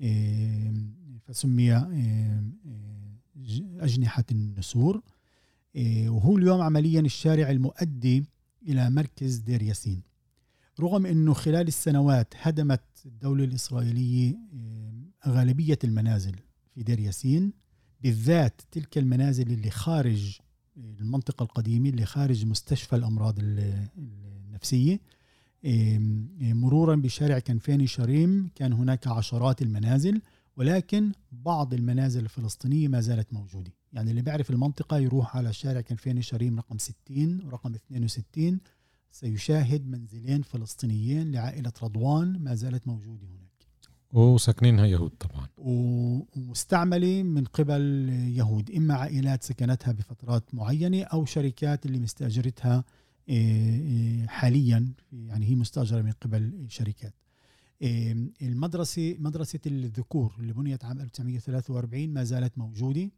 إيه 0.00 0.72
فسمي 1.26 1.76
أجنحة 3.80 4.24
النسور. 4.30 5.02
وهو 6.06 6.38
اليوم 6.38 6.60
عمليا 6.60 7.00
الشارع 7.00 7.50
المؤدي 7.50 8.24
إلى 8.68 8.90
مركز 8.90 9.36
دير 9.36 9.62
ياسين. 9.62 10.02
رغم 10.80 11.06
أنه 11.06 11.32
خلال 11.32 11.68
السنوات 11.68 12.34
هدمت 12.36 12.80
الدولة 13.06 13.44
الإسرائيلية 13.44 14.38
غالبية 15.26 15.78
المنازل 15.84 16.34
في 16.74 16.82
دير 16.82 17.00
ياسين 17.00 17.52
بالذات 18.00 18.60
تلك 18.70 18.98
المنازل 18.98 19.52
اللي 19.52 19.70
خارج 19.70 20.38
المنطقة 20.76 21.42
القديمة 21.42 21.88
اللي 21.88 22.04
خارج 22.04 22.46
مستشفى 22.46 22.96
الأمراض 22.96 23.38
النفسية. 23.38 25.00
مرورا 26.40 26.96
بشارع 26.96 27.38
كنفاني 27.38 27.86
شريم 27.86 28.50
كان 28.54 28.72
هناك 28.72 29.06
عشرات 29.06 29.62
المنازل 29.62 30.20
ولكن 30.56 31.12
بعض 31.32 31.74
المنازل 31.74 32.24
الفلسطينية 32.24 32.88
ما 32.88 33.00
زالت 33.00 33.32
موجودة. 33.32 33.72
يعني 33.94 34.10
اللي 34.10 34.22
بيعرف 34.22 34.50
المنطقة 34.50 34.98
يروح 34.98 35.36
على 35.36 35.52
شارع 35.52 35.80
كنفاني 35.80 36.22
شريم 36.22 36.58
رقم 36.58 36.78
60 36.78 37.40
ورقم 37.44 37.74
62 37.74 38.60
سيشاهد 39.10 39.86
منزلين 39.86 40.42
فلسطينيين 40.42 41.32
لعائلة 41.32 41.72
رضوان 41.82 42.38
ما 42.38 42.54
زالت 42.54 42.86
موجودة 42.88 43.26
هناك. 43.26 43.44
وساكنينها 44.12 44.86
يهود 44.86 45.10
طبعا. 45.10 45.48
ومستعملة 45.58 47.22
من 47.22 47.44
قبل 47.44 48.08
يهود 48.36 48.70
إما 48.70 48.94
عائلات 48.94 49.42
سكنتها 49.42 49.92
بفترات 49.92 50.54
معينة 50.54 51.02
أو 51.02 51.24
شركات 51.24 51.86
اللي 51.86 51.98
مستأجرتها 51.98 52.84
آه، 53.28 53.32
آه، 53.32 54.26
حاليا 54.26 54.92
يعني 55.12 55.46
هي 55.46 55.54
مستأجرة 55.54 56.02
من 56.02 56.12
قبل 56.12 56.66
شركات. 56.68 57.14
آه، 57.82 58.16
المدرسة 58.42 59.16
مدرسة 59.18 59.60
الذكور 59.66 60.34
اللي 60.40 60.52
بنيت 60.52 60.84
عام 60.84 61.00
1943 61.00 62.10
ما 62.10 62.24
زالت 62.24 62.58
موجودة. 62.58 63.10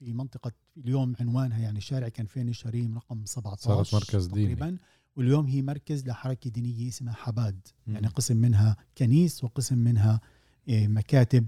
في 0.00 0.12
منطقة 0.12 0.52
اليوم 0.76 1.14
عنوانها 1.20 1.58
يعني 1.58 1.80
شارع 1.80 2.08
كنفين 2.08 2.52
شريم 2.52 2.96
رقم 2.96 3.24
17 3.24 3.62
صارت 3.62 3.94
مركز 3.94 4.26
ديني. 4.26 4.54
تقريبا. 4.54 4.78
واليوم 5.16 5.46
هي 5.46 5.62
مركز 5.62 6.06
لحركة 6.06 6.50
دينية 6.50 6.88
اسمها 6.88 7.14
حباد. 7.14 7.60
م. 7.86 7.92
يعني 7.92 8.06
قسم 8.06 8.36
منها 8.36 8.76
كنيس 8.98 9.44
وقسم 9.44 9.78
منها 9.78 10.20
آه، 10.68 10.86
مكاتب 10.86 11.46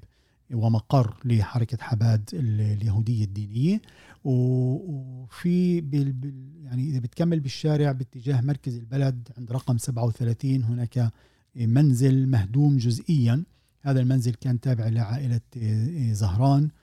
ومقر 0.53 1.17
لحركة 1.25 1.79
حباد 1.81 2.31
اليهودية 2.33 3.25
الدينية. 3.25 3.83
وفي 4.25 5.81
بال 5.81 6.35
يعني 6.65 6.89
إذا 6.89 6.99
بتكمل 6.99 7.41
بالشارع 7.41 7.93
باتجاه 7.93 8.41
مركز 8.41 8.77
البلد 8.77 9.29
عند 9.39 9.53
رقم 9.53 9.79
37 9.79 10.65
هناك 10.65 11.13
منزل 11.57 12.29
مهدوم 12.29 12.77
جزئيا. 12.77 13.45
هذا 13.81 14.01
المنزل 14.01 14.35
كان 14.35 14.61
تابع 14.61 14.89
لعائلة 14.89 15.41
آه، 15.57 16.13
زهران. 16.13 16.65
آه، 16.65 16.82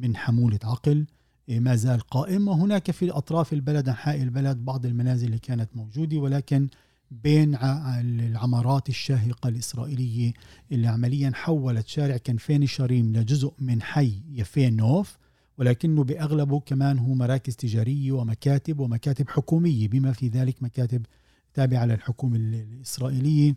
من 0.00 0.16
حمولة 0.16 0.58
عقل 0.64 1.06
ما 1.48 1.76
زال 1.76 2.00
قائم. 2.00 2.48
وهناك 2.48 2.90
في 2.90 3.10
أطراف 3.10 3.52
البلد 3.52 3.88
أنحاء 3.88 4.22
البلد 4.22 4.64
بعض 4.64 4.86
المنازل 4.86 5.26
اللي 5.26 5.38
كانت 5.38 5.68
موجودة 5.74 6.16
ولكن 6.16 6.68
بين 7.10 7.54
العمارات 7.60 8.88
الشاهقة 8.88 9.48
الإسرائيلية 9.48 10.32
اللي 10.72 10.86
عمليا 10.88 11.30
حولت 11.34 11.86
شارع 11.86 12.16
كنفين 12.16 12.66
شريم 12.66 13.12
لجزء 13.12 13.52
من 13.58 13.82
حي 13.82 14.22
يفين 14.30 14.76
نوف 14.76 15.18
ولكنه 15.58 16.04
بأغلبه 16.04 16.60
كمان 16.60 16.98
هو 16.98 17.14
مراكز 17.14 17.56
تجارية 17.56 18.12
ومكاتب 18.12 18.80
ومكاتب 18.80 19.28
حكومية 19.28 19.88
بما 19.88 20.12
في 20.12 20.28
ذلك 20.28 20.62
مكاتب 20.62 21.06
تابعة 21.54 21.84
للحكومة 21.84 22.36
الإسرائيلية 22.36 23.54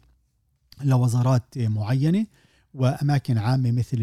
لوزارات 0.84 1.58
معينة. 1.58 2.26
وأماكن 2.74 3.38
عامة 3.38 3.72
مثل 3.72 4.00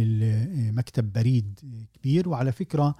مكتب 0.72 1.12
بريد 1.12 1.60
كبير. 1.94 2.28
وعلى 2.28 2.52
فكرة 2.52 2.96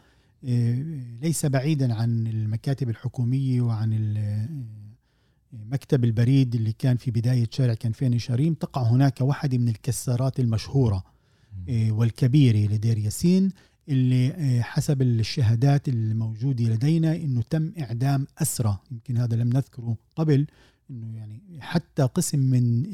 ليس 1.22 1.46
بعيدا 1.46 1.94
عن 1.94 2.26
المكاتب 2.26 2.88
الحكومية 2.88 3.60
وعن 3.60 4.14
مكتب 5.52 6.04
البريد 6.04 6.54
اللي 6.54 6.72
كان 6.72 6.96
في 6.96 7.10
بداية 7.10 7.48
شارع 7.50 7.74
كنفين 7.74 8.18
شريم. 8.18 8.54
تقع 8.54 8.82
هناك 8.82 9.20
واحدة 9.20 9.58
من 9.58 9.68
الكسارات 9.68 10.40
المشهورة 10.40 11.04
والكبيرة 11.68 12.72
لدير 12.74 12.98
ياسين 12.98 13.52
اللي 13.88 14.28
آه، 14.28 14.60
حسب 14.60 15.02
الشهادات 15.02 15.88
الموجودة 15.88 16.64
لدينا 16.64 17.16
إنه 17.16 17.42
تم 17.42 17.72
إعدام 17.80 18.26
اسرى 18.38 18.78
يمكن 18.90 19.16
هذا 19.16 19.36
لم 19.36 19.48
نذكره 19.48 19.96
قبل 20.16 20.46
إنه 20.90 21.16
يعني 21.16 21.42
حتى 21.60 22.02
قسم 22.02 22.38
من 22.38 22.84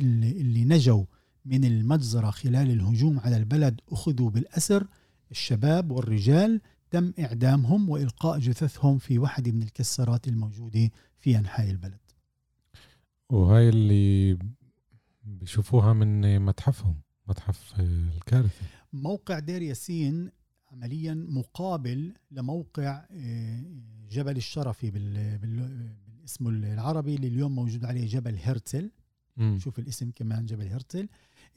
اللي 0.41 0.65
نجوا 0.65 1.05
من 1.45 1.65
المجزرة 1.65 2.31
خلال 2.31 2.71
الهجوم 2.71 3.21
على 3.21 3.37
البلد 3.37 3.81
أخذوا 3.89 4.31
بالأسر 4.31 4.87
الشباب 5.31 5.91
والرجال 5.91 6.61
تم 6.91 7.13
إعدامهم 7.19 7.89
وإلقاء 7.89 8.39
جثثهم 8.39 8.99
في 8.99 9.19
واحدة 9.19 9.53
من 9.53 9.63
الكسرات 9.63 10.29
الموجودة 10.29 10.91
في 11.19 11.39
أنحاء 11.39 11.71
البلد. 11.71 12.01
وهاي 13.31 13.69
اللي 13.69 14.39
بيشوفوها 15.25 15.93
من 15.93 16.39
متحفهم 16.39 16.95
متحف 17.29 17.81
الكارثة. 17.81 18.67
موقع 18.93 19.39
دير 19.39 19.63
ياسين 19.63 20.31
عمليا 20.73 21.15
مقابل 21.15 22.15
لموقع 22.31 23.07
آه، 23.11 23.65
جبل 24.11 24.37
الشرفي 24.37 24.91
بالاسم 24.91 26.49
العربي 26.49 27.15
اللي 27.15 27.29
اليوم 27.29 27.55
موجود 27.55 27.85
عليه 27.85 28.07
جبل 28.07 28.39
هرتسل. 28.43 28.91
م. 29.37 29.59
شوف 29.59 29.79
الاسم 29.79 30.11
كمان 30.11 30.47
جبل 30.47 30.67
هرتسل. 30.67 31.09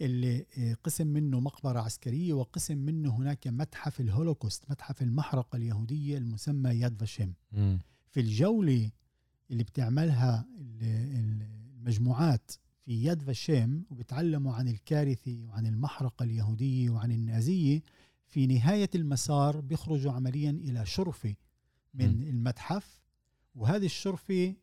اللي 0.01 0.45
آه، 0.57 0.73
قسم 0.83 1.07
منه 1.07 1.39
مقبرة 1.39 1.79
عسكرية 1.79 2.33
وقسم 2.33 2.77
منه 2.77 3.15
هناك 3.15 3.47
متحف 3.47 3.99
الهولوكوست 3.99 4.71
متحف 4.71 5.01
المحرقة 5.01 5.55
اليهودية 5.55 6.17
المسمى 6.17 6.69
ياد 6.69 6.99
فاشيم 6.99 7.33
في 8.09 8.19
الجولة 8.19 8.91
اللي 9.51 9.63
بتعملها 9.63 10.45
المجموعات 10.81 12.51
في 12.85 13.03
ياد 13.03 13.21
فاشيم 13.21 13.85
وبتعلموا 13.89 14.53
عن 14.53 14.67
الكارثة 14.67 15.45
وعن 15.45 15.65
المحرقة 15.65 16.23
اليهودية 16.23 16.89
وعن 16.89 17.11
النازية 17.11 17.81
في 18.27 18.47
نهاية 18.47 18.89
المسار 18.95 19.59
بيخرجوا 19.61 20.11
عمليا 20.11 20.49
إلى 20.49 20.85
شرفة 20.85 21.35
من 21.93 22.17
م. 22.19 22.21
المتحف 22.21 23.01
وهذه 23.55 23.85
الشرفة 23.85 24.53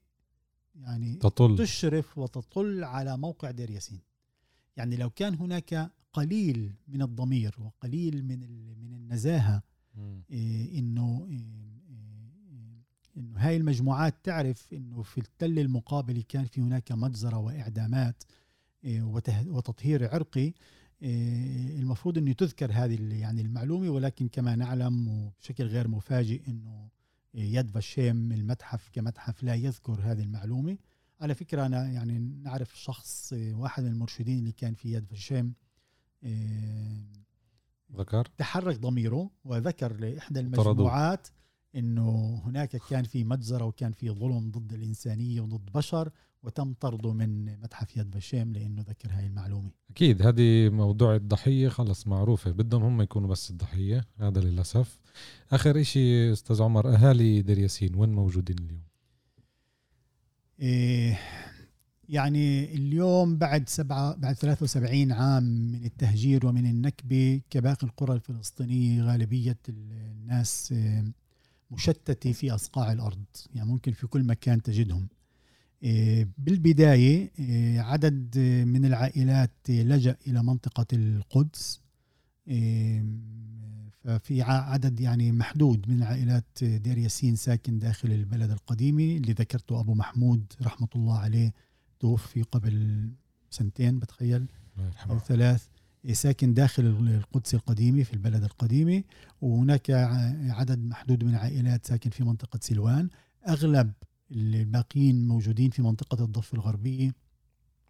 يعني 0.75 1.17
تطل. 1.17 1.59
تشرف 1.59 2.19
وتطل 2.19 2.85
على 2.85 3.17
موقع 3.17 3.51
دير 3.51 3.71
ياسين 3.71 4.01
يعني 4.77 4.97
لو 4.97 5.11
كان 5.11 5.35
هناك 5.35 5.91
قليل 6.13 6.75
من 6.89 7.03
الضمير 7.03 7.55
وقليل 7.59 8.25
من 8.25 8.41
من 8.81 8.93
النزاهة 8.95 9.63
إيه 10.31 10.79
إنه 10.79 11.27
إيه 11.29 11.45
إنه 13.17 13.39
هاي 13.39 13.57
المجموعات 13.57 14.15
تعرف 14.25 14.73
إنه 14.73 15.03
في 15.03 15.19
التل 15.19 15.59
المقابل 15.59 16.23
كان 16.23 16.45
في 16.45 16.61
هناك 16.61 16.93
مجزرة 16.93 17.39
وإعدامات 17.39 18.23
وتطهير 19.47 20.09
عرقي. 20.15 20.53
المفروض 21.03 22.19
إنه 22.19 22.33
تذكر 22.33 22.71
هذه 22.73 23.15
يعني 23.15 23.41
المعلومة 23.41 23.91
ولكن 23.91 24.29
كما 24.29 24.57
نعلم 24.57 25.09
وبشكل 25.09 25.65
غير 25.65 25.89
مفاجئ 25.89 26.49
إنه 26.49 26.89
يد 27.35 27.71
فاشيم 27.71 28.33
المتحف 28.33 28.91
كمتحف 28.93 29.43
لا 29.43 29.55
يذكر 29.55 30.01
هذه 30.03 30.23
المعلومة. 30.23 30.79
على 31.21 31.35
فكرة 31.35 31.67
أنا 31.67 31.91
يعني 31.91 32.19
نعرف 32.19 32.81
شخص 32.81 33.33
واحد 33.33 33.83
من 33.83 33.91
المرشدين 33.91 34.39
اللي 34.39 34.53
كان 34.53 34.75
في 34.75 34.93
يد 34.93 35.07
فاشيم 35.07 35.55
إيه، 36.23 37.05
ذكر؟ 37.97 38.29
تحرك 38.39 38.81
ضميره 38.81 39.31
وذكر 39.45 39.97
لإحدى 39.97 40.41
المجموعات 40.41 41.29
إنه 41.77 42.41
هناك 42.45 42.77
كان 42.77 43.05
في 43.05 43.25
مجزرة 43.25 43.65
وكان 43.65 43.93
في 43.93 44.11
ظلم 44.11 44.51
ضد 44.51 44.73
الإنسانية 44.73 45.41
وضد 45.41 45.73
بشر 45.75 46.11
وتم 46.43 46.75
طرده 46.81 47.13
من 47.13 47.61
متحف 47.61 47.97
يد 47.97 48.11
بشام 48.11 48.53
لأنه 48.53 48.83
ذكر 48.83 49.09
هاي 49.11 49.27
المعلومة. 49.27 49.71
أكيد 49.91 50.23
هذه 50.23 50.69
موضوع 50.69 51.15
الضحية 51.15 51.69
خلص 51.69 52.07
معروفة 52.07 52.51
بدهم 52.51 52.83
هم 52.83 53.03
يكونوا 53.03 53.29
بس 53.29 53.51
الضحية 53.51 54.05
هذا 54.19 54.41
للأسف. 54.41 55.01
آخر 55.53 55.81
إشي 55.81 56.33
أستاذ 56.33 56.63
عمر 56.63 56.95
أهالي 56.95 57.43
دير 57.43 57.59
ياسين 57.59 57.95
وين 57.97 58.13
موجودين 58.13 58.57
اليوم؟ 58.59 58.94
يعني 62.09 62.75
اليوم 62.75 63.39
بعد 63.39 63.69
سبعة 63.69 64.15
بعد 64.17 64.35
73 64.37 65.13
عام 65.13 65.43
من 65.45 65.85
التهجير 65.85 66.47
ومن 66.47 66.67
النكبة 66.67 67.41
كباقي 67.51 67.87
القرى 67.87 68.15
الفلسطينية 68.15 69.03
غالبية 69.03 69.59
الناس 69.69 70.73
إيه 70.73 71.13
مشتتة 71.71 72.33
في 72.33 72.51
أصقاع 72.51 72.93
الأرض 72.93 73.25
يعني 73.55 73.69
ممكن 73.69 73.93
في 73.93 74.07
كل 74.07 74.25
مكان 74.25 74.63
تجدهم. 74.63 75.09
إيه، 75.83 76.29
بالبداية 76.39 77.31
إيه، 77.39 77.81
عدد 77.81 78.39
من 78.67 78.85
العائلات 78.85 79.51
لجأ 79.69 80.17
إلى 80.27 80.43
منطقة 80.43 80.87
القدس 80.93 81.81
إيه، 82.49 83.05
ففي 84.05 84.43
عدد 84.43 85.01
يعني 85.01 85.33
محدود 85.33 85.89
من 85.89 86.03
عائلات 86.03 86.65
دير 86.65 86.99
ياسين 86.99 87.37
ساكن 87.37 87.79
داخل 87.79 88.13
البلد 88.13 88.51
القديمة 88.51 89.03
اللي 89.17 89.33
ذكرته 89.33 89.81
أبو 89.81 89.95
محمود 89.95 90.53
رحمة 90.63 90.89
الله 90.97 91.19
عليه 91.19 91.53
توفي 92.01 92.43
قبل 92.43 93.09
سنتين 93.51 93.99
بتخيل؟ 93.99 94.47
أو 95.11 95.19
ثلاث. 95.19 95.67
ساكن 96.13 96.55
داخل 96.55 96.87
القدس 96.87 97.55
القديمة 97.55 98.03
في 98.03 98.13
البلد 98.13 98.45
القديمة 98.45 99.03
وهناك 99.41 99.91
عدد 100.51 100.79
محدود 100.79 101.25
من 101.25 101.31
العائلات 101.31 101.87
ساكن 101.87 102.11
في 102.11 102.25
منطقة 102.25 102.59
سلوان. 102.63 103.09
أغلب 103.49 103.93
الباقيين 104.31 105.29
موجودين 105.29 105.71
في 105.71 105.83
منطقة 105.83 106.25
الضفة 106.25 106.55
الغربية 106.55 107.15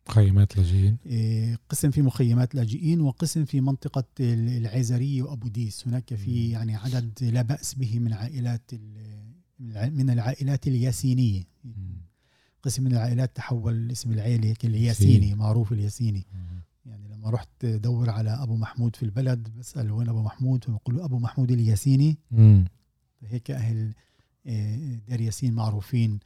مخيمات 0.08 0.56
لاجئين؟ 0.56 0.96
إيه، 1.06 1.58
قسم 1.68 1.90
في 1.90 2.02
مخيمات 2.02 2.54
لاجئين 2.54 3.00
وقسم 3.00 3.44
في 3.44 3.60
منطقة 3.60 4.04
العيزرية 4.20 5.22
وأبو 5.22 5.48
ديس. 5.48 5.88
هناك 5.88 6.14
في 6.14 6.50
يعني 6.50 6.76
عدد 6.76 7.24
لا 7.24 7.42
بأس 7.42 7.74
به 7.74 7.98
من 7.98 8.12
عائلات 8.12 8.70
من 9.70 10.10
العائلات 10.10 10.66
الياسينية. 10.66 11.44
قسم 12.62 12.84
من 12.84 12.92
العائلات 12.92 13.36
تحول 13.36 13.90
اسم 13.90 14.12
العائلة 14.12 14.54
الياسيني 14.64 15.34
معروف 15.34 15.72
الياسيني. 15.72 16.26
يعني 16.86 17.08
لما 17.08 17.30
رحت 17.30 17.66
دور 17.66 18.10
على 18.10 18.30
أبو 18.30 18.56
محمود 18.56 18.96
في 18.96 19.02
البلد 19.02 19.48
بسأل 19.58 19.90
وين 19.92 20.08
أبو 20.08 20.22
محمود؟ 20.22 20.64
فبقولوا 20.64 21.04
أبو 21.04 21.18
محمود 21.18 21.50
الياسيني. 21.50 22.18
هيك 23.22 23.50
أهل 23.50 23.94
آه، 24.46 24.98
دير 25.08 25.20
ياسين 25.20 25.54
معروفين 25.54 26.18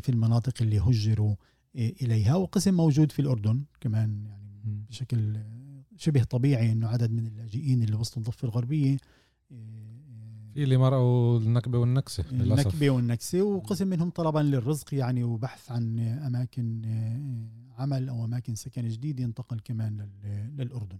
في 0.00 0.08
المناطق 0.08 0.62
اللي 0.62 0.78
هجروا. 0.78 1.34
إليها 1.74 2.34
وقسم 2.36 2.74
موجود 2.74 3.12
في 3.12 3.18
الأردن 3.18 3.64
كمان 3.80 4.24
يعني 4.26 4.84
بشكل 4.90 5.36
شبه 5.96 6.22
طبيعي 6.24 6.72
إنه 6.72 6.88
عدد 6.88 7.10
من 7.10 7.26
اللاجئين 7.26 7.82
اللي 7.82 7.96
وسط 7.96 8.16
الضفة 8.18 8.44
الغربية 8.48 8.96
في 10.54 10.62
اللي 10.64 10.76
مرقوا 10.76 11.38
النكبة 11.38 11.78
والنكسة 11.78 12.24
للأسف. 12.32 12.66
النكبة 12.66 12.90
والنكسة 12.90 13.42
وقسم 13.42 13.86
منهم 13.86 14.10
طلبا 14.10 14.38
للرزق 14.38 14.94
يعني 14.94 15.24
وبحث 15.24 15.70
عن 15.70 15.98
أماكن 15.98 16.82
عمل 17.78 18.08
أو 18.08 18.24
أماكن 18.24 18.54
سكن 18.54 18.88
جديد 18.88 19.20
ينتقل 19.20 19.60
كمان 19.60 20.08
للأردن. 20.58 20.98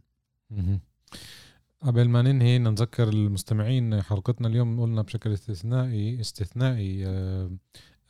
قبل 1.83 2.09
ما 2.09 2.23
ننهي 2.23 2.59
نذكر 2.59 3.09
المستمعين 3.09 4.03
حلقتنا 4.03 4.49
اليوم 4.49 4.81
قلنا 4.81 5.03
بشكل 5.03 5.33
استثنائي 5.33 6.21
استثنائي 6.21 7.07
آه، 7.07 7.51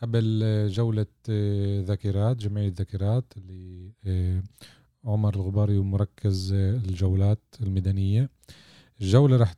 قبل 0.03 0.43
جولة 0.71 1.07
آه، 1.29 1.81
ذاكرات 1.81 2.37
جمعية 2.37 2.73
ذاكرات 2.77 3.33
اللي 3.37 3.93
آه، 4.05 4.43
عمر 5.05 5.35
الغباري 5.35 5.79
ومركز 5.79 6.53
الجولات 6.53 7.43
الميدانية 7.61 8.31
الجولة 9.01 9.37
رح 9.37 9.55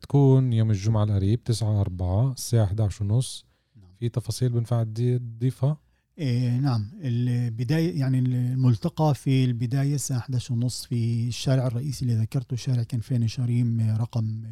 تكون 0.00 0.52
يوم 0.52 0.70
الجمعة 0.70 1.04
القريب 1.04 1.44
9 1.44 1.80
4 1.80 2.32
الساعة 2.32 2.64
11 2.64 3.04
ونص 3.04 3.44
نعم. 3.76 3.90
في 4.00 4.08
تفاصيل 4.08 4.48
بنفع 4.48 4.82
تضيفها؟ 4.82 5.76
إيه 6.18 6.58
نعم 6.58 6.90
البداية 7.02 8.00
يعني 8.00 8.18
الملتقى 8.18 9.14
في 9.14 9.44
البداية 9.44 9.94
الساعة 9.94 10.18
11 10.18 10.54
ونص 10.54 10.86
في 10.86 11.28
الشارع 11.28 11.66
الرئيسي 11.66 12.04
اللي 12.04 12.16
ذكرته 12.16 12.56
شارع 12.56 12.82
كنفين 12.82 13.28
شريم 13.28 13.96
رقم 14.00 14.42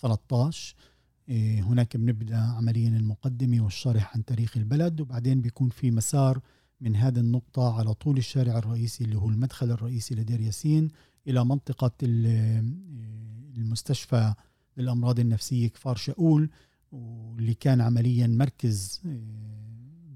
13 0.00 0.76
إيه 0.78 0.93
هناك 1.28 1.96
بنبدأ 1.96 2.36
عمليا 2.36 2.88
المقدمة 2.88 3.64
والشرح 3.64 4.16
عن 4.16 4.24
تاريخ 4.24 4.56
البلد 4.56 5.00
وبعدين 5.00 5.40
بيكون 5.40 5.68
في 5.68 5.90
مسار 5.90 6.40
من 6.80 6.96
هذه 6.96 7.18
النقطة 7.18 7.78
على 7.78 7.94
طول 7.94 8.18
الشارع 8.18 8.58
الرئيسي 8.58 9.04
اللي 9.04 9.16
هو 9.16 9.28
المدخل 9.28 9.70
الرئيسي 9.70 10.14
لدير 10.14 10.40
ياسين 10.40 10.88
إلى 11.26 11.44
منطقة 11.44 11.92
المستشفى 13.56 14.34
للأمراض 14.76 15.20
النفسية 15.20 15.68
كفار 15.68 15.96
شاول 15.96 16.50
واللي 16.92 17.54
كان 17.54 17.80
عمليا 17.80 18.26
مركز 18.26 19.02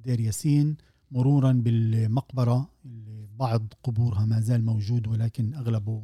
دير 0.04 0.20
ياسين 0.20 0.76
مرورا 1.10 1.52
بالمقبرة 1.52 2.70
اللي 2.84 3.26
بعض 3.38 3.72
قبورها 3.82 4.24
ما 4.24 4.40
زال 4.40 4.64
موجود 4.64 5.06
ولكن 5.06 5.54
أغلبه 5.54 6.02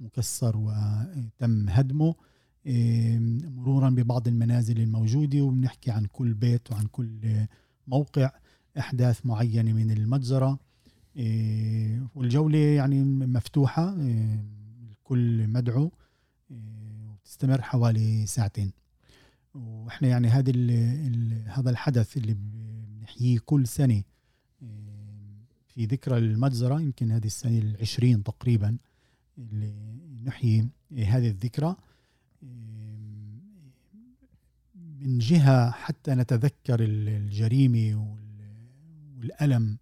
مكسر 0.00 0.56
وتم 0.56 1.68
هدمه. 1.68 2.14
مرورا 2.64 3.90
ببعض 3.90 4.28
المنازل 4.28 4.80
الموجودة 4.80 5.40
وبنحكي 5.40 5.90
عن 5.90 6.04
كل 6.04 6.34
بيت 6.34 6.72
وعن 6.72 6.86
كل 6.86 7.46
موقع 7.86 8.30
أحداث 8.78 9.26
معينة 9.26 9.72
من 9.72 9.90
المجزرة. 9.90 10.58
والجولة 12.14 12.58
يعني 12.58 13.04
مفتوحة 13.04 13.96
الكل 14.90 15.48
مدعو 15.48 15.92
وتستمر 16.50 17.62
حوالي 17.62 18.26
ساعتين. 18.26 18.72
وإحنا 19.54 20.08
يعني 20.08 20.28
هذا 20.28 20.52
هذا 21.46 21.70
الحدث 21.70 22.16
اللي 22.16 22.34
بنحييه 22.34 23.38
كل 23.38 23.66
سنة 23.66 24.02
في 25.66 25.84
ذكرى 25.86 26.18
المجزرة 26.18 26.80
يمكن 26.80 27.10
هذه 27.10 27.26
السنة 27.26 27.58
العشرين 27.58 28.22
تقريبا 28.22 28.78
اللي 29.38 29.74
نحيي 30.24 30.68
هذه 30.92 31.28
الذكرى. 31.28 31.76
من 35.00 35.18
جهة 35.18 35.70
حتى 35.70 36.14
نتذكر 36.14 36.76
الجريمة 36.80 38.16
والألم 39.20 39.78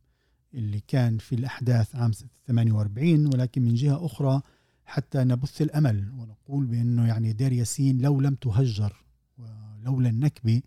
اللي 0.54 0.80
كان 0.88 1.18
في 1.18 1.34
الأحداث 1.34 1.96
عام 1.96 2.10
48 2.46 3.26
ولكن 3.26 3.62
من 3.62 3.74
جهة 3.74 4.06
أخرى 4.06 4.42
حتى 4.86 5.24
نبث 5.24 5.62
الأمل 5.62 6.12
ونقول 6.18 6.66
بأنه 6.66 7.08
يعني 7.08 7.32
دير 7.32 7.52
ياسين 7.52 7.98
لو 8.00 8.20
لم 8.20 8.34
تهجر 8.34 9.04
ولولا 9.38 10.08
النكبة 10.08 10.62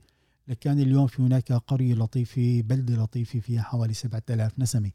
لكان 0.47 0.79
اليوم 0.79 1.07
في 1.07 1.21
هناك 1.21 1.53
قرية 1.53 1.95
لطيفة 1.95 2.61
بلدة 2.61 2.95
لطيفة 3.03 3.39
فيها 3.39 3.61
حوالي 3.61 3.93
7000 3.93 4.59
نسمة. 4.59 4.91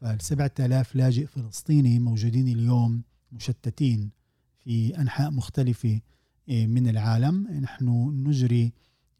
فال 0.00 0.22
7000 0.22 0.96
لاجئ 0.96 1.26
فلسطيني 1.26 1.98
موجودين 1.98 2.48
اليوم 2.48 3.02
مشتتين 3.32 4.10
في 4.58 4.98
أنحاء 5.00 5.30
مختلفة. 5.30 5.88
إيه، 5.88 6.02
من 6.48 6.88
العالم 6.88 7.48
نحن 7.48 7.88
نجري 8.26 8.72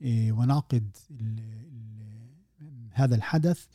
إيه، 0.03 0.33
ونعقد 0.33 0.97
هذا 2.91 3.15
الحدث 3.15 3.67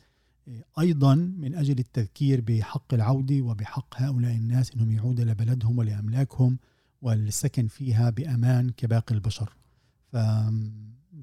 أيضا 0.78 1.14
من 1.14 1.54
أجل 1.54 1.78
التذكير 1.78 2.40
بحق 2.40 2.94
العودة 2.94 3.42
وبحق 3.42 4.02
هؤلاء 4.02 4.32
الناس 4.32 4.74
إنهم 4.74 4.90
يعودوا 4.90 5.24
لبلدهم 5.24 5.78
ولأملاكهم 5.78 6.58
والسكن 7.02 7.66
فيها 7.66 8.10
بأمان 8.10 8.70
كباقي 8.70 9.14
البشر. 9.14 9.56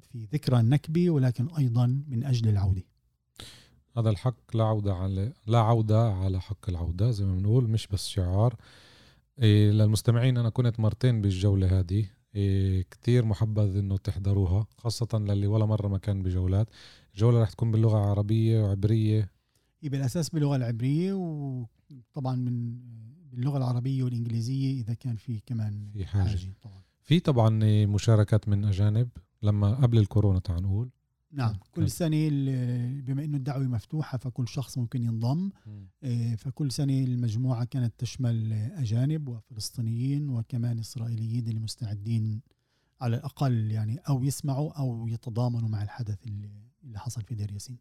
في 0.02 0.26
ذكرى 0.34 0.60
النكبة 0.60 1.10
ولكن 1.10 1.48
أيضا 1.58 2.04
من 2.08 2.24
أجل 2.24 2.50
العودة. 2.50 2.84
هذا 3.98 4.10
الحق 4.10 4.58
لا 4.58 4.64
عودة 4.64 4.94
على 4.94 5.34
لا 5.48 5.60
عودة 5.60 6.12
على 6.12 6.42
حق 6.42 6.70
العودة 6.70 7.12
زي 7.12 7.26
ما 7.26 7.36
بنقول 7.36 7.70
مش 7.70 7.88
بس 7.88 8.08
شعار. 8.08 8.56
إيه 9.42 9.72
للمستمعين 9.72 10.38
أنا 10.38 10.50
كنت 10.50 10.80
مرتين 10.80 11.22
بالجولة 11.22 11.80
هذه. 11.80 12.10
إيه 12.36 12.82
كتير 12.82 13.26
محبذ 13.26 13.78
إنه 13.78 13.98
تحضروها 13.98 14.68
خاصة 14.78 15.08
للي 15.14 15.48
ولا 15.48 15.66
مرة 15.66 15.88
ما 15.88 15.98
كان 15.98 16.24
بجولات. 16.24 16.70
الجولة 17.14 17.42
رح 17.42 17.50
تكون 17.50 17.72
باللغة 17.72 17.98
العربية 17.98 18.64
وعبرية. 18.64 19.32
هي 19.80 19.90
بالأساس 19.90 20.30
باللغة 20.30 20.56
العبرية 20.56 21.14
وطبعا 21.14 22.36
من 22.36 22.78
باللغة 23.32 23.58
العربية 23.58 24.04
والإنجليزية 24.04 24.82
إذا 24.82 24.94
كان 24.94 25.16
في 25.16 25.40
كمان 25.46 25.90
في 25.94 26.06
حاجة, 26.06 26.28
حاجة 26.28 26.54
طبعا. 26.62 26.82
في 27.02 27.20
طبعا 27.20 27.50
مشاركات 27.86 28.50
من 28.50 28.66
أجانب. 28.66 29.10
لما 29.42 29.76
قبل 29.76 29.98
الكورونا 29.98 30.40
تعال 30.40 30.64
نقول. 30.64 30.90
نعم. 31.36 31.56
كل 31.72 31.90
سنة 31.90 32.30
بما 33.02 33.24
أنه 33.24 33.38
الدعوة 33.38 33.64
مفتوحة 33.64 34.18
فكل 34.18 34.48
شخص 34.48 34.78
ممكن 34.78 35.04
ينضم. 35.04 35.52
آه، 36.04 36.36
فكل 36.36 36.72
سنة 36.72 37.04
المجموعة 37.04 37.66
كانت 37.66 37.94
تشمل 37.98 38.54
أجانب 38.54 39.28
وفلسطينيين 39.30 40.30
وكمان 40.30 40.80
إسرائيليين 40.80 41.48
اللي 41.48 41.60
مستعدين 41.60 42.42
على 43.02 43.16
الأقل 43.16 43.72
يعني 43.72 43.98
أو 43.98 44.24
يسمعوا 44.24 44.72
أو 44.72 45.08
يتضامنوا 45.08 45.70
مع 45.70 45.84
الحدث 45.84 46.28
اللي, 46.28 46.50
اللي 46.84 47.00
حصل 47.00 47.22
في 47.22 47.36
دير 47.36 47.52
ياسين. 47.54 47.78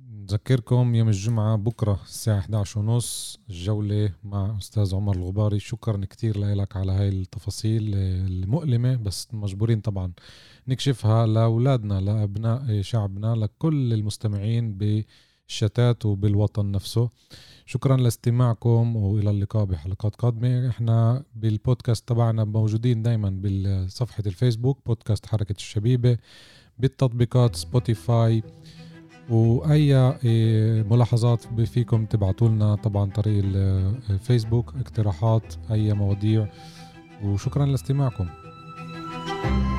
نذكركم 0.00 0.94
يوم 0.94 1.08
الجمعة 1.08 1.56
بكرة 1.56 2.00
الساعة 2.04 2.38
11 2.38 2.80
ونص 2.80 3.38
الجولة 3.50 4.12
مع 4.24 4.58
أستاذ 4.58 4.94
عمر 4.94 5.16
الغباري. 5.16 5.58
شكرا 5.58 6.04
كتير 6.10 6.38
لك 6.38 6.76
على 6.76 6.92
هاي 6.92 7.08
التفاصيل 7.08 7.94
المؤلمة 7.94 8.96
بس 8.96 9.28
مجبورين 9.32 9.80
طبعا 9.80 10.12
نكشفها 10.68 11.26
لأولادنا 11.26 12.00
لأبناء 12.00 12.82
شعبنا 12.82 13.34
لكل 13.34 13.92
المستمعين 13.92 14.74
بالشتات 14.78 16.06
وبالوطن 16.06 16.70
نفسه. 16.70 17.10
شكرا 17.66 17.96
لاستماعكم 17.96 18.96
وإلى 18.96 19.30
اللقاء 19.30 19.64
بحلقات 19.64 20.16
قادمة. 20.16 20.68
إحنا 20.68 21.24
بالبودكاست 21.34 22.08
تبعنا 22.08 22.44
موجودين 22.44 23.02
دائما 23.02 23.30
بصفحه 23.30 24.22
الفيسبوك 24.26 24.78
بودكاست 24.86 25.26
حركة 25.26 25.52
الشبيبة 25.52 26.18
بالتطبيقات 26.78 27.56
سبوتيفاي 27.56 28.42
وأي 29.30 29.96
إيه، 30.24 30.82
ملاحظات 30.82 31.44
فيكم 31.66 32.04
تبعتوا 32.04 32.48
لنا 32.48 32.74
طبعا 32.74 33.10
طريق 33.10 33.44
الفيسبوك 34.10 34.74
إيه، 34.74 34.80
اقتراحات 34.80 35.54
أي 35.70 35.92
مواضيع. 35.92 36.48
وشكرا 37.24 37.66
لاستماعكم. 37.66 38.26
thank 39.26 39.70
you 39.70 39.75